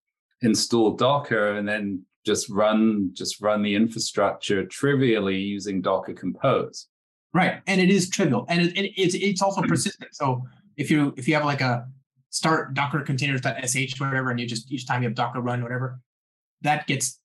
install 0.43 0.97
Docker 0.97 1.53
and 1.57 1.69
then 1.69 2.05
just 2.25 2.49
run 2.51 3.11
just 3.15 3.41
run 3.41 3.63
the 3.63 3.75
infrastructure 3.75 4.65
trivially 4.67 5.39
using 5.39 5.81
Docker 5.83 6.13
Compose? 6.15 6.87
Right, 7.33 7.63
and 7.69 7.81
it 7.81 7.91
is 7.91 8.11
trivial, 8.11 8.45
and 8.49 8.61
it, 8.63 8.77
it, 8.77 8.93
it's 8.97 9.15
it's 9.15 9.43
also 9.43 9.63
persistent. 9.63 10.15
So 10.15 10.45
if 10.77 10.91
you 10.91 11.15
if 11.17 11.29
you 11.29 11.35
have 11.35 11.45
like 11.45 11.61
a 11.61 11.87
start 12.31 12.75
Docker 12.75 13.01
containers.sh 13.01 14.01
whatever, 14.01 14.31
and 14.31 14.41
you 14.41 14.47
just 14.47 14.71
each 14.73 14.87
time 14.87 15.03
you 15.03 15.09
have 15.09 15.15
Docker 15.17 15.41
run 15.41 15.63
whatever, 15.63 16.01
that 16.63 16.87
gets 16.87 17.19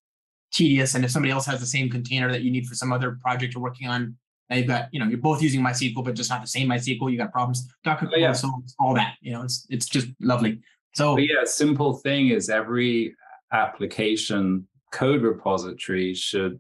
tedious. 0.54 0.96
And 0.96 1.04
if 1.04 1.12
somebody 1.12 1.32
else 1.32 1.46
has 1.46 1.60
the 1.60 1.66
same 1.66 1.90
container 1.90 2.32
that 2.32 2.42
you 2.42 2.52
need 2.52 2.66
for 2.68 2.76
some 2.76 2.94
other 2.94 3.18
project 3.22 3.54
you're 3.54 3.64
working 3.64 3.88
on, 3.88 4.16
now 4.50 4.58
you've 4.58 4.68
got 4.68 4.90
you 4.92 5.00
know 5.00 5.08
you're 5.08 5.18
both 5.18 5.42
using 5.42 5.62
MySQL, 5.62 6.04
but 6.04 6.14
just 6.16 6.30
not 6.30 6.42
the 6.42 6.48
same 6.48 6.70
MySQL. 6.70 7.12
You 7.12 7.18
got 7.18 7.32
problems. 7.32 7.68
Docker 7.84 8.10
Oh, 8.14 8.18
yeah. 8.18 8.32
solves 8.32 8.76
all 8.80 8.94
that. 8.96 9.16
You 9.22 9.34
know, 9.34 9.42
it's 9.44 9.66
it's 9.70 9.88
just 9.88 10.08
lovely. 10.22 10.62
So 10.94 11.16
But 11.16 11.24
yeah, 11.24 11.44
simple 11.46 11.94
thing 11.98 12.30
is 12.30 12.50
every 12.50 13.16
application 13.52 14.68
code 14.92 15.24
repository 15.24 16.14
should. 16.14 16.60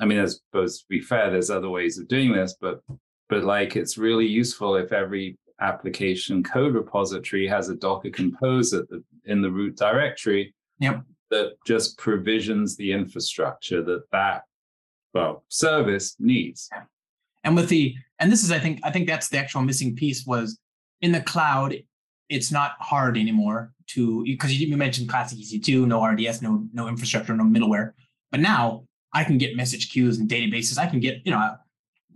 I 0.00 0.04
mean, 0.04 0.18
I 0.18 0.24
suppose 0.26 0.78
to 0.80 0.84
be 0.88 1.00
fair, 1.00 1.30
there's 1.30 1.50
other 1.50 1.68
ways 1.70 1.98
of 1.98 2.08
doing 2.08 2.32
this, 2.32 2.56
but 2.60 2.80
but 3.28 3.44
like 3.44 3.76
it's 3.76 3.96
really 3.98 4.26
useful 4.26 4.74
if 4.76 4.92
every 4.92 5.38
application 5.60 6.42
code 6.42 6.74
repository 6.74 7.46
has 7.46 7.68
a 7.68 7.76
Docker 7.76 8.10
Compose 8.10 8.72
at 8.72 8.88
the, 8.88 9.02
in 9.26 9.42
the 9.42 9.50
root 9.50 9.76
directory. 9.76 10.54
Yep. 10.80 11.02
That 11.32 11.54
just 11.66 11.98
provisions 11.98 12.76
the 12.76 12.92
infrastructure 12.92 13.82
that 13.82 14.02
that 14.12 14.42
well 15.14 15.44
service 15.48 16.16
needs. 16.18 16.70
and 17.44 17.56
with 17.56 17.68
the 17.68 17.94
and 18.18 18.30
this 18.30 18.44
is 18.44 18.52
i 18.52 18.58
think 18.58 18.80
i 18.84 18.90
think 18.90 19.06
that's 19.06 19.28
the 19.28 19.38
actual 19.38 19.62
missing 19.62 19.96
piece 19.96 20.24
was 20.26 20.58
in 21.00 21.12
the 21.12 21.20
cloud 21.20 21.74
it's 22.28 22.50
not 22.50 22.72
hard 22.80 23.18
anymore 23.18 23.72
to 23.88 24.24
because 24.24 24.58
you, 24.58 24.76
mentioned 24.76 25.08
classic 25.08 25.38
ec2 25.38 25.86
no 25.86 26.00
rds 26.00 26.42
no 26.42 26.66
no 26.72 26.88
infrastructure 26.88 27.34
no 27.36 27.44
middleware. 27.44 27.92
But 28.30 28.40
now 28.40 28.84
i 29.12 29.22
can 29.24 29.38
get 29.38 29.56
message 29.56 29.90
queues 29.92 30.18
and 30.18 30.28
databases. 30.28 30.78
I 30.78 30.86
can 30.86 31.00
get 31.00 31.18
you 31.24 31.32
know 31.32 31.56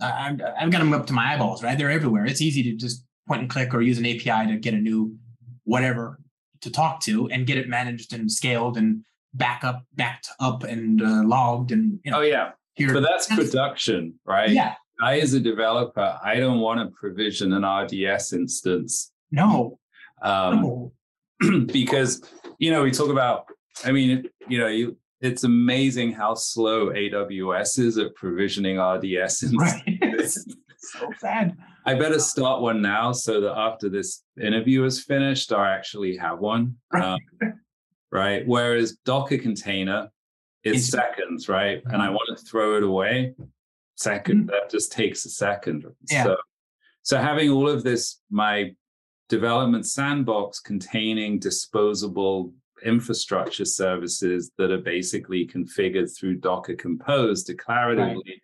I, 0.01 0.37
i've 0.59 0.71
got 0.71 0.79
them 0.79 0.93
up 0.93 1.07
to 1.07 1.13
my 1.13 1.35
eyeballs 1.35 1.63
right? 1.63 1.77
They're 1.77 1.91
everywhere. 1.91 2.25
It's 2.27 2.41
easy 2.41 2.63
to 2.65 2.73
just 2.73 3.05
point 3.29 3.43
and 3.43 3.51
click 3.51 3.75
or 3.75 3.83
use 3.83 3.99
an 3.99 4.07
api 4.07 4.51
to 4.51 4.57
get 4.59 4.75
a 4.75 4.79
new 4.79 5.17
whatever 5.65 6.19
to 6.61 6.71
talk 6.71 7.01
to 7.01 7.29
and 7.31 7.47
get 7.47 7.59
it 7.59 7.69
managed 7.69 8.13
and 8.13 8.31
scaled 8.31 8.77
and 8.77 9.05
back 9.35 9.65
up 9.65 9.85
backed 9.95 10.29
up 10.41 10.65
and 10.65 11.03
uh, 11.03 11.23
logged 11.25 11.73
and 11.73 12.01
you 12.05 12.11
know 12.11 12.19
Oh 12.19 12.23
yeah, 12.23 12.53
here 12.75 12.93
but 12.93 13.03
that's 13.03 13.27
production, 13.27 14.15
right? 14.25 14.51
yeah 14.51 14.75
I, 15.03 15.21
as 15.21 15.35
a 15.35 15.41
developer, 15.41 16.19
I 16.25 16.37
don't 16.37 16.61
want 16.61 16.81
to 16.81 16.87
provision 16.99 17.53
an 17.53 17.65
RDS 17.65 18.33
instance 18.33 19.13
no 19.31 19.79
um, 20.23 20.63
no 20.63 20.93
because 21.67 22.23
you 22.59 22.71
know 22.71 22.83
we 22.83 22.91
talk 22.91 23.11
about. 23.11 23.47
I 23.85 23.93
mean, 23.93 24.25
you 24.49 24.59
know, 24.59 24.69
you, 24.69 24.97
it's 25.21 25.45
amazing 25.45 26.13
how 26.13 26.35
slow 26.35 26.87
AWS 26.87 27.79
is 27.79 27.99
at 27.99 28.15
provisioning 28.15 28.79
RDS 28.79 29.43
instances. 29.43 29.55
Right. 29.59 30.35
so 30.79 31.11
sad. 31.19 31.57
I 31.87 31.95
better 31.95 32.19
start 32.19 32.63
one 32.63 32.83
now 32.83 33.13
so 33.13 33.41
that 33.41 33.57
after 33.57 33.89
this 33.89 34.25
interview 34.41 34.85
is 34.85 35.05
finished, 35.05 35.53
I 35.53 35.73
actually 35.73 36.17
have 36.17 36.41
one. 36.41 36.77
Um, 36.93 37.19
right. 38.11 38.47
Whereas 38.47 38.97
Docker 39.05 39.39
container 39.39 40.09
is 40.65 40.89
seconds, 40.89 41.49
right? 41.49 41.83
And 41.87 42.01
I 42.01 42.09
want 42.09 42.37
to 42.37 42.45
throw 42.45 42.77
it 42.77 42.83
away. 42.83 43.35
Second, 43.97 44.49
that 44.49 44.71
just 44.71 44.93
takes 44.93 45.25
a 45.27 45.31
second. 45.31 45.85
Yeah. 46.11 46.25
So, 46.25 46.37
so 47.03 47.19
having 47.19 47.51
all 47.51 47.69
of 47.69 47.83
this, 47.83 48.21
my 48.31 48.75
development 49.29 49.87
sandbox 49.87 50.61
containing 50.61 51.39
disposable 51.39 52.53
infrastructure 52.85 53.65
services 53.65 54.51
that 54.59 54.71
are 54.71 54.79
basically 54.79 55.47
configured 55.47 56.17
through 56.17 56.37
Docker 56.37 56.77
Compose 56.77 57.45
declaratively, 57.45 58.41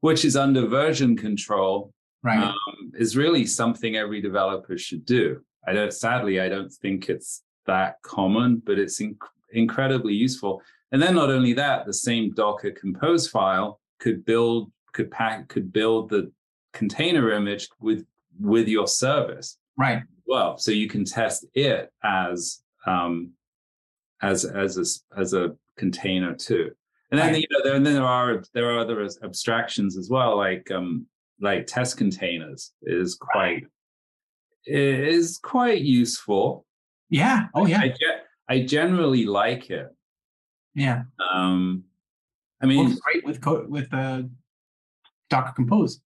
which 0.00 0.24
is 0.24 0.36
under 0.36 0.66
version 0.66 1.16
control 1.16 1.93
Right. 2.24 2.42
um, 2.42 2.92
is 2.94 3.16
really 3.16 3.44
something 3.46 3.96
every 3.96 4.20
developer 4.22 4.76
should 4.78 5.04
do. 5.04 5.42
I 5.68 5.72
don't, 5.74 5.92
sadly, 5.92 6.40
I 6.40 6.48
don't 6.48 6.72
think 6.72 7.08
it's 7.10 7.42
that 7.66 7.96
common, 8.02 8.62
but 8.64 8.78
it's 8.78 9.00
inc- 9.00 9.16
incredibly 9.52 10.14
useful. 10.14 10.62
And 10.92 11.00
then 11.02 11.14
not 11.14 11.30
only 11.30 11.52
that, 11.54 11.86
the 11.86 11.92
same 11.92 12.32
Docker 12.34 12.70
Compose 12.70 13.28
file 13.28 13.80
could 14.00 14.24
build, 14.24 14.72
could 14.94 15.10
pack, 15.10 15.48
could 15.48 15.72
build 15.72 16.08
the 16.08 16.32
container 16.72 17.30
image 17.32 17.68
with 17.80 18.04
with 18.40 18.66
your 18.68 18.88
service. 18.88 19.58
right. 19.76 20.02
Well, 20.26 20.56
so 20.58 20.70
you 20.72 20.88
can 20.88 21.04
test 21.04 21.44
it 21.54 21.90
as 22.02 22.62
um, 22.86 23.32
as 24.22 24.44
as 24.46 24.78
a, 24.78 25.20
as 25.20 25.34
a 25.34 25.54
container 25.76 26.34
too. 26.34 26.70
And 27.10 27.20
then 27.20 27.32
Right. 27.32 27.40
you 27.42 27.46
know, 27.50 27.62
there, 27.62 27.74
and 27.74 27.84
then 27.86 27.94
there 27.94 28.04
are 28.04 28.42
there 28.54 28.70
are 28.70 28.78
other 28.78 29.06
abstractions 29.22 29.96
as 29.98 30.08
well, 30.10 30.36
like 30.36 30.70
um, 30.70 31.06
like 31.44 31.66
Testcontainers 31.66 32.70
is 32.82 33.14
quite 33.14 33.64
is 34.66 35.38
quite 35.38 35.82
useful. 35.82 36.66
Yeah. 37.10 37.46
Oh 37.54 37.66
yeah. 37.66 37.80
I 37.80 37.88
ge- 37.88 38.22
I 38.48 38.60
generally 38.64 39.26
like 39.26 39.70
it. 39.70 39.88
Yeah. 40.74 41.02
Um, 41.32 41.84
I 42.60 42.66
mean, 42.66 42.86
Works 42.86 43.00
great 43.00 43.24
with 43.24 43.40
co- 43.40 43.66
with 43.68 43.92
uh, 43.92 44.22
Docker 45.30 45.52
Compose. 45.52 46.00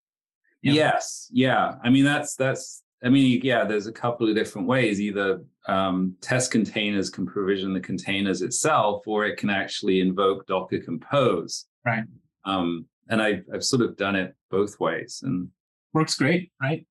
Yeah. 0.62 0.72
Yes, 0.72 1.28
yeah. 1.30 1.76
I 1.82 1.90
mean, 1.90 2.04
that's 2.04 2.34
that's. 2.34 2.82
I 3.02 3.08
mean, 3.08 3.40
yeah. 3.44 3.64
There's 3.64 3.86
a 3.86 3.92
couple 3.92 4.28
of 4.28 4.34
different 4.34 4.66
ways. 4.66 5.00
Either 5.00 5.40
um, 5.68 6.16
Testcontainers 6.20 7.12
can 7.12 7.26
provision 7.26 7.72
the 7.72 7.80
containers 7.80 8.42
itself, 8.42 9.06
or 9.06 9.24
it 9.24 9.36
can 9.36 9.50
actually 9.50 10.00
invoke 10.00 10.46
Docker 10.46 10.80
Compose. 10.80 11.66
Right. 11.86 12.04
Um, 12.44 12.86
and 13.08 13.20
I've 13.22 13.44
I've 13.52 13.64
sort 13.64 13.82
of 13.82 13.96
done 13.96 14.16
it 14.16 14.34
both 14.50 14.78
ways, 14.80 15.20
and 15.24 15.48
Works 15.94 16.16
great, 16.16 16.52
right? 16.60 16.86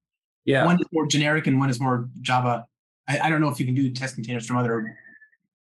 yeah, 0.45 0.65
One 0.65 0.77
is 0.81 0.87
more 0.91 1.05
generic 1.05 1.45
and 1.47 1.59
one 1.59 1.69
is 1.69 1.79
more 1.79 2.09
Java. 2.21 2.65
I, 3.07 3.19
I 3.19 3.29
don't 3.29 3.41
know 3.41 3.49
if 3.49 3.59
you 3.59 3.65
can 3.65 3.75
do 3.75 3.91
Testcontainers 3.91 4.45
from 4.45 4.57
other 4.57 4.97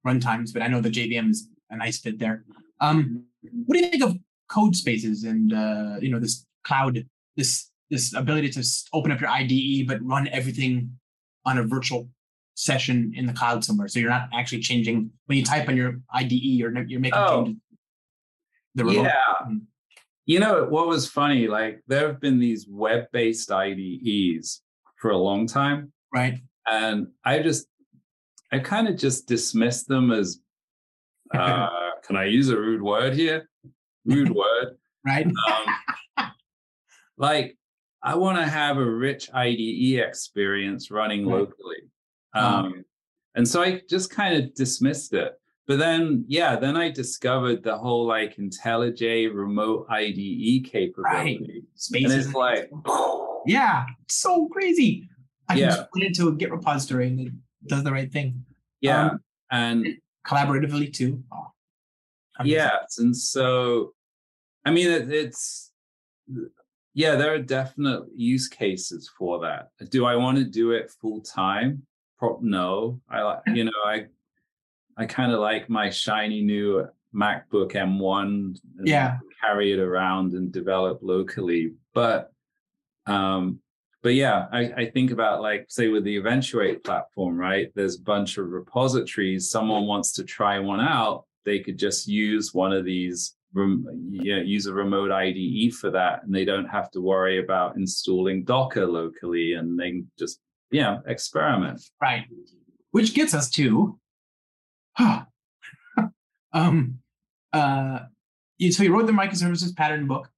runtimes, 0.06 0.52
but 0.52 0.62
I 0.62 0.68
know 0.68 0.80
the 0.80 0.88
JVM 0.90 1.30
is 1.30 1.48
a 1.70 1.76
nice 1.76 1.98
fit 2.00 2.18
there. 2.18 2.44
Um, 2.80 3.24
what 3.66 3.76
do 3.76 3.84
you 3.84 3.90
think 3.90 4.02
of 4.02 4.16
Codespaces 4.50 5.24
and 5.28 5.52
uh, 5.52 5.96
you 6.00 6.10
know 6.10 6.18
this 6.18 6.46
cloud, 6.64 7.04
this 7.36 7.70
this 7.90 8.14
ability 8.14 8.50
to 8.50 8.64
open 8.92 9.12
up 9.12 9.20
your 9.20 9.30
IDE 9.30 9.86
but 9.86 9.98
run 10.02 10.28
everything 10.28 10.90
on 11.44 11.58
a 11.58 11.62
virtual 11.62 12.08
session 12.54 13.12
in 13.14 13.26
the 13.26 13.32
cloud 13.32 13.62
somewhere, 13.64 13.86
so 13.88 13.98
you're 14.00 14.08
not 14.10 14.28
actually 14.32 14.60
changing 14.60 15.10
when 15.26 15.36
you 15.38 15.44
type 15.44 15.68
on 15.68 15.76
your 15.76 16.00
IDE, 16.12 16.32
you're 16.32 16.72
you're 16.86 17.00
making 17.00 17.18
Oh. 17.18 17.44
changes. 17.44 17.60
The 18.74 18.84
remote. 18.84 19.02
yeah. 19.04 19.54
You 20.26 20.40
know 20.40 20.64
what 20.64 20.88
was 20.88 21.08
funny? 21.08 21.46
Like 21.46 21.82
there 21.86 22.08
have 22.08 22.20
been 22.20 22.40
these 22.40 22.66
web-based 22.68 23.50
IDEs 23.50 24.60
for 24.96 25.12
a 25.12 25.16
long 25.16 25.46
time, 25.46 25.92
right. 26.12 26.40
and 26.66 27.08
I 27.24 27.38
just 27.38 27.68
I 28.52 28.58
kind 28.58 28.88
of 28.88 28.96
just 28.96 29.28
dismissed 29.28 29.86
them 29.86 30.10
as 30.10 30.40
uh, 31.34 31.68
can 32.04 32.16
I 32.16 32.24
use 32.24 32.48
a 32.48 32.58
rude 32.58 32.82
word 32.82 33.14
here? 33.14 33.48
Rude 34.04 34.30
word. 34.34 34.76
Right. 35.04 35.26
Um, 36.18 36.30
like 37.16 37.56
I 38.02 38.16
want 38.16 38.38
to 38.38 38.46
have 38.46 38.78
a 38.78 38.84
rich 38.84 39.30
IDE 39.32 40.00
experience 40.00 40.90
running 40.90 41.26
Right. 41.26 41.40
locally. 41.40 41.76
Um, 42.34 42.84
and 43.34 43.46
so 43.48 43.62
I 43.62 43.80
just 43.88 44.10
kind 44.10 44.36
of 44.36 44.54
dismissed 44.54 45.12
it. 45.12 45.32
But 45.66 45.78
then, 45.78 46.24
yeah, 46.28 46.56
then 46.56 46.76
I 46.76 46.90
discovered 46.90 47.62
the 47.64 47.76
whole 47.76 48.06
like 48.06 48.36
IntelliJ 48.36 49.34
remote 49.34 49.86
IDE 49.90 50.64
capability. 50.70 51.36
And 51.36 51.62
Spaces. 51.74 52.26
it's 52.26 52.34
like, 52.34 52.70
Yeah, 53.46 53.84
so 54.08 54.46
crazy. 54.48 55.08
I 55.48 55.54
can 55.58 55.70
just 55.70 55.90
put 55.92 56.02
it 56.02 56.06
into 56.06 56.28
a 56.28 56.32
Git 56.34 56.50
repository 56.52 57.08
and 57.08 57.20
it 57.20 57.32
does 57.66 57.82
the 57.84 57.92
right 57.92 58.10
thing. 58.12 58.44
yeah. 58.80 59.06
Um, 59.10 59.20
and 59.50 59.86
Collaboratively 60.26 60.92
too. 60.92 61.22
Oh. 61.32 61.46
Yes, 62.44 62.98
and 62.98 63.16
so 63.16 63.92
I 64.64 64.70
mean 64.72 64.90
it, 64.90 65.10
it's 65.12 65.72
yeah, 66.94 67.14
there 67.14 67.32
are 67.32 67.38
definite 67.38 68.02
use 68.14 68.48
cases 68.48 69.08
for 69.16 69.38
that. 69.40 69.68
Do 69.90 70.04
I 70.04 70.16
want 70.16 70.38
to 70.38 70.44
do 70.44 70.72
it 70.72 70.90
full 71.00 71.20
time? 71.20 71.82
Pro- 72.18 72.40
no, 72.42 73.00
I 73.08 73.22
like 73.22 73.40
you 73.54 73.64
know 73.64 73.70
I 73.86 74.06
I 74.96 75.06
kind 75.06 75.32
of 75.32 75.40
like 75.40 75.68
my 75.68 75.90
shiny 75.90 76.42
new 76.42 76.86
MacBook 77.14 77.72
M1. 77.72 78.58
and 78.78 78.88
Yeah. 78.88 79.18
carry 79.44 79.72
it 79.72 79.78
around 79.78 80.32
and 80.32 80.50
develop 80.52 81.00
locally, 81.02 81.72
but 81.94 82.32
um. 83.06 83.60
But 84.02 84.14
yeah, 84.14 84.46
I, 84.52 84.60
I 84.82 84.90
think 84.90 85.10
about 85.10 85.42
like 85.42 85.66
say 85.68 85.88
with 85.88 86.04
the 86.04 86.16
Eventuate 86.16 86.84
platform, 86.84 87.36
right? 87.36 87.72
There's 87.74 87.96
a 87.98 88.02
bunch 88.02 88.38
of 88.38 88.46
repositories. 88.50 89.50
Someone 89.50 89.86
wants 89.86 90.12
to 90.12 90.22
try 90.22 90.60
one 90.60 90.78
out, 90.80 91.24
they 91.44 91.58
could 91.58 91.76
just 91.76 92.06
use 92.06 92.54
one 92.54 92.72
of 92.72 92.84
these 92.84 93.34
rem- 93.52 93.86
yeah, 94.12 94.38
use 94.42 94.66
a 94.66 94.72
remote 94.72 95.10
IDE 95.10 95.72
for 95.74 95.90
that, 95.90 96.22
and 96.22 96.32
they 96.32 96.44
don't 96.44 96.66
have 96.68 96.88
to 96.92 97.00
worry 97.00 97.42
about 97.42 97.76
installing 97.76 98.44
Docker 98.44 98.86
locally, 98.86 99.54
and 99.54 99.76
they 99.80 100.04
just 100.16 100.38
yeah 100.70 100.98
experiment. 101.06 101.80
Right. 102.00 102.26
Which 102.92 103.12
gets 103.12 103.34
us 103.34 103.50
to 103.52 103.98
um 106.52 106.98
uh 107.52 108.00
you, 108.58 108.72
so 108.72 108.82
you 108.82 108.92
wrote 108.92 109.06
the 109.06 109.12
microservices 109.12 109.74
pattern 109.76 110.06
book. 110.06 110.30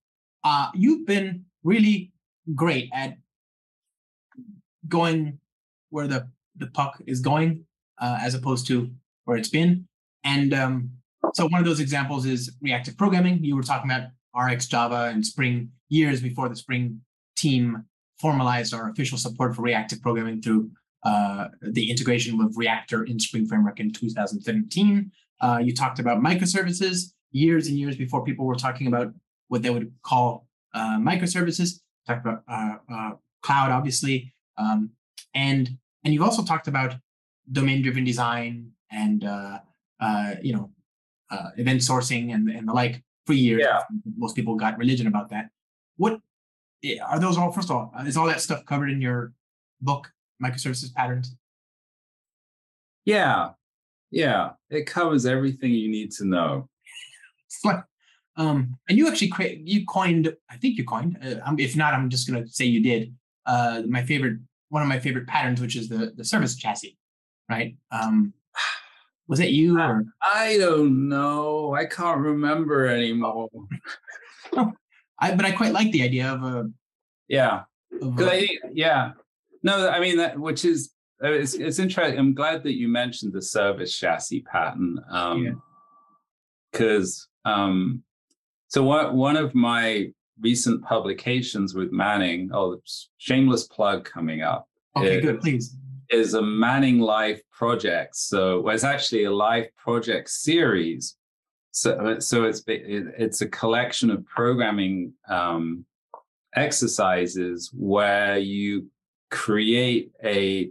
Uh 0.45 0.71
you've 0.75 1.07
been 1.07 1.45
really 1.65 2.13
great 2.55 2.91
at 2.93 3.17
going 4.89 5.39
where 5.91 6.07
the 6.07 6.29
the 6.57 6.67
puck 6.67 7.01
is 7.07 7.21
going 7.21 7.65
uh, 8.01 8.19
as 8.21 8.35
opposed 8.35 8.67
to 8.67 8.91
where 9.25 9.37
it's 9.37 9.49
been. 9.49 9.87
And 10.25 10.53
um, 10.53 10.91
so 11.35 11.47
one 11.47 11.61
of 11.61 11.67
those 11.67 11.81
examples 11.81 12.27
is 12.27 12.51
reactive 12.61 12.97
programming. 12.97 13.45
You 13.45 13.57
were 13.57 13.63
talking 13.63 13.91
about 13.91 14.09
RxJava 14.35 15.11
and 15.11 15.25
Spring 15.25 15.71
years 15.89 16.21
before 16.21 16.49
the 16.49 16.57
Spring 16.57 17.01
team 17.37 17.85
formalized 18.21 18.75
our 18.75 18.91
official 18.91 19.19
support 19.19 19.55
for 19.55 19.63
reactive 19.63 20.03
programming 20.03 20.43
through 20.43 20.71
uh, 21.05 21.49
the 21.63 21.91
integration 21.91 22.39
with 22.39 22.55
Reactor 22.57 23.05
in 23.05 23.19
Spring 23.21 23.47
Framework 23.47 23.81
in 23.81 23.93
2013. 23.93 25.11
Uh, 25.41 25.61
you 25.63 25.75
talked 25.75 25.99
about 25.99 26.19
microservices 26.19 27.13
years 27.31 27.69
and 27.69 27.77
years 27.79 27.97
before 27.97 28.25
people 28.25 28.47
were 28.47 28.55
talking 28.55 28.87
about 28.87 29.13
what 29.49 29.63
they 29.63 29.71
would 29.71 29.93
call 30.03 30.49
uh, 30.75 30.99
microservices. 30.99 31.81
Talked 32.07 32.27
about 32.27 32.43
uh, 32.49 32.77
uh, 32.93 33.11
cloud, 33.43 33.71
obviously, 33.71 34.33
um, 34.57 34.91
and 35.35 35.79
and 36.05 36.15
you've 36.15 36.23
also 36.23 36.43
talked 36.43 36.69
about 36.69 36.95
domain-driven 37.51 38.05
design 38.05 38.71
and 38.91 39.25
uh, 39.25 39.59
uh, 40.01 40.35
you 40.43 40.55
know 40.55 40.71
uh, 41.31 41.51
event 41.57 41.81
sourcing 41.81 42.35
and 42.35 42.49
and 42.49 42.69
the 42.69 42.73
like 42.73 43.03
for 43.27 43.35
years. 43.35 43.61
Yeah. 43.61 43.81
Most 44.17 44.37
people 44.37 44.55
got 44.55 44.79
religion 44.79 45.07
about 45.07 45.31
that. 45.31 45.51
What 45.97 46.21
eh, 46.83 46.99
are 47.07 47.19
those 47.19 47.37
all? 47.37 47.53
First 47.53 47.71
of 47.71 47.77
all, 47.77 47.93
is 48.07 48.17
all 48.17 48.27
that 48.27 48.41
stuff 48.41 48.65
covered 48.65 48.91
in 48.91 49.01
your 49.03 49.33
book, 49.81 50.11
microservices 50.43 50.93
patterns? 50.95 51.37
Yeah, 53.05 53.51
yeah, 54.11 54.51
it 54.71 54.87
covers 54.87 55.27
everything 55.27 55.73
you 55.73 55.89
need 55.89 56.13
to 56.13 56.25
know. 56.25 56.69
Like, 57.65 57.83
um, 58.37 58.77
and 58.89 58.99
you 58.99 59.09
actually 59.09 59.29
create, 59.29 59.67
you 59.67 59.87
coined, 59.87 60.33
I 60.51 60.59
think 60.59 60.77
you 60.77 60.85
coined. 60.85 61.19
Uh, 61.21 61.55
if 61.59 61.75
not, 61.77 61.95
I'm 61.95 62.11
just 62.11 62.29
gonna 62.29 62.47
say 62.47 62.67
you 62.67 62.83
did. 62.83 63.15
Uh, 63.47 63.83
my 63.89 64.05
favorite, 64.05 64.39
one 64.69 64.83
of 64.83 64.89
my 64.89 64.99
favorite 64.99 65.27
patterns, 65.27 65.61
which 65.61 65.75
is 65.75 65.89
the 65.89 66.13
the 66.15 66.25
service 66.25 66.57
chassis, 66.57 66.99
right? 67.49 67.75
Um, 67.91 68.35
was 69.29 69.41
it 69.41 69.51
you 69.51 69.79
or? 69.81 70.05
I 70.23 70.59
don't 70.59 71.09
know. 71.09 71.75
I 71.75 71.87
can't 71.87 72.21
remember 72.21 72.87
anymore. 72.87 73.49
I, 75.21 75.35
but 75.35 75.45
I 75.45 75.53
quite 75.53 75.73
like 75.73 75.91
the 75.91 76.03
idea 76.03 76.33
of 76.33 76.43
a. 76.45 76.71
Yeah. 77.29 77.63
Of 78.01 78.21
a 78.21 78.31
I 78.31 78.49
yeah, 78.73 79.13
no, 79.69 79.89
I 79.89 80.01
mean 80.01 80.17
that, 80.17 80.39
which 80.39 80.65
is 80.65 80.93
uh, 81.23 81.33
it's 81.33 81.55
it's 81.55 81.79
interesting. 81.79 82.19
I'm 82.19 82.35
glad 82.35 82.63
that 82.63 82.75
you 82.75 82.89
mentioned 82.89 83.33
the 83.33 83.43
service 83.43 83.97
chassis 83.97 84.43
pattern, 84.43 84.99
because 86.73 87.29
um, 87.45 88.03
so 88.69 88.83
one 88.83 89.17
one 89.17 89.37
of 89.37 89.55
my 89.55 90.13
recent 90.41 90.83
publications 90.85 91.75
with 91.75 91.91
Manning, 91.93 92.51
oh, 92.53 92.81
shameless 93.19 93.67
plug 93.67 94.05
coming 94.05 94.43
up, 94.43 94.69
okay, 94.97 95.19
it- 95.19 95.23
good, 95.23 95.41
please. 95.41 95.77
is 96.11 96.35
a 96.35 96.43
Manning 96.43 97.01
Live 97.01 97.41
project. 97.51 98.17
So 98.17 98.61
well, 98.61 98.75
it's 98.75 98.85
actually 98.85 99.25
a 99.25 99.31
live 99.31 99.67
project 99.77 100.31
series. 100.31 101.17
So 101.73 102.19
so 102.21 102.45
it's 102.45 102.63
it's 102.67 103.41
a 103.43 103.49
collection 103.49 104.11
of 104.11 104.25
programming 104.27 105.13
um, 105.29 105.85
exercises 106.55 107.71
where 107.75 108.39
you 108.39 108.87
create 109.31 110.13
a 110.25 110.71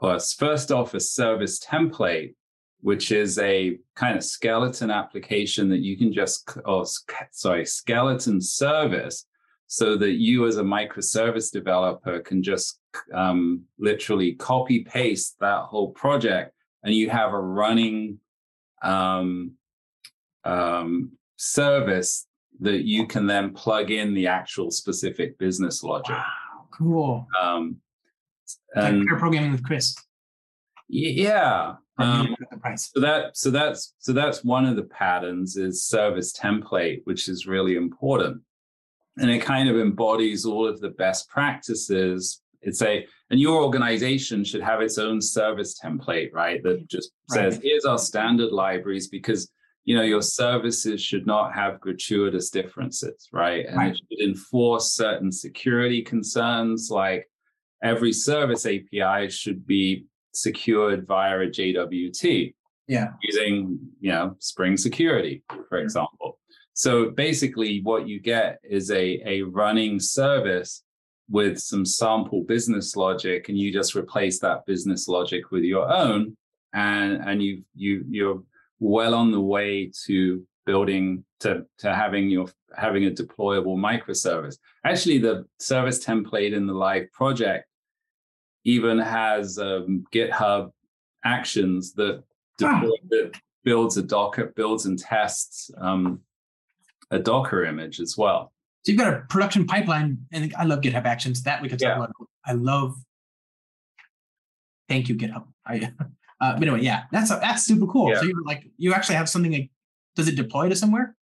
well, 0.00 0.16
it's 0.16 0.34
first 0.34 0.70
off 0.70 0.94
a 0.94 1.00
service 1.00 1.58
template, 1.58 2.34
which 2.80 3.10
is 3.12 3.38
a 3.38 3.78
kind 3.94 4.16
of 4.16 4.24
skeleton 4.24 4.90
application 4.90 5.68
that 5.70 5.80
you 5.80 5.96
can 5.96 6.12
just 6.12 6.58
or 6.64 6.84
sorry 7.30 7.64
skeleton 7.64 8.40
service 8.40 9.26
so 9.66 9.96
that 9.96 10.12
you 10.12 10.46
as 10.46 10.58
a 10.58 10.62
microservice 10.62 11.50
developer 11.50 12.20
can 12.20 12.42
just 12.42 12.80
um, 13.12 13.62
literally 13.78 14.34
copy 14.34 14.84
paste 14.84 15.36
that 15.40 15.62
whole 15.62 15.90
project 15.92 16.54
and 16.82 16.94
you 16.94 17.08
have 17.08 17.32
a 17.32 17.40
running 17.40 18.18
um, 18.82 19.52
um, 20.44 21.12
service 21.36 22.26
that 22.60 22.84
you 22.84 23.06
can 23.06 23.26
then 23.26 23.52
plug 23.52 23.90
in 23.90 24.14
the 24.14 24.26
actual 24.26 24.70
specific 24.70 25.38
business 25.38 25.82
logic. 25.82 26.14
Wow, 26.14 26.68
cool. 26.70 27.26
Um, 27.40 27.76
Like 28.76 28.92
and 28.92 29.06
pair 29.06 29.18
programming 29.18 29.52
with 29.52 29.62
Chris. 29.64 29.94
yeah, 30.88 31.74
Um, 31.98 32.34
so 32.76 33.00
that 33.00 33.36
so 33.36 33.50
that's 33.50 33.94
so 33.98 34.12
that's 34.12 34.42
one 34.44 34.64
of 34.66 34.76
the 34.76 34.82
patterns 34.84 35.56
is 35.56 35.86
service 35.86 36.32
template, 36.32 37.02
which 37.04 37.28
is 37.28 37.46
really 37.46 37.76
important, 37.76 38.42
and 39.16 39.30
it 39.30 39.40
kind 39.42 39.68
of 39.68 39.76
embodies 39.78 40.44
all 40.44 40.66
of 40.66 40.80
the 40.80 40.90
best 40.90 41.28
practices. 41.28 42.42
It's 42.62 42.82
a 42.82 43.06
and 43.30 43.38
your 43.40 43.62
organization 43.62 44.42
should 44.44 44.62
have 44.62 44.80
its 44.80 44.98
own 44.98 45.20
service 45.20 45.78
template, 45.78 46.32
right? 46.32 46.62
That 46.62 46.88
just 46.88 47.12
says 47.30 47.54
Right. 47.54 47.62
here's 47.62 47.84
our 47.84 47.98
standard 47.98 48.50
libraries 48.52 49.08
because 49.08 49.50
you 49.84 49.94
know 49.94 50.02
your 50.02 50.22
services 50.22 51.00
should 51.00 51.26
not 51.26 51.54
have 51.54 51.80
gratuitous 51.80 52.50
differences, 52.50 53.28
right? 53.32 53.66
And 53.66 53.76
Right. 53.76 53.92
it 53.92 54.00
should 54.10 54.28
enforce 54.28 54.94
certain 54.94 55.30
security 55.30 56.02
concerns 56.02 56.90
like 56.90 57.30
every 57.84 58.12
service 58.12 58.66
API 58.66 59.28
should 59.30 59.66
be 59.66 60.06
secured 60.32 61.06
via 61.06 61.38
a 61.40 61.46
JWT 61.46 62.54
Yeah. 62.88 63.08
using 63.22 63.78
you 64.00 64.10
know 64.10 64.36
Spring 64.40 64.76
Security, 64.76 65.42
for 65.68 65.78
example. 65.78 66.38
So 66.72 67.10
basically, 67.10 67.80
what 67.82 68.08
you 68.08 68.18
get 68.20 68.58
is 68.64 68.90
a 68.90 69.06
a 69.24 69.42
running 69.42 70.00
service 70.00 70.82
with 71.30 71.58
some 71.58 71.84
sample 71.86 72.42
business 72.42 72.96
logic, 72.96 73.48
and 73.48 73.56
you 73.56 73.72
just 73.72 73.94
replace 73.94 74.40
that 74.40 74.66
business 74.66 75.06
logic 75.08 75.50
with 75.52 75.62
your 75.62 75.88
own, 75.88 76.36
and 76.72 77.22
and 77.28 77.42
you 77.42 77.62
you 77.76 78.04
you're 78.10 78.42
well 78.80 79.14
on 79.14 79.30
the 79.30 79.40
way 79.40 79.90
to 80.06 80.44
building 80.66 81.24
to 81.40 81.64
to 81.78 81.94
having 81.94 82.28
your 82.28 82.46
having 82.76 83.06
a 83.06 83.10
deployable 83.10 83.76
microservice. 83.76 84.56
Actually, 84.84 85.18
the 85.18 85.46
service 85.60 86.04
template 86.04 86.52
in 86.52 86.66
the 86.66 86.74
live 86.74 87.06
project 87.12 87.66
even 88.64 88.98
has 88.98 89.58
um, 89.58 90.04
GitHub 90.12 90.70
actions 91.24 91.92
that 91.94 92.22
Ah. 92.62 92.80
deploy, 92.80 92.96
that 93.10 93.32
builds 93.64 93.96
a 93.96 94.02
Docker, 94.02 94.52
builds 94.56 94.86
and 94.86 94.98
tests 94.98 95.70
um, 95.78 96.20
a 97.10 97.18
Docker 97.18 97.64
image 97.64 97.98
as 98.00 98.16
well. 98.16 98.52
So 98.82 98.92
you've 98.92 98.98
got 99.00 99.12
a 99.14 99.20
production 99.28 99.66
pipeline, 99.66 100.18
and 100.32 100.54
I 100.58 100.64
love 100.64 100.80
GitHub 100.80 101.04
Actions. 101.04 101.42
That 101.42 101.62
we 101.62 101.68
could 101.68 101.78
talk 101.78 101.88
Yeah. 101.88 101.96
about. 101.96 102.12
I 102.46 102.52
love. 102.52 102.94
Thank 104.88 105.08
you, 105.08 105.14
GitHub. 105.16 105.46
I, 105.66 105.90
uh, 106.40 106.52
but 106.58 106.62
anyway, 106.62 106.82
yeah, 106.82 107.04
that's 107.10 107.30
that's 107.30 107.64
super 107.64 107.86
cool. 107.86 108.10
Yeah. 108.10 108.20
So 108.20 108.26
you're 108.26 108.42
like, 108.44 108.64
you 108.76 108.92
actually 108.92 109.16
have 109.16 109.28
something. 109.28 109.52
Like, 109.52 109.70
does 110.14 110.28
it 110.28 110.36
deploy 110.36 110.68
to 110.68 110.76
somewhere? 110.76 111.16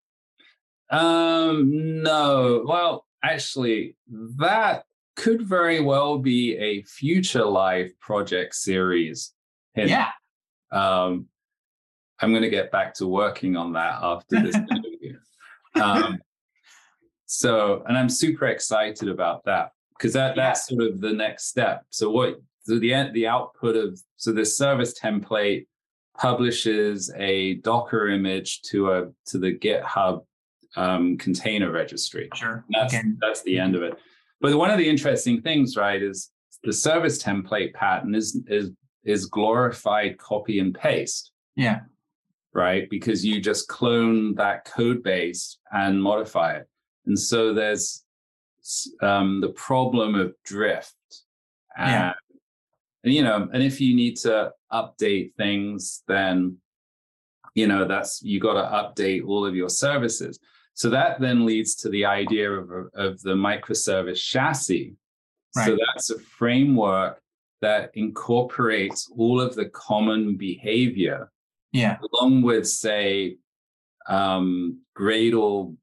Um, 0.90 2.02
no, 2.02 2.64
well, 2.66 3.06
actually, 3.22 3.96
that 4.38 4.84
could 5.22 5.46
very 5.46 5.80
well 5.80 6.18
be 6.18 6.56
a 6.56 6.82
future 6.82 7.44
live 7.44 7.92
project 8.00 8.56
series. 8.56 9.32
Hint. 9.74 9.88
Yeah. 9.88 10.08
Um, 10.72 11.26
I'm 12.20 12.30
going 12.30 12.42
to 12.42 12.50
get 12.50 12.72
back 12.72 12.92
to 12.94 13.06
working 13.06 13.56
on 13.56 13.72
that 13.74 14.00
after 14.02 14.40
this 14.42 14.56
interview. 14.70 15.16
Um, 15.80 16.18
so, 17.26 17.84
and 17.86 17.96
I'm 17.96 18.08
super 18.08 18.46
excited 18.46 19.08
about 19.08 19.44
that 19.44 19.70
because 19.96 20.12
that 20.14 20.36
Yeah. 20.36 20.46
that's 20.46 20.66
sort 20.66 20.82
of 20.82 21.00
the 21.00 21.12
next 21.12 21.44
step. 21.46 21.84
So, 21.90 22.10
what 22.10 22.40
so 22.64 22.80
the 22.80 22.92
end 22.92 23.14
the 23.14 23.28
output 23.28 23.76
of 23.76 24.00
so 24.16 24.32
this 24.32 24.56
service 24.58 24.98
template 24.98 25.66
publishes 26.18 27.12
a 27.16 27.54
Docker 27.54 28.08
image 28.08 28.62
to 28.62 28.92
a 28.92 29.08
to 29.26 29.38
the 29.38 29.56
GitHub 29.56 30.24
um, 30.76 31.16
container 31.16 31.70
registry. 31.70 32.28
Sure. 32.34 32.64
That's 32.70 32.92
Okay. 32.94 33.04
that's 33.20 33.42
the 33.42 33.58
end 33.60 33.76
of 33.76 33.82
it. 33.82 33.94
But 34.42 34.56
one 34.58 34.70
of 34.70 34.76
the 34.78 34.88
interesting 34.88 35.40
things, 35.40 35.76
right, 35.76 36.02
is 36.02 36.30
the 36.64 36.72
service 36.72 37.22
template 37.22 37.72
pattern 37.74 38.14
is 38.14 38.38
is 38.48 38.70
is 39.04 39.26
glorified 39.26 40.18
copy 40.18 40.58
and 40.60 40.74
paste, 40.74 41.32
Yeah. 41.56 41.80
right? 42.52 42.88
Because 42.90 43.24
you 43.24 43.40
just 43.40 43.66
clone 43.68 44.34
that 44.36 44.64
code 44.64 45.02
base 45.02 45.58
and 45.72 46.00
modify 46.00 46.52
it. 46.58 46.68
And 47.06 47.18
so 47.18 47.52
there's 47.52 48.04
um, 49.00 49.40
the 49.40 49.48
problem 49.50 50.14
of 50.14 50.34
drift. 50.44 50.94
Yeah. 51.76 52.06
And, 52.06 52.14
and 53.04 53.12
you 53.12 53.22
know, 53.24 53.48
and 53.52 53.60
if 53.62 53.80
you 53.80 53.94
need 53.96 54.16
to 54.18 54.52
update 54.72 55.34
things, 55.36 56.02
then 56.06 56.58
you 57.54 57.66
know 57.66 57.86
that's 57.86 58.22
you 58.22 58.38
got 58.40 58.54
to 58.54 58.66
update 59.02 59.26
all 59.26 59.44
of 59.44 59.54
your 59.56 59.68
services. 59.68 60.38
So 60.74 60.90
that 60.90 61.20
then 61.20 61.44
leads 61.44 61.74
to 61.76 61.88
the 61.90 62.04
idea 62.04 62.50
of, 62.50 62.70
of 62.94 63.20
the 63.22 63.34
microservice 63.34 64.22
chassis. 64.22 64.94
Right. 65.54 65.66
So 65.66 65.76
that's 65.76 66.10
a 66.10 66.18
framework 66.18 67.20
that 67.60 67.90
incorporates 67.94 69.10
all 69.16 69.40
of 69.40 69.54
the 69.54 69.66
common 69.66 70.36
behavior 70.36 71.30
Yeah. 71.72 71.98
along 72.12 72.42
with, 72.42 72.66
say, 72.66 73.36
um, 74.08 74.80
Gradle 74.98 75.76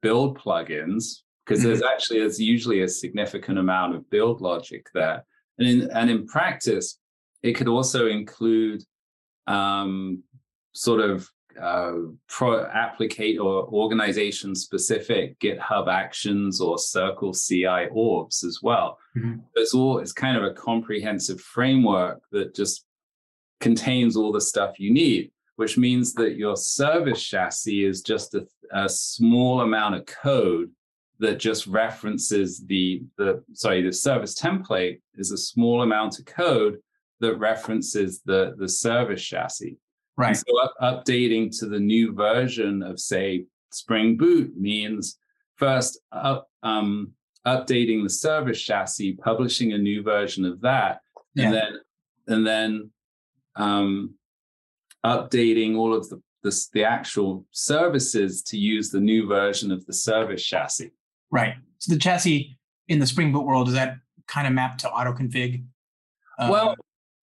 build 0.00 0.38
plugins, 0.38 1.22
because 1.44 1.62
there's 1.62 1.82
actually 1.82 2.20
there's 2.20 2.40
usually 2.40 2.82
a 2.82 2.88
significant 2.88 3.58
amount 3.58 3.94
of 3.94 4.08
build 4.10 4.40
logic 4.40 4.86
there. 4.94 5.24
And 5.58 5.68
in 5.68 5.90
and 5.90 6.10
in 6.10 6.26
practice, 6.26 6.98
it 7.42 7.52
could 7.52 7.68
also 7.68 8.06
include 8.06 8.82
um, 9.46 10.22
sort 10.72 11.00
of 11.00 11.28
uh, 11.60 11.92
pro 12.28 12.66
applicate 12.66 13.38
or 13.38 13.66
organization 13.68 14.54
specific 14.54 15.38
GitHub 15.40 15.88
actions 15.88 16.60
or 16.60 16.76
CircleCI 16.76 17.88
orbs 17.92 18.44
as 18.44 18.60
well. 18.62 18.98
Mhm. 19.16 19.40
It's 19.54 19.74
all 19.74 19.98
it's 19.98 20.12
kind 20.12 20.36
of 20.36 20.44
a 20.44 20.52
comprehensive 20.52 21.40
framework 21.40 22.22
that 22.32 22.54
just 22.54 22.84
contains 23.60 24.16
all 24.16 24.32
the 24.32 24.40
stuff 24.40 24.78
you 24.78 24.92
need, 24.92 25.30
which 25.56 25.78
means 25.78 26.14
that 26.14 26.36
your 26.36 26.56
service 26.56 27.22
chassis 27.22 27.84
is 27.84 28.02
just 28.02 28.34
a, 28.34 28.46
a 28.72 28.88
small 28.88 29.60
amount 29.62 29.94
of 29.94 30.06
code 30.06 30.70
that 31.20 31.38
just 31.38 31.66
references 31.66 32.64
the 32.66 33.02
the 33.16 33.42
sorry 33.52 33.82
the 33.82 33.92
service 33.92 34.34
template 34.34 35.00
is 35.14 35.30
a 35.30 35.38
small 35.38 35.82
amount 35.82 36.18
of 36.18 36.26
code 36.26 36.78
that 37.20 37.38
references 37.38 38.20
the 38.24 38.54
the 38.58 38.68
service 38.68 39.22
chassis. 39.22 39.78
Right. 40.16 40.28
And 40.28 40.36
so 40.36 40.60
up, 40.62 40.74
updating 40.80 41.56
to 41.58 41.66
the 41.66 41.80
new 41.80 42.12
version 42.14 42.82
of 42.82 43.00
say 43.00 43.46
Spring 43.72 44.16
Boot 44.16 44.56
means 44.56 45.18
first 45.56 46.00
up, 46.12 46.48
um, 46.62 47.12
updating 47.46 48.02
the 48.02 48.10
service 48.10 48.60
chassis, 48.62 49.14
publishing 49.14 49.72
a 49.72 49.78
new 49.78 50.02
version 50.02 50.44
of 50.44 50.60
that, 50.60 51.00
Yeah. 51.34 51.46
and 51.46 51.54
then 51.54 51.72
and 52.26 52.46
then 52.46 52.90
um, 53.56 54.14
updating 55.04 55.76
all 55.76 55.94
of 55.94 56.08
the, 56.08 56.22
the 56.42 56.68
the 56.72 56.84
actual 56.84 57.44
services 57.50 58.42
to 58.42 58.56
use 58.56 58.90
the 58.90 59.00
new 59.00 59.26
version 59.26 59.70
of 59.72 59.84
the 59.86 59.92
service 59.92 60.44
chassis. 60.44 60.92
Right. 61.30 61.54
So 61.78 61.92
the 61.92 61.98
chassis 61.98 62.56
in 62.88 62.98
the 62.98 63.06
Spring 63.06 63.32
Boot 63.32 63.44
world 63.44 63.68
is 63.68 63.74
that 63.74 63.96
kind 64.26 64.46
of 64.46 64.52
mapped 64.52 64.80
to 64.80 64.90
auto 64.90 65.12
config? 65.12 65.64
Uh, 66.38 66.48
well, 66.50 66.74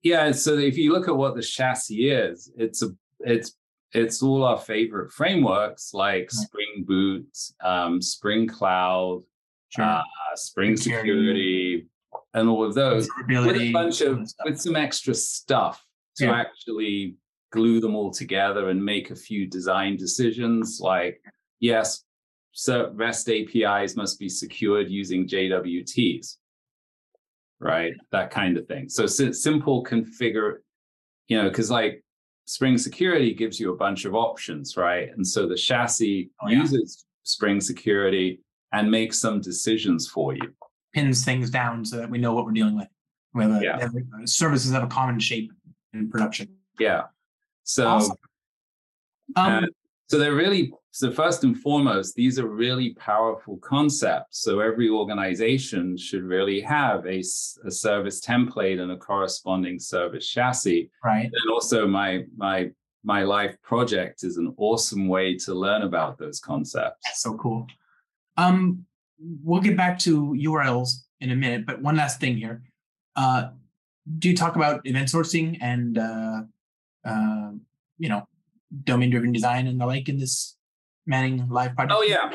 yeah. 0.02 0.32
So 0.32 0.56
if 0.58 0.76
you 0.76 0.92
look 0.92 1.08
at 1.08 1.16
what 1.16 1.34
the 1.36 1.42
chassis 1.42 2.10
is, 2.10 2.50
it's 2.56 2.82
a 2.82 2.88
it's 3.20 3.54
it's 3.92 4.22
all 4.22 4.44
our 4.44 4.58
favorite 4.58 5.10
frameworks 5.12 5.92
like 5.92 6.30
Spring 6.30 6.84
Boot, 6.86 7.26
um, 7.62 8.00
Spring 8.00 8.46
Cloud, 8.46 9.22
sure. 9.70 9.84
uh, 9.84 10.02
Spring 10.36 10.76
Security. 10.76 11.08
Security, 11.08 11.86
and 12.34 12.48
all 12.48 12.64
of 12.64 12.74
those. 12.74 13.08
with 13.28 13.56
a 13.56 13.72
bunch 13.72 14.00
of 14.00 14.28
with 14.44 14.60
some 14.60 14.76
extra 14.76 15.14
stuff 15.14 15.84
to 16.16 16.26
Yeah. 16.26 16.32
actually 16.40 17.16
glue 17.52 17.80
them 17.80 17.96
all 17.96 18.12
together 18.12 18.68
and 18.68 18.84
make 18.84 19.10
a 19.10 19.16
few 19.16 19.46
design 19.46 19.96
decisions 19.96 20.78
like 20.80 21.20
yes 21.58 22.04
so 22.52 22.92
rest 22.94 23.28
apis 23.28 23.96
must 23.96 24.20
be 24.20 24.28
secured 24.28 24.88
using 24.88 25.26
jwts 25.26 26.36
right 27.60 27.92
that 28.10 28.30
kind 28.30 28.56
of 28.56 28.66
thing 28.66 28.88
so 28.88 29.06
si- 29.06 29.32
simple 29.32 29.84
configure 29.84 30.56
you 31.28 31.36
know 31.40 31.48
because 31.48 31.70
like 31.70 32.02
spring 32.46 32.76
security 32.78 33.32
gives 33.34 33.60
you 33.60 33.72
a 33.72 33.76
bunch 33.76 34.04
of 34.06 34.14
options 34.14 34.76
right 34.76 35.10
and 35.14 35.26
so 35.26 35.46
the 35.46 35.54
chassis 35.56 36.30
Oh, 36.42 36.48
yeah. 36.48 36.60
uses 36.60 37.04
spring 37.22 37.60
security 37.60 38.40
and 38.72 38.90
makes 38.90 39.18
some 39.20 39.40
decisions 39.40 40.08
for 40.08 40.34
you 40.34 40.52
pins 40.94 41.24
things 41.24 41.50
down 41.50 41.84
so 41.84 41.96
that 41.98 42.08
we 42.10 42.18
know 42.18 42.32
what 42.34 42.44
we're 42.46 42.50
dealing 42.52 42.76
with. 42.76 42.88
A, 43.36 43.60
Yeah. 43.62 43.88
a- 44.22 44.26
services 44.26 44.72
have 44.72 44.82
a 44.82 44.88
common 44.88 45.20
shape 45.20 45.52
in 45.92 46.08
production. 46.10 46.48
yeah 46.80 47.02
so 47.64 47.86
Awesome. 47.86 48.16
Um, 49.36 49.64
Uh, 49.64 49.66
so 50.10 50.18
they're 50.18 50.34
really 50.34 50.72
so 50.90 51.10
first 51.10 51.44
and 51.44 51.56
foremost 51.56 52.16
these 52.16 52.38
are 52.38 52.48
really 52.48 52.94
powerful 52.94 53.56
concepts 53.58 54.40
so 54.40 54.58
every 54.58 54.88
organization 54.88 55.96
should 55.96 56.24
really 56.24 56.60
have 56.60 57.06
a 57.06 57.22
service 57.22 58.20
template 58.20 58.80
and 58.80 58.90
a 58.90 58.96
corresponding 58.96 59.78
service 59.78 60.28
chassis 60.28 60.90
right. 61.04 61.26
and 61.26 61.52
also 61.52 61.86
my 61.86 62.24
my 62.36 62.68
my 63.04 63.22
live 63.22 63.60
project 63.62 64.24
is 64.24 64.36
an 64.36 64.52
awesome 64.58 65.08
way 65.08 65.36
to 65.36 65.54
learn 65.54 65.82
about 65.82 66.18
those 66.18 66.40
concepts 66.40 67.00
That's 67.04 67.22
so 67.22 67.34
cool. 67.36 67.66
Um, 68.36 68.84
we'll 69.42 69.62
get 69.62 69.76
back 69.76 69.98
to 70.00 70.34
URLs 70.38 71.04
in 71.20 71.30
a 71.30 71.36
minute, 71.36 71.66
but 71.66 71.80
one 71.80 71.96
last 71.96 72.20
thing 72.20 72.36
here. 72.36 72.62
Uh, 73.16 73.50
do 74.18 74.28
you 74.28 74.36
talk 74.36 74.56
about 74.56 74.86
event 74.86 75.08
sourcing 75.08 75.58
and 75.60 75.98
uh, 75.98 76.42
um, 77.04 77.62
you 77.98 78.08
know, 78.08 78.26
domain 78.84 79.10
driven 79.10 79.32
design 79.32 79.66
and 79.66 79.80
the 79.80 79.86
like 79.86 80.08
in 80.08 80.18
this 80.18 80.56
Manning 81.06 81.48
live 81.48 81.74
project? 81.74 81.92
Oh 81.96 82.02
yeah. 82.02 82.30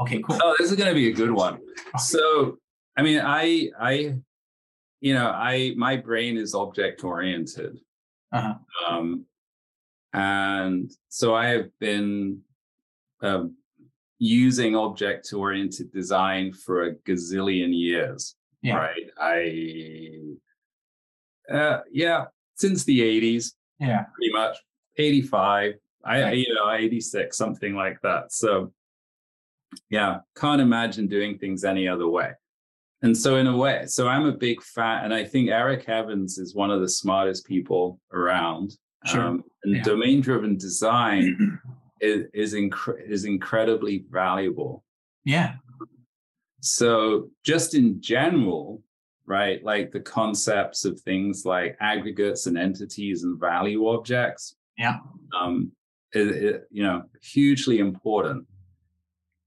Okay, 0.00 0.20
cool. 0.22 0.38
Oh, 0.42 0.54
this 0.58 0.70
is 0.70 0.76
going 0.76 0.88
to 0.88 0.94
be 0.94 1.08
a 1.08 1.12
good 1.12 1.30
one. 1.30 1.58
So, 1.98 2.58
I 2.96 3.02
mean, 3.02 3.20
I, 3.20 3.70
I, 3.78 4.14
you 5.00 5.14
know, 5.14 5.26
I, 5.28 5.74
my 5.76 5.96
brain 5.96 6.36
is 6.36 6.54
object 6.54 7.04
oriented. 7.04 7.78
Uh-huh. 8.32 8.54
Um, 8.88 9.24
and 10.12 10.90
so 11.08 11.34
I 11.34 11.46
have 11.48 11.68
been 11.78 12.40
um, 13.22 13.56
using 14.18 14.74
object 14.76 15.32
oriented 15.32 15.92
design 15.92 16.52
for 16.52 16.84
a 16.84 16.94
gazillion 16.96 17.70
years. 17.72 18.36
Yeah. 18.62 18.76
Right. 18.76 19.10
I, 19.18 20.10
uh, 21.52 21.80
yeah, 21.92 22.24
since 22.56 22.84
the 22.84 23.00
80s, 23.00 23.52
Yeah. 23.78 24.04
pretty 24.14 24.32
much 24.32 24.56
85 25.00 25.74
i 26.04 26.22
Right. 26.22 26.36
you 26.38 26.54
know 26.54 26.70
86 26.70 27.36
something 27.36 27.74
like 27.74 27.98
that 28.02 28.32
so 28.32 28.72
yeah 29.90 30.18
can't 30.36 30.60
imagine 30.60 31.06
doing 31.08 31.38
things 31.38 31.64
any 31.64 31.88
other 31.88 32.08
way 32.08 32.32
and 33.02 33.16
so 33.16 33.36
in 33.36 33.46
a 33.46 33.56
way 33.56 33.84
so 33.86 34.08
i'm 34.08 34.26
a 34.26 34.32
big 34.32 34.62
fan 34.62 35.04
and 35.04 35.14
i 35.14 35.24
think 35.24 35.48
eric 35.48 35.88
evans 35.88 36.38
is 36.38 36.54
one 36.54 36.70
of 36.70 36.80
the 36.80 36.88
smartest 36.88 37.46
people 37.46 38.00
around 38.12 38.76
Um, 39.06 39.12
Sure. 39.12 39.26
and 39.64 39.76
Yeah. 39.76 39.82
domain 39.82 40.20
driven 40.20 40.56
design 40.56 41.24
is 42.00 42.26
is, 42.34 42.52
is 43.14 43.24
incredibly 43.24 44.04
valuable 44.10 44.84
Yeah. 45.24 45.54
so 46.60 47.30
just 47.44 47.74
in 47.74 48.00
general, 48.00 48.82
right, 49.26 49.62
like 49.72 49.90
the 49.92 50.00
concepts 50.00 50.84
of 50.84 51.00
things 51.00 51.44
like 51.54 51.76
aggregates 51.80 52.46
and 52.48 52.58
entities 52.58 53.22
and 53.24 53.38
value 53.40 53.86
objects, 53.88 54.56
Yeah. 54.80 54.98
um, 55.38 55.72
it, 56.12 56.26
it- 56.28 56.64
you 56.70 56.82
know, 56.82 57.02
hugely 57.22 57.78
important. 57.78 58.46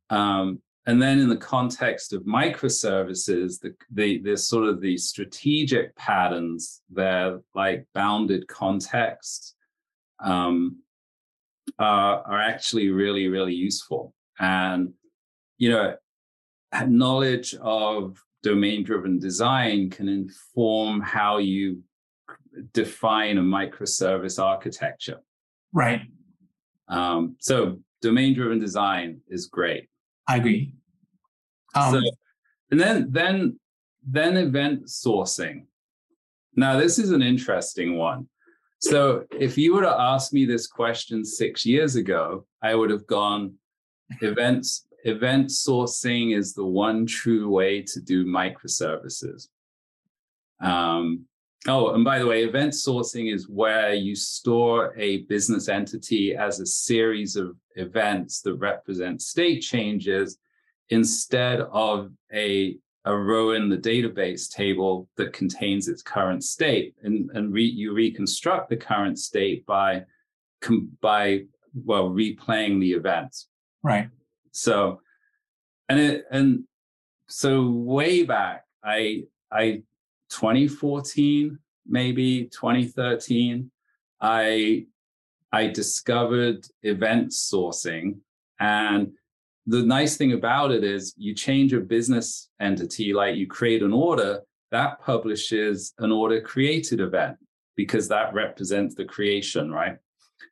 Um, 0.09 0.61
and 0.86 1.01
then 1.01 1.19
in 1.19 1.29
the 1.29 1.38
context 1.38 2.13
of 2.13 2.23
microservices, 2.23 3.59
the, 3.61 3.73
the 3.91 4.19
there's 4.19 4.47
sort 4.47 4.67
of 4.69 4.81
the 4.81 4.97
strategic 4.97 5.95
patterns, 5.95 6.81
they're 6.89 7.39
like 7.55 7.88
bounded 7.93 8.47
context, 8.47 9.55
um, 10.23 10.77
are, 11.79 12.21
are 12.27 12.41
actually 12.41 12.89
really, 12.89 13.27
really 13.29 13.53
useful. 13.53 14.13
And, 14.39 14.93
you 15.57 15.69
know, 15.69 15.95
knowledge 16.88 17.55
of 17.61 18.21
domain 18.43 18.84
driven 18.84 19.19
design 19.19 19.89
can 19.89 20.09
inform 20.09 20.99
how 21.01 21.38
you 21.38 21.81
define 22.74 23.38
a 23.38 23.41
microservice 23.41 24.41
architecture. 24.41 25.20
Right. 25.72 26.01
Um, 26.88 27.36
so 27.39 27.80
domain 28.01 28.34
driven 28.34 28.60
design 28.60 29.22
is 29.28 29.47
great. 29.47 29.89
I 30.28 30.38
agree. 30.38 30.74
Um, 31.76 31.93
so, 31.93 32.01
and 32.72 32.80
then 32.80 33.08
then 33.12 33.60
then 34.06 34.38
event 34.38 34.86
sourcing. 34.86 35.66
Now 36.56 36.78
this 36.78 36.99
is 36.99 37.12
an 37.12 37.22
interesting 37.22 37.97
one. 37.97 38.28
So 38.80 39.24
if 39.32 39.58
you 39.58 39.74
were 39.74 39.82
to 39.82 40.01
ask 40.01 40.34
me 40.34 40.45
this 40.45 40.68
question 40.68 41.24
six 41.24 41.66
years 41.66 41.95
ago, 41.95 42.45
I 42.62 42.76
would 42.76 42.89
have 42.89 43.08
gone 43.08 43.54
events 44.22 44.86
event 45.06 45.47
sourcing 45.47 46.36
is 46.38 46.54
the 46.54 46.66
one 46.66 47.06
true 47.06 47.49
way 47.49 47.82
to 47.82 48.01
do 48.01 48.26
microservices. 48.26 49.47
Um, 50.62 51.26
oh, 51.68 51.93
and 51.93 52.03
by 52.03 52.20
the 52.20 52.28
way, 52.28 52.43
event 52.43 52.74
sourcing 52.74 53.34
is 53.34 53.47
where 53.47 53.93
you 53.93 54.16
store 54.16 54.93
a 54.97 55.24
business 55.24 55.70
entity 55.70 56.36
as 56.36 56.59
a 56.59 56.66
series 56.66 57.36
of 57.36 57.55
events 57.76 58.41
that 58.41 58.55
represent 58.55 59.22
state 59.22 59.61
changes 59.61 60.38
instead 60.89 61.61
of 61.72 62.11
a, 62.34 62.78
a 63.05 63.16
row 63.16 63.51
in 63.51 63.70
the 63.70 63.78
database 63.78 64.49
table 64.49 65.07
that 65.18 65.34
contains 65.34 65.88
its 65.88 66.01
current 66.01 66.43
state. 66.43 66.95
And, 67.03 67.30
and 67.34 67.53
re, 67.53 67.64
you 67.64 67.93
reconstruct 67.93 68.70
the 68.70 68.78
current 68.78 69.18
state 69.18 69.66
by, 69.66 70.03
com, 70.61 70.89
by 71.01 71.45
well, 71.74 72.09
replaying 72.09 72.80
the 72.80 72.91
events. 72.91 73.47
right. 73.82 74.09
So, 74.51 75.01
and 75.89 75.99
it, 75.99 76.26
and 76.30 76.66
so 77.28 77.68
way 77.70 78.24
back, 78.24 78.66
I, 78.84 79.24
I, 79.51 79.82
2014, 80.34 81.57
maybe 81.88 82.45
2013, 82.45 83.69
I, 84.19 84.86
I 85.51 85.67
discovered 85.67 86.65
event 86.81 87.31
sourcing. 87.31 88.17
And 88.59 89.11
the 89.67 89.84
nice 89.84 90.17
thing 90.17 90.34
about 90.34 90.71
it 90.71 90.84
is 90.84 91.13
you 91.17 91.36
change 91.36 91.73
a 91.73 91.79
business 91.79 92.49
entity, 92.59 93.13
like 93.13 93.36
you 93.36 93.47
create 93.47 93.84
an 93.84 93.93
order 93.93 94.41
that 94.71 94.99
publishes 95.01 95.93
an 95.99 96.11
order 96.11 96.41
created 96.41 96.99
event 96.99 97.38
because 97.75 98.07
that 98.07 98.34
represents 98.34 98.95
the 98.95 99.05
creation, 99.05 99.71
right? 99.71 99.97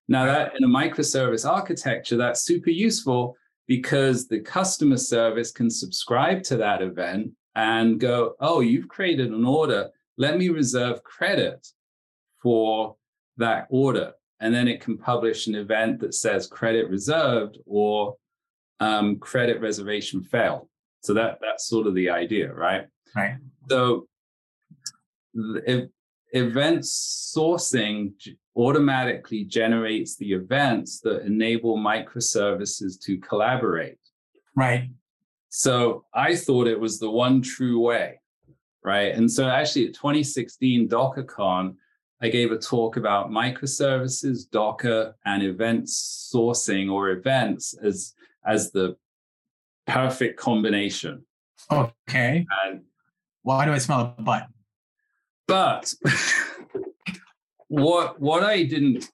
Now 0.07 0.25
that 0.25 0.53
in 0.55 0.63
a 0.63 0.67
microservice 0.67 1.49
architecture, 1.49 2.17
that's 2.17 2.43
super 2.43 2.69
useful 2.69 3.35
because 3.67 4.27
the 4.27 4.39
customer 4.41 4.97
service 4.97 5.51
can 5.51 5.69
subscribe 5.69 6.43
to 6.43 6.57
that 6.57 6.81
event 6.81 7.31
and 7.55 7.99
go, 7.99 8.35
oh, 8.39 8.61
you've 8.61 8.87
created 8.87 9.31
an 9.31 9.45
order. 9.45 9.89
Let 10.17 10.37
me 10.37 10.49
reserve 10.49 11.03
credit 11.03 11.67
for 12.41 12.95
that 13.37 13.67
order. 13.69 14.13
And 14.39 14.53
then 14.53 14.67
it 14.67 14.81
can 14.81 14.97
publish 14.97 15.47
an 15.47 15.55
event 15.55 15.99
that 15.99 16.13
says 16.13 16.47
credit 16.47 16.89
reserved 16.89 17.57
or 17.65 18.15
um, 18.79 19.17
credit 19.17 19.61
reservation 19.61 20.23
failed. 20.23 20.67
So 21.01 21.13
that 21.13 21.39
that's 21.41 21.67
sort 21.67 21.87
of 21.87 21.95
the 21.95 22.09
idea, 22.09 22.53
right? 22.53 22.87
Right. 23.15 23.35
So 23.69 24.07
if 25.33 25.89
event 26.33 26.81
sourcing 26.81 28.13
automatically 28.55 29.43
generates 29.43 30.17
the 30.17 30.33
events 30.33 30.99
that 31.01 31.23
enable 31.25 31.77
microservices 31.77 32.99
to 33.03 33.17
collaborate. 33.17 33.97
Right. 34.55 34.89
So 35.53 36.05
I 36.13 36.35
thought 36.35 36.67
it 36.67 36.79
was 36.79 36.97
the 36.97 37.09
one 37.09 37.41
true 37.41 37.79
way, 37.79 38.21
right? 38.83 39.13
And 39.13 39.29
so 39.29 39.47
actually 39.49 39.87
at 39.87 39.93
2016 39.93 40.87
DockerCon, 40.87 41.75
I 42.21 42.29
gave 42.29 42.51
a 42.51 42.57
talk 42.57 42.95
about 42.95 43.29
microservices, 43.29 44.49
Docker, 44.49 45.15
and 45.25 45.43
event 45.43 45.85
sourcing 45.85 46.89
or 46.91 47.09
events 47.09 47.75
as, 47.83 48.13
as 48.45 48.71
the 48.71 48.95
perfect 49.87 50.39
combination. 50.39 51.25
Okay. 51.69 52.47
And 52.63 52.81
Why 53.43 53.65
do 53.65 53.73
I 53.73 53.77
smell 53.77 54.15
a 54.17 54.21
butt? 54.21 54.47
but 55.51 55.93
what 57.67 58.21
what 58.21 58.41
I 58.41 58.63
didn't 58.63 59.09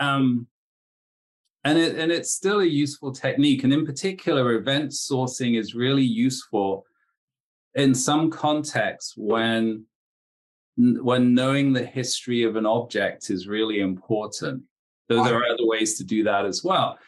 um 0.00 0.46
and 1.64 1.78
it 1.78 1.96
and 1.96 2.12
it's 2.12 2.32
still 2.32 2.60
a 2.60 2.64
useful 2.64 3.12
technique 3.12 3.64
and 3.64 3.72
in 3.72 3.84
particular 3.84 4.54
event 4.54 4.90
sourcing 4.90 5.58
is 5.58 5.74
really 5.74 6.04
useful 6.04 6.84
in 7.74 7.94
some 7.94 8.30
contexts 8.30 9.14
when 9.16 9.84
when 10.76 11.34
knowing 11.34 11.72
the 11.72 11.84
history 11.84 12.44
of 12.44 12.56
an 12.56 12.66
object 12.66 13.30
is 13.30 13.48
really 13.48 13.80
important 13.80 14.62
though 15.08 15.24
there 15.24 15.36
are 15.36 15.46
other 15.46 15.66
ways 15.66 15.98
to 15.98 16.04
do 16.04 16.22
that 16.22 16.46
as 16.46 16.62
well 16.62 16.98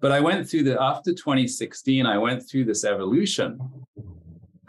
but 0.00 0.10
i 0.10 0.18
went 0.18 0.48
through 0.48 0.64
the 0.64 0.80
after 0.82 1.12
2016 1.12 2.04
i 2.06 2.18
went 2.18 2.42
through 2.48 2.64
this 2.64 2.84
evolution 2.84 3.58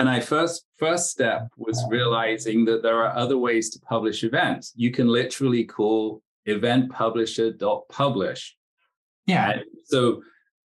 and 0.02 0.10
I 0.10 0.20
first 0.20 0.66
first 0.80 1.12
step 1.12 1.48
was 1.58 1.86
realizing 1.88 2.66
that 2.66 2.82
there 2.82 3.04
are 3.04 3.16
other 3.16 3.38
ways 3.38 3.70
to 3.70 3.80
publish 3.82 4.24
events. 4.24 4.74
You 4.76 4.90
can 4.90 5.08
literally 5.08 5.64
call 5.64 6.24
event 6.48 6.92
publisher 6.92 7.52
dot 7.52 7.88
publish. 7.88 8.58
Yeah. 9.28 9.52
And 9.52 9.64
so 9.86 10.22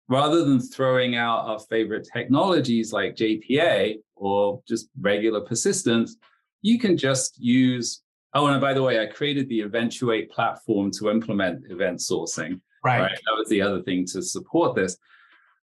rather 0.10 0.44
than 0.44 0.60
throwing 0.60 1.16
out 1.16 1.46
our 1.46 1.60
favorite 1.60 2.08
technologies 2.12 2.92
like 2.92 3.16
JPA 3.16 3.96
or 4.16 4.62
just 4.68 4.90
regular 5.00 5.42
persistence, 5.42 6.18
you 6.62 6.80
can 6.80 6.98
just 6.98 7.40
use. 7.40 8.02
Oh, 8.34 8.48
and 8.48 8.60
by 8.60 8.74
the 8.74 8.84
way, 8.84 9.00
I 9.02 9.06
created 9.06 9.48
the 9.50 9.62
Eventuate 9.62 10.32
platform 10.32 10.92
to 11.00 11.10
implement 11.10 11.66
event 11.70 12.00
sourcing. 12.00 12.60
Right. 12.84 13.02
Right. 13.02 13.12
That 13.12 13.38
was 13.38 13.48
the 13.50 13.62
other 13.62 13.82
thing 13.82 14.06
to 14.08 14.22
support 14.22 14.76
this. 14.76 14.98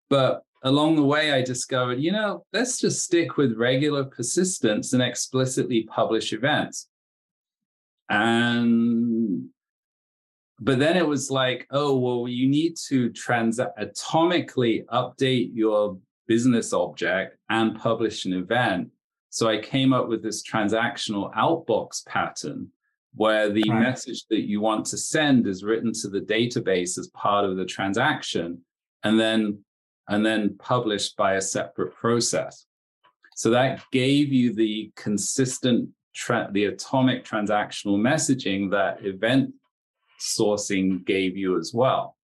But 0.09 0.43
along 0.63 0.95
the 0.95 1.03
way, 1.03 1.31
I 1.31 1.41
discovered, 1.43 1.99
you 1.99 2.11
know, 2.11 2.45
let's 2.53 2.79
just 2.79 3.03
stick 3.03 3.37
with 3.37 3.57
regular 3.57 4.03
persistence 4.03 4.93
and 4.93 5.01
explicitly 5.01 5.83
publish 5.83 6.33
events. 6.33 6.89
And, 8.09 9.49
but 10.59 10.79
then 10.79 10.97
it 10.97 11.07
was 11.07 11.29
like, 11.29 11.67
oh, 11.71 11.97
well, 11.97 12.27
you 12.27 12.47
need 12.47 12.75
to 12.87 13.09
trans 13.11 13.59
atomically 13.59 14.85
update 14.85 15.51
your 15.53 15.97
business 16.27 16.73
object 16.73 17.37
and 17.49 17.79
publish 17.79 18.25
an 18.25 18.33
event. 18.33 18.89
So 19.29 19.47
I 19.47 19.59
came 19.59 19.93
up 19.93 20.07
with 20.07 20.23
this 20.23 20.43
transactional 20.43 21.33
outbox 21.35 22.05
pattern 22.05 22.69
where 23.13 23.49
the 23.49 23.63
Right. 23.69 23.81
message 23.81 24.25
that 24.29 24.47
you 24.47 24.61
want 24.61 24.85
to 24.87 24.97
send 24.97 25.47
is 25.47 25.63
written 25.63 25.91
to 26.01 26.07
the 26.09 26.21
database 26.21 26.97
as 26.97 27.07
part 27.13 27.45
of 27.45 27.55
the 27.57 27.65
transaction 27.65 28.61
and 29.03 29.19
then 29.19 29.63
and 30.09 30.25
then 30.25 30.55
published 30.57 31.17
by 31.17 31.33
a 31.33 31.41
separate 31.41 31.93
process. 31.93 32.65
So 33.35 33.49
that 33.49 33.83
gave 33.91 34.31
you 34.31 34.53
the 34.53 34.89
consistent 34.95 35.89
tra- 36.15 36.49
the 36.51 36.65
atomic 36.65 37.25
transactional 37.25 37.97
messaging 37.99 38.71
that 38.71 39.05
event 39.05 39.53
sourcing 40.19 41.05
gave 41.05 41.37
you 41.37 41.57
as 41.57 41.73
well. 41.73 42.17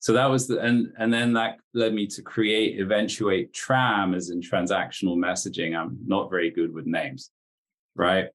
So 0.00 0.12
that 0.12 0.26
was 0.26 0.46
the 0.46 0.60
and 0.60 0.92
and 0.98 1.12
then 1.12 1.32
that 1.32 1.58
led 1.74 1.92
me 1.92 2.06
to 2.08 2.22
create 2.22 2.78
eventuate 2.80 3.52
tram 3.52 4.14
as 4.14 4.30
in 4.30 4.40
transactional 4.40 5.16
messaging. 5.16 5.76
I'm 5.76 5.98
not 6.06 6.30
very 6.30 6.50
good 6.50 6.72
with 6.72 6.86
names, 6.86 7.30
right? 7.94 8.26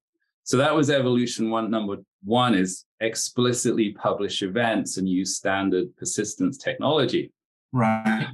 So 0.44 0.56
that 0.56 0.74
was 0.74 0.90
evolution 0.90 1.50
one. 1.50 1.70
Number 1.70 1.96
one 2.24 2.54
is 2.54 2.84
explicitly 3.00 3.92
publish 3.92 4.42
events 4.42 4.96
and 4.96 5.08
use 5.08 5.36
standard 5.36 5.96
persistence 5.96 6.58
technology. 6.58 7.32
Right. 7.72 8.26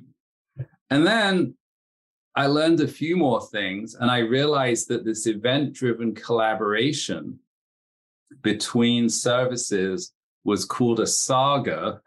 And 0.90 1.06
then 1.06 1.54
I 2.34 2.46
learned 2.46 2.80
a 2.80 2.88
few 2.88 3.16
more 3.16 3.46
things, 3.48 3.94
and 3.94 4.11
I 4.11 4.18
realized 4.18 4.88
that 4.88 5.04
this 5.04 5.26
event 5.26 5.74
driven 5.74 6.14
collaboration 6.14 7.38
between 8.42 9.09
services 9.09 10.12
was 10.45 10.64
called 10.64 11.01
a 11.01 11.07
saga, 11.07 12.01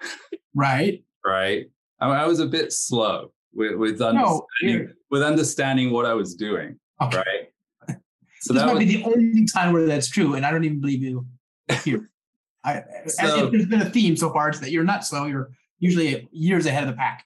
Right. 0.56 1.04
right? 1.26 1.66
I, 2.00 2.08
I 2.10 2.26
was 2.28 2.40
a 2.40 2.46
bit 2.48 2.72
slow 2.74 3.32
with, 3.54 3.76
with, 3.76 4.02
understanding, 4.02 4.42
you're- 4.62 4.88
with 5.10 5.22
understanding 5.24 5.92
what 5.92 6.06
I 6.06 6.14
was 6.14 6.36
doing, 6.36 6.80
Okay. 7.02 7.18
right? 7.18 7.98
So 8.44 8.54
this 8.54 8.64
that 8.64 8.68
might 8.68 8.78
was, 8.78 8.86
be 8.86 8.96
the 8.98 9.04
only 9.06 9.46
time 9.46 9.72
where 9.72 9.86
that's 9.86 10.10
true, 10.10 10.34
and 10.34 10.44
I 10.46 10.50
don't 10.52 10.64
even 10.64 10.82
believe 10.82 11.04
you 11.04 11.28
here. 11.84 12.10
I, 12.64 12.82
So- 13.08 13.46
if 13.46 13.52
there's 13.52 13.68
been 13.68 13.82
a 13.82 13.90
theme 13.90 14.16
so 14.18 14.32
far, 14.34 14.50
it's 14.50 14.60
that 14.60 14.72
you're 14.72 14.84
not 14.84 15.06
slow. 15.06 15.26
You're 15.26 15.52
usually 15.80 16.28
years 16.32 16.66
ahead 16.66 16.84
of 16.84 16.90
the 16.90 16.96
pack. 16.96 17.26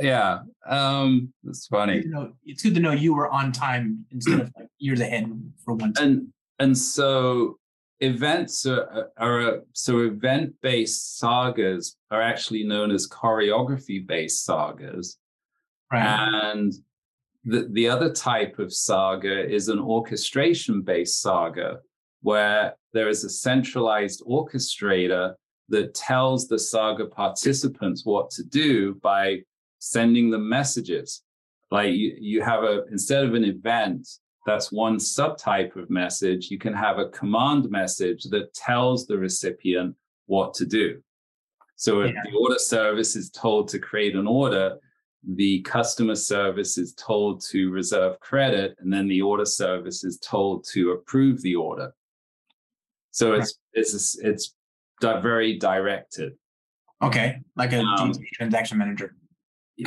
yeah, 0.00 0.40
um, 0.68 1.32
it's 1.44 1.66
funny. 1.66 1.96
You 2.04 2.10
know, 2.10 2.32
it's 2.44 2.62
good 2.62 2.74
to 2.76 2.80
know 2.80 2.92
you 2.92 3.14
were 3.14 3.28
on 3.30 3.50
time 3.50 4.04
instead 4.12 4.38
of 4.40 4.52
like 4.56 4.68
years 4.78 5.00
ahead 5.00 5.26
for 5.64 5.74
once. 5.74 5.98
and 5.98 6.28
and 6.60 6.76
so 6.78 7.58
events 8.00 8.64
are, 8.66 9.10
are 9.18 9.60
so 9.72 10.00
event 10.00 10.54
based 10.62 11.18
sagas 11.18 11.96
are 12.10 12.22
actually 12.22 12.64
known 12.64 12.90
as 12.90 13.08
choreography 13.08 14.06
based 14.06 14.44
sagas 14.44 15.18
Right. 15.90 16.28
and 16.52 16.72
the, 17.44 17.66
the 17.72 17.88
other 17.88 18.12
type 18.12 18.58
of 18.58 18.72
saga 18.74 19.48
is 19.48 19.68
an 19.68 19.78
orchestration 19.78 20.82
based 20.82 21.22
saga 21.22 21.78
where 22.20 22.76
there 22.92 23.08
is 23.08 23.24
a 23.24 23.30
centralized 23.30 24.22
orchestrator 24.26 25.34
that 25.70 25.94
tells 25.94 26.46
the 26.46 26.58
saga 26.58 27.06
participants 27.06 28.04
what 28.04 28.30
to 28.30 28.42
do 28.44 28.94
by 28.96 29.38
sending 29.78 30.30
them 30.30 30.48
messages 30.48 31.22
like 31.70 31.92
you, 31.94 32.16
you 32.18 32.42
have 32.42 32.64
a 32.64 32.84
instead 32.90 33.24
of 33.24 33.34
an 33.34 33.44
event 33.44 34.06
that's 34.46 34.72
one 34.72 34.96
subtype 34.96 35.76
of 35.76 35.90
message 35.90 36.50
you 36.50 36.58
can 36.58 36.72
have 36.72 36.98
a 36.98 37.08
command 37.10 37.70
message 37.70 38.24
that 38.24 38.52
tells 38.54 39.06
the 39.06 39.16
recipient 39.16 39.94
what 40.26 40.54
to 40.54 40.66
do 40.66 41.00
so 41.76 42.00
if 42.02 42.14
Yeah. 42.14 42.22
the 42.24 42.36
order 42.36 42.58
service 42.58 43.16
is 43.16 43.30
told 43.30 43.68
to 43.68 43.78
create 43.78 44.14
an 44.14 44.26
order 44.26 44.76
the 45.34 45.60
customer 45.62 46.14
service 46.14 46.78
is 46.78 46.94
told 46.94 47.42
to 47.50 47.70
reserve 47.70 48.18
credit 48.20 48.76
and 48.78 48.92
then 48.92 49.08
the 49.08 49.20
order 49.20 49.44
service 49.44 50.04
is 50.04 50.18
told 50.18 50.64
to 50.72 50.92
approve 50.92 51.42
the 51.42 51.54
order 51.56 51.92
so 53.10 53.34
it's 53.34 53.58
it's 53.72 54.18
it's 54.18 54.54
very 55.02 55.58
directed 55.58 56.32
okay, 57.02 57.40
like 57.56 57.72
a 57.72 57.80
um, 57.80 58.12
transaction 58.34 58.78
manager, 58.78 59.14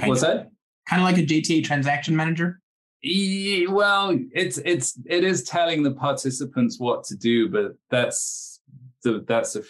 what's 0.03 0.23
of. 0.23 0.27
that 0.27 0.47
kind 0.87 1.01
of 1.01 1.05
like 1.05 1.17
a 1.17 1.25
JTA 1.25 1.63
transaction 1.63 2.15
manager. 2.15 2.60
Well 3.03 4.17
it's 4.31 4.57
it's 4.59 4.99
it 5.05 5.23
is 5.23 5.43
telling 5.43 5.83
the 5.83 5.91
participants 5.91 6.79
what 6.79 7.03
to 7.05 7.15
do 7.15 7.49
but 7.49 7.75
that's 7.89 8.61
the 9.03 9.23
that's 9.27 9.55
a 9.55 9.63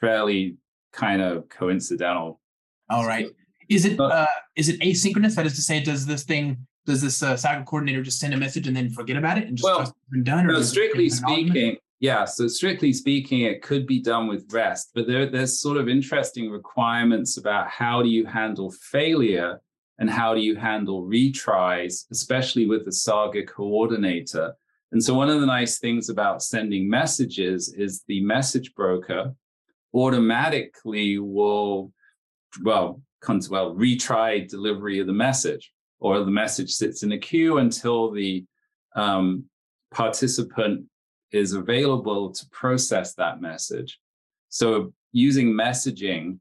fairly 0.00 0.56
kind 0.92 1.22
of 1.22 1.48
coincidental 1.48 2.40
All 2.90 3.06
right. 3.06 3.28
Is 3.68 3.84
it 3.84 3.96
But- 3.96 4.12
uh, 4.12 4.26
is 4.56 4.68
it 4.68 4.80
asynchronous? 4.80 5.34
That 5.36 5.46
is 5.46 5.54
to 5.54 5.62
say, 5.62 5.80
does 5.82 6.04
this 6.06 6.24
thing 6.24 6.66
does 6.86 7.00
this 7.00 7.22
uh, 7.22 7.36
saga 7.36 7.64
coordinator 7.64 8.02
just 8.02 8.20
send 8.20 8.34
a 8.34 8.36
message 8.36 8.66
and 8.68 8.76
then 8.76 8.90
forget 8.90 9.16
about 9.16 9.38
it 9.38 9.48
and 9.48 9.56
just 9.56 9.64
Well, 9.64 9.96
been 10.10 10.22
done? 10.22 10.44
Or 10.46 10.52
No, 10.52 10.62
strictly 10.62 11.08
speaking, 11.08 11.78
yeah. 12.00 12.26
So 12.26 12.46
strictly 12.46 12.92
speaking, 12.92 13.40
it 13.40 13.62
could 13.62 13.86
be 13.86 14.00
done 14.02 14.26
with 14.26 14.52
REST, 14.52 14.90
but 14.94 15.06
there, 15.06 15.24
there's 15.30 15.58
sort 15.60 15.78
of 15.78 15.88
interesting 15.88 16.50
requirements 16.50 17.38
about 17.38 17.70
how 17.70 18.02
do 18.02 18.10
you 18.10 18.26
handle 18.26 18.70
failure 18.70 19.60
and 19.98 20.10
how 20.10 20.34
do 20.34 20.40
you 20.40 20.56
handle 20.56 21.06
retries, 21.06 22.04
especially 22.10 22.66
with 22.66 22.84
the 22.84 22.92
Saga 22.92 23.44
coordinator. 23.44 24.54
And 24.92 25.02
so 25.02 25.14
one 25.14 25.30
of 25.30 25.40
the 25.40 25.46
nice 25.46 25.78
things 25.78 26.08
about 26.08 26.42
sending 26.42 26.88
messages 26.88 27.72
is 27.76 28.02
the 28.06 28.20
message 28.22 28.74
broker 28.74 29.34
automatically 29.92 31.18
will, 31.18 31.92
well, 32.62 33.00
comes 33.20 33.48
well 33.48 33.74
retry 33.74 34.46
delivery 34.48 34.98
of 34.98 35.06
the 35.06 35.12
message, 35.12 35.72
or 36.00 36.20
the 36.20 36.30
message 36.30 36.70
sits 36.70 37.02
in 37.02 37.12
a 37.12 37.18
queue 37.18 37.58
until 37.58 38.10
the 38.10 38.44
um, 38.94 39.44
participant 39.92 40.84
is 41.32 41.52
available 41.52 42.32
to 42.32 42.46
process 42.50 43.14
that 43.14 43.40
message. 43.40 43.98
So 44.48 44.92
using 45.12 45.52
messaging 45.52 46.38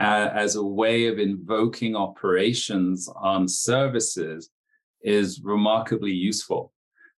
uh, 0.00 0.30
as 0.34 0.56
a 0.56 0.64
way 0.64 1.06
of 1.06 1.18
invoking 1.18 1.94
operations 1.94 3.08
on 3.16 3.46
services 3.46 4.50
is 5.02 5.40
remarkably 5.42 6.12
useful. 6.12 6.72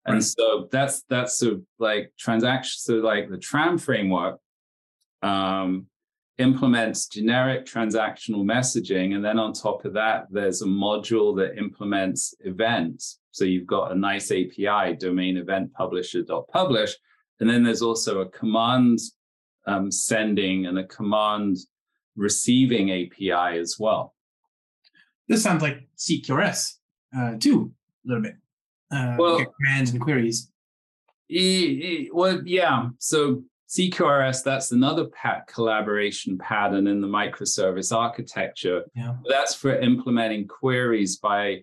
And 0.07 0.15
Right. 0.15 0.25
so 0.25 0.69
that's 0.73 1.03
that's 1.03 1.37
sort 1.37 1.55
of 1.55 1.63
like 1.79 2.13
transaction. 2.19 2.79
So 2.79 2.95
like 2.95 3.29
the 3.29 3.37
Tram 3.37 3.77
framework 3.77 4.41
um, 5.23 5.87
implements 6.39 7.07
generic 7.07 7.67
transactional 7.67 8.45
messaging, 8.45 9.15
and 9.15 9.23
then 9.23 9.39
on 9.39 9.53
top 9.53 9.85
of 9.85 9.93
that, 9.93 10.27
there's 10.31 10.63
a 10.63 10.67
module 10.67 11.37
that 11.37 11.59
implements 11.59 12.35
events. 12.41 13.19
So 13.31 13.45
you've 13.45 13.67
got 13.67 13.93
a 13.93 13.95
nice 13.95 14.33
API, 14.33 14.97
domain 14.97 15.37
event 15.37 15.73
publisher 15.75 16.23
dot 16.23 16.49
publish, 16.49 16.97
and 17.41 17.49
then 17.49 17.63
there's 17.63 17.83
also 17.83 18.21
a 18.21 18.29
command 18.31 19.01
um, 19.67 19.91
sending 19.91 20.65
and 20.67 20.79
a 20.79 20.87
command 20.87 21.59
receiving 22.21 22.91
API 22.91 23.59
as 23.59 23.77
well. 23.79 24.15
This 25.29 25.43
sounds 25.43 25.63
like 25.63 25.89
CQRS 25.97 26.75
uh, 27.17 27.35
too, 27.39 27.73
a 28.05 28.09
little 28.09 28.23
bit. 28.23 28.35
Uh, 28.93 29.17
Well- 29.19 29.45
commands 29.59 29.91
and 29.93 30.01
queries. 30.01 30.51
E- 31.31 31.37
e- 31.37 32.11
well, 32.13 32.43
yeah. 32.45 32.89
So 32.99 33.45
CQRS, 33.69 34.43
that's 34.43 34.73
another 34.73 35.07
pat 35.07 35.47
collaboration 35.47 36.37
pattern 36.39 36.89
in 36.89 37.01
the 37.01 37.07
microservice 37.07 37.97
architecture. 37.97 38.83
Yeah. 38.97 39.15
That's 39.29 39.55
for 39.55 39.79
implementing 39.79 40.49
queries 40.49 41.17
by 41.19 41.63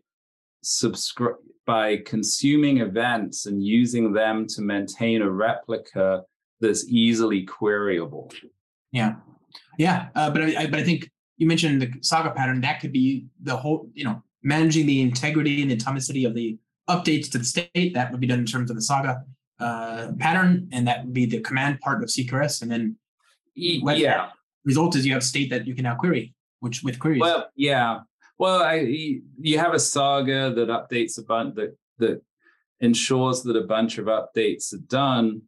subscribe 0.63 1.35
by 1.65 1.97
consuming 2.05 2.77
events 2.77 3.45
and 3.45 3.61
using 3.61 4.13
them 4.13 4.47
to 4.47 4.61
maintain 4.61 5.21
a 5.21 5.29
replica 5.29 6.23
that's 6.61 6.87
easily 6.87 7.45
queryable. 7.45 8.33
Yeah, 8.93 9.15
yeah. 9.77 10.07
Uh, 10.15 10.29
but 10.29 10.41
I, 10.41 10.63
I, 10.63 10.67
but 10.67 10.79
I 10.79 10.83
think 10.83 11.09
you 11.37 11.47
mentioned 11.47 11.81
the 11.81 11.91
saga 12.01 12.31
pattern. 12.31 12.61
That 12.61 12.79
could 12.79 12.91
be 12.91 13.27
the 13.41 13.55
whole, 13.55 13.89
you 13.93 14.03
know, 14.03 14.21
managing 14.43 14.85
the 14.85 15.01
integrity 15.01 15.61
and 15.61 15.71
the 15.71 15.77
atomicity 15.77 16.25
of 16.25 16.33
the 16.33 16.57
updates 16.89 17.29
to 17.31 17.37
the 17.37 17.45
state. 17.45 17.93
That 17.93 18.11
would 18.11 18.19
be 18.19 18.27
done 18.27 18.39
in 18.39 18.45
terms 18.45 18.69
of 18.69 18.75
the 18.75 18.81
saga 18.81 19.23
uh, 19.59 20.11
pattern, 20.19 20.69
and 20.71 20.87
that 20.87 21.05
would 21.05 21.13
be 21.13 21.25
the 21.25 21.41
command 21.41 21.79
part 21.79 22.03
of 22.03 22.09
CQRS. 22.09 22.61
And 22.61 22.71
then 22.71 22.95
yeah. 23.55 24.29
result 24.65 24.95
is 24.95 25.05
you 25.05 25.13
have 25.13 25.23
state 25.23 25.49
that 25.49 25.67
you 25.67 25.75
can 25.75 25.83
now 25.83 25.95
query, 25.95 26.33
which 26.59 26.83
with 26.83 26.99
queries. 26.99 27.21
Well, 27.21 27.49
yeah. 27.55 27.99
Well, 28.39 28.61
I, 28.61 28.75
you 29.39 29.57
have 29.57 29.73
a 29.73 29.79
saga 29.79 30.53
that 30.53 30.69
updates 30.69 31.17
a 31.17 31.23
bunch 31.23 31.55
that 31.55 31.75
that 31.97 32.21
ensures 32.79 33.41
that 33.43 33.55
a 33.55 33.63
bunch 33.63 33.97
of 33.97 34.05
updates 34.05 34.73
are 34.73 34.77
done 34.87 35.41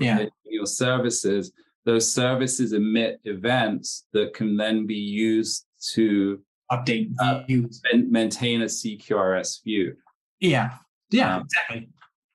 Yeah. 0.00 0.26
your 0.44 0.66
services. 0.66 1.52
Those 1.84 2.12
services 2.12 2.72
emit 2.72 3.20
events 3.24 4.06
that 4.12 4.34
can 4.34 4.56
then 4.56 4.86
be 4.86 4.94
used 4.94 5.66
to 5.94 6.40
update 6.70 7.12
uh, 7.20 7.42
maintain 8.08 8.62
a 8.62 8.66
CQRS 8.66 9.62
view. 9.64 9.96
Yeah, 10.40 10.70
yeah, 11.10 11.36
um, 11.36 11.42
exactly. 11.42 11.88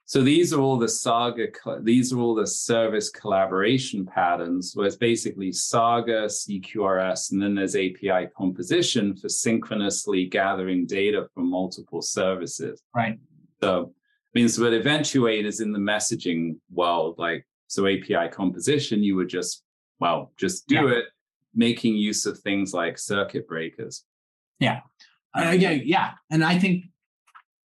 So 0.05 0.21
these 0.21 0.53
are 0.53 0.61
all 0.61 0.77
the 0.77 0.87
Saga, 0.87 1.47
these 1.81 2.13
are 2.13 2.19
all 2.19 2.33
the 2.33 2.47
service 2.47 3.09
collaboration 3.09 4.05
patterns, 4.05 4.71
where 4.73 4.87
it's 4.87 4.95
basically 4.95 5.51
Saga, 5.51 6.27
CQRS, 6.27 7.33
and 7.33 7.41
then 7.41 7.55
there's 7.55 7.75
API 7.75 8.29
composition 8.37 9.17
for 9.17 9.27
synchronously 9.27 10.25
gathering 10.25 10.85
data 10.85 11.27
from 11.33 11.49
multiple 11.49 12.01
services. 12.01 12.81
Right. 12.95 13.19
So 13.61 13.91
means 14.33 14.57
what 14.57 14.73
eventuate 14.73 15.45
is 15.45 15.59
in 15.59 15.73
the 15.73 15.79
messaging 15.79 16.55
world, 16.71 17.15
like 17.17 17.45
So 17.68 17.86
API 17.86 18.30
composition, 18.32 19.03
you 19.03 19.15
would 19.15 19.30
just, 19.30 19.63
well, 19.99 20.32
just 20.38 20.68
do 20.68 20.76
Yeah. 20.76 20.99
it, 20.99 21.05
making 21.53 21.95
use 21.95 22.26
of 22.26 22.39
things 22.39 22.74
like 22.74 22.97
circuit 22.97 23.47
breakers. 23.47 24.05
Uh, 25.36 25.51
yeah, 25.51 25.70
yeah, 25.72 26.13
and 26.32 26.43
I 26.43 26.57
think 26.57 26.86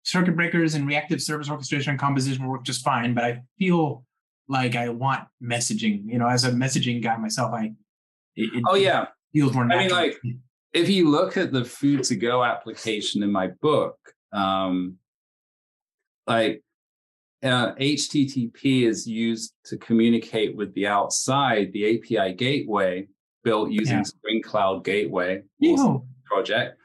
circuit 0.03 0.35
breakers 0.35 0.75
and 0.75 0.85
reactive 0.85 1.19
service 1.19 1.49
orchestration 1.49 1.91
and 1.91 1.99
composition 1.99 2.45
work 2.47 2.63
just 2.63 2.83
fine. 2.83 3.15
But 3.15 3.23
I 3.23 3.41
feel 3.57 4.05
like 4.47 4.75
I 4.75 4.89
want 4.89 5.27
messaging. 5.41 6.03
You 6.05 6.19
know, 6.19 6.27
as 6.27 6.43
a 6.43 6.51
messaging 6.51 7.01
guy 7.01 7.17
myself, 7.17 7.53
I 7.53 7.73
it, 8.35 8.53
it 8.53 8.63
Oh 8.67 8.75
yeah. 8.75 9.07
feels 9.33 9.53
more. 9.53 9.65
Natural. 9.65 9.97
I 9.97 10.01
mean, 10.03 10.11
like, 10.11 10.37
if 10.73 10.89
you 10.89 11.09
look 11.09 11.37
at 11.37 11.51
the 11.51 11.65
food 11.65 12.03
to 12.03 12.15
go 12.15 12.43
application 12.43 13.23
in 13.23 13.31
my 13.31 13.47
book, 13.61 13.97
um, 14.31 14.97
like 16.27 16.61
uh, 17.45 17.73
HTTP 17.75 18.83
is 18.87 19.05
used 19.07 19.53
to 19.65 19.77
communicate 19.77 20.55
with 20.55 20.73
the 20.73 20.87
outside, 20.87 21.71
the 21.73 21.97
API 21.97 22.33
gateway 22.33 23.07
built 23.43 23.71
using 23.71 23.97
Yeah. 23.97 24.03
Spring 24.03 24.41
Cloud 24.41 24.83
Gateway 24.83 25.43
project. 26.25 26.79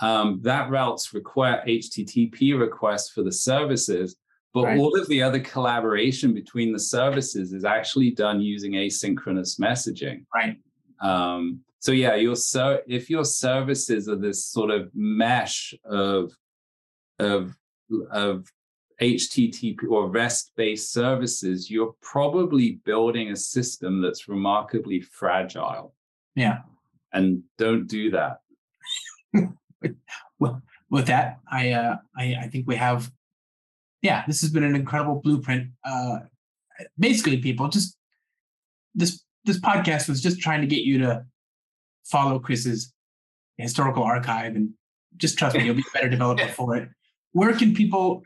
Um, 0.00 0.40
that 0.42 0.68
routes 0.70 1.14
require 1.14 1.62
HTTP 1.66 2.58
requests 2.58 3.10
for 3.10 3.22
the 3.22 3.32
services, 3.32 4.16
but 4.52 4.64
Right. 4.64 4.78
all 4.78 4.98
of 5.00 5.08
the 5.08 5.22
other 5.22 5.40
collaboration 5.40 6.34
between 6.34 6.72
the 6.72 6.78
services 6.80 7.52
is 7.52 7.64
actually 7.64 8.10
done 8.10 8.40
using 8.40 8.72
asynchronous 8.72 9.58
messaging. 9.58 10.26
right? 10.34 10.58
Um, 11.00 11.64
so 11.78 11.92
yeah, 11.92 12.14
your 12.16 12.36
ser- 12.36 12.82
if 12.86 13.08
your 13.08 13.24
services 13.24 14.08
are 14.08 14.16
this 14.16 14.44
sort 14.44 14.70
of 14.70 14.90
mesh 14.94 15.74
of 15.84 16.32
of 17.18 17.56
of 18.10 18.46
HTTP 19.02 19.88
or 19.88 20.08
REST-based 20.08 20.92
services, 20.92 21.70
you're 21.70 21.94
probably 22.00 22.80
building 22.84 23.30
a 23.30 23.36
system 23.36 24.00
that's 24.00 24.28
remarkably 24.28 25.00
fragile. 25.00 25.94
Yeah. 26.34 26.58
And 27.12 27.42
don't 27.58 27.86
do 27.86 28.10
that. 28.12 28.38
Well, 30.38 30.60
with 30.90 31.06
that, 31.06 31.38
I 31.50 31.70
uh, 31.70 31.96
I 32.16 32.34
I 32.42 32.48
think 32.48 32.66
we 32.66 32.74
have. 32.74 33.12
Yeah, 34.00 34.24
this 34.26 34.40
has 34.40 34.50
been 34.50 34.64
an 34.64 34.74
incredible 34.74 35.20
blueprint. 35.22 35.70
Uh, 35.84 36.18
basically, 36.98 37.36
people 37.36 37.68
just 37.68 37.96
this 38.92 39.22
this 39.44 39.60
podcast 39.60 40.08
was 40.08 40.20
just 40.20 40.40
trying 40.40 40.60
to 40.60 40.66
get 40.66 40.82
you 40.82 40.98
to 40.98 41.24
follow 42.04 42.40
Chris's 42.40 42.92
historical 43.56 44.02
archive 44.02 44.56
and 44.56 44.70
just 45.16 45.38
trust 45.38 45.56
me, 45.56 45.64
you'll 45.64 45.74
be 45.74 45.82
a 45.82 45.94
better 45.94 46.08
developer 46.08 46.48
for 46.56 46.76
it. 46.76 46.88
Where 47.32 47.54
can 47.54 47.74
people? 47.74 48.22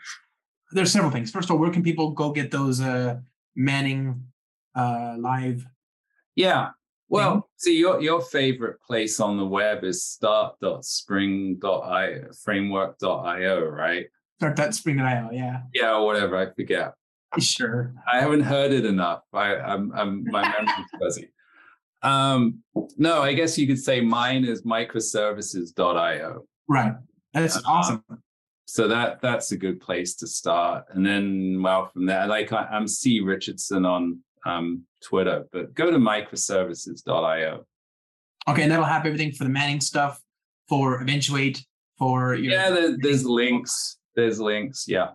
There's 0.73 0.93
several 0.93 1.13
things. 1.13 1.31
First 1.31 1.49
of 1.49 1.53
all, 1.55 1.61
where 1.61 1.71
can 1.71 1.83
people 1.83 2.11
go 2.11 2.33
get 2.33 2.51
those 2.51 2.81
uh, 2.81 3.21
Manning 3.55 4.25
uh, 4.75 5.15
live? 5.19 5.65
Yeah. 6.35 6.71
Well, 7.09 7.49
see, 7.57 7.79
your 7.79 8.01
your 8.03 8.21
favorite 8.21 8.83
place 8.83 9.21
on 9.21 9.37
the 9.37 9.47
web 9.47 9.85
is 9.85 10.05
start.spring.io 10.05 12.33
framework.io, 12.45 13.61
right? 13.65 14.07
Start 14.39 14.57
that 14.57 14.75
spring.io. 14.75 15.31
Yeah, 15.33 15.61
Yeah, 15.73 15.97
whatever. 15.99 16.37
I 16.37 16.53
forget. 16.53 16.93
sure. 17.39 17.95
I 18.13 18.21
haven't 18.21 18.43
heard 18.43 18.73
it 18.73 18.85
enough. 18.85 19.23
I, 19.33 19.57
I'm, 19.57 19.93
I'm 19.95 20.25
my 20.25 20.43
memory's 20.43 20.87
fuzzy. 21.01 21.31
Um, 22.03 22.63
no, 22.99 23.23
I 23.23 23.33
guess 23.33 23.57
you 23.57 23.67
could 23.67 23.79
say 23.79 24.01
mine 24.01 24.45
is 24.45 24.63
microservices.io. 24.63 26.45
Right. 26.69 26.93
That's 27.33 27.57
Uh, 27.57 27.61
awesome. 27.67 28.05
So 28.67 28.89
that 28.89 29.21
that's 29.23 29.53
a 29.53 29.57
good 29.57 29.81
place 29.81 30.17
to 30.17 30.27
start. 30.27 30.87
And 30.91 31.07
then, 31.07 31.63
well, 31.63 31.91
from 31.93 32.07
there, 32.07 32.27
like 32.27 32.53
I, 32.53 32.65
I'm 32.65 32.89
C 32.89 33.21
Richardson 33.21 33.87
on 33.87 34.21
um, 34.45 34.83
Twitter, 35.03 35.47
but 35.53 35.75
go 35.75 35.91
to 35.91 35.99
microservices.io. 35.99 37.65
Okay, 38.49 38.63
and 38.63 38.71
that'll 38.71 38.85
have 38.85 39.07
everything 39.07 39.33
for 39.33 39.45
the 39.45 39.51
Manning 39.51 39.81
stuff, 39.81 40.21
for 40.69 41.01
Eventuate, 41.01 41.65
for 41.99 42.35
your 42.35 42.53
Yeah, 42.53 42.71
there, 42.71 42.97
there's 42.99 43.25
links. 43.25 43.99
There's 44.15 44.41
links. 44.41 44.87
Yeah. 44.89 45.11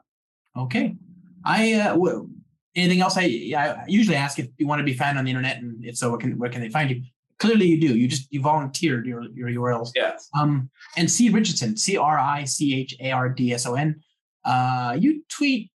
Okay. 0.58 0.96
I 1.44 1.74
uh 1.74 1.94
w- 1.94 2.30
anything 2.76 3.02
else 3.02 3.18
I 3.18 3.54
I 3.58 3.84
usually 3.88 4.18
ask 4.18 4.40
if 4.40 4.48
you 4.58 4.68
want 4.68 4.80
to 4.80 4.86
be 4.86 4.94
found 4.94 5.18
on 5.18 5.26
the 5.26 5.32
internet 5.32 5.58
and 5.58 5.84
if 5.84 5.98
so 5.98 6.10
where 6.10 6.20
can 6.20 6.38
where 6.38 6.50
can 6.50 6.62
they 6.62 6.70
find 6.70 6.90
you? 6.90 7.02
Clearly 7.42 7.66
you 7.66 7.80
do. 7.82 7.98
You 7.98 8.08
just 8.08 8.32
you 8.32 8.42
volunteered 8.42 9.06
your 9.06 9.24
your 9.34 9.50
URLs. 9.50 9.90
Yes. 9.96 10.30
Um 10.40 10.70
and 10.98 11.10
C 11.10 11.30
Richardson, 11.30 11.76
C 11.76 11.98
R 11.98 12.18
I 12.18 12.44
C 12.46 12.80
H 12.80 12.96
A 13.00 13.12
R 13.12 13.30
D 13.30 13.54
S 13.54 13.66
O 13.66 13.74
N. 13.76 14.00
Uh 14.46 14.96
you 15.00 15.24
tweet 15.28 15.72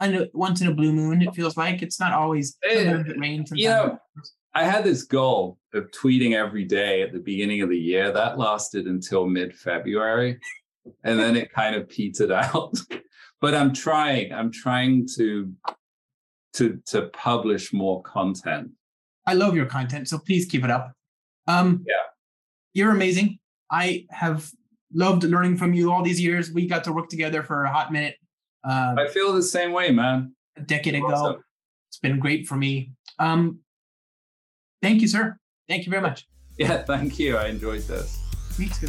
know 0.00 0.26
once 0.32 0.60
in 0.60 0.68
a 0.68 0.74
blue 0.74 0.92
moon, 0.92 1.22
it 1.22 1.34
feels 1.34 1.56
like. 1.56 1.82
It's 1.82 2.00
not 2.00 2.12
always 2.12 2.56
sometimes 2.70 3.08
it 3.08 3.18
rains. 3.18 3.50
you 3.54 3.68
know, 3.68 3.98
I 4.54 4.64
had 4.64 4.84
this 4.84 5.04
goal 5.04 5.58
of 5.74 5.90
tweeting 5.90 6.34
every 6.34 6.64
day 6.64 7.02
at 7.02 7.12
the 7.12 7.18
beginning 7.18 7.62
of 7.62 7.68
the 7.68 7.78
year. 7.78 8.12
That 8.12 8.38
lasted 8.38 8.86
until 8.86 9.26
mid 9.26 9.54
February. 9.54 10.38
And 11.04 11.18
then 11.18 11.36
it 11.36 11.52
kind 11.52 11.76
of 11.76 11.88
petered 11.88 12.30
out. 12.44 12.74
but 13.40 13.54
I'm 13.54 13.72
trying. 13.72 14.32
I'm 14.32 14.50
trying 14.50 15.06
to 15.16 15.52
to 16.54 16.80
to 16.86 17.02
publish 17.12 17.72
more 17.72 18.02
content. 18.02 18.70
I 19.30 19.34
love 19.34 19.54
your 19.54 19.66
content, 19.66 20.08
so 20.08 20.18
please 20.18 20.44
keep 20.46 20.64
it 20.64 20.70
up. 20.70 20.92
Um, 21.46 21.84
Yeah. 21.86 21.94
you're 22.74 22.90
amazing. 22.90 23.38
I 23.70 24.06
have 24.10 24.50
loved 24.92 25.22
learning 25.22 25.56
from 25.56 25.72
you 25.72 25.92
all 25.92 26.02
these 26.02 26.20
years. 26.20 26.50
We 26.50 26.66
got 26.66 26.82
to 26.84 26.92
work 26.92 27.08
together 27.08 27.44
for 27.44 27.62
a 27.64 27.70
hot 27.70 27.92
minute 27.92 28.16
uh, 28.62 28.94
I 28.98 29.06
feel 29.08 29.32
the 29.32 29.42
same 29.42 29.72
way, 29.72 29.90
man. 29.90 30.34
a 30.56 30.60
decade 30.60 30.94
ago. 30.94 31.06
Awesome. 31.06 31.42
It's 31.88 31.98
been 31.98 32.18
great 32.18 32.46
for 32.46 32.56
me. 32.56 32.92
Um, 33.18 33.60
thank 34.82 35.00
you, 35.00 35.08
sir. 35.08 35.38
Thank 35.68 35.86
you 35.86 35.90
very 35.90 36.02
much. 36.02 36.26
Yeah, 36.58 36.82
thank 36.82 37.18
you. 37.18 37.38
I 37.38 37.46
enjoyed 37.46 37.82
this. 37.82 38.18
Me 38.58 38.68
too. 38.68 38.88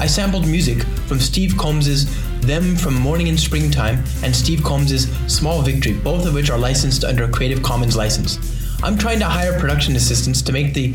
I 0.00 0.06
sampled 0.06 0.46
music 0.48 0.82
from 1.06 1.20
Steve 1.20 1.58
Combs's 1.58 2.06
Them 2.40 2.74
from 2.74 2.94
Morning 2.94 3.26
in 3.26 3.36
Springtime 3.36 4.02
and 4.24 4.34
Steve 4.34 4.64
Combs's 4.64 5.10
Small 5.26 5.60
Victory, 5.60 5.92
both 5.92 6.26
of 6.26 6.32
which 6.32 6.48
are 6.48 6.56
licensed 6.56 7.04
under 7.04 7.24
a 7.24 7.28
Creative 7.28 7.62
Commons 7.62 7.96
license. 7.96 8.38
I'm 8.82 8.96
trying 8.96 9.18
to 9.18 9.26
hire 9.26 9.60
production 9.60 9.94
assistants 9.96 10.40
to 10.40 10.52
make 10.52 10.72
the 10.72 10.94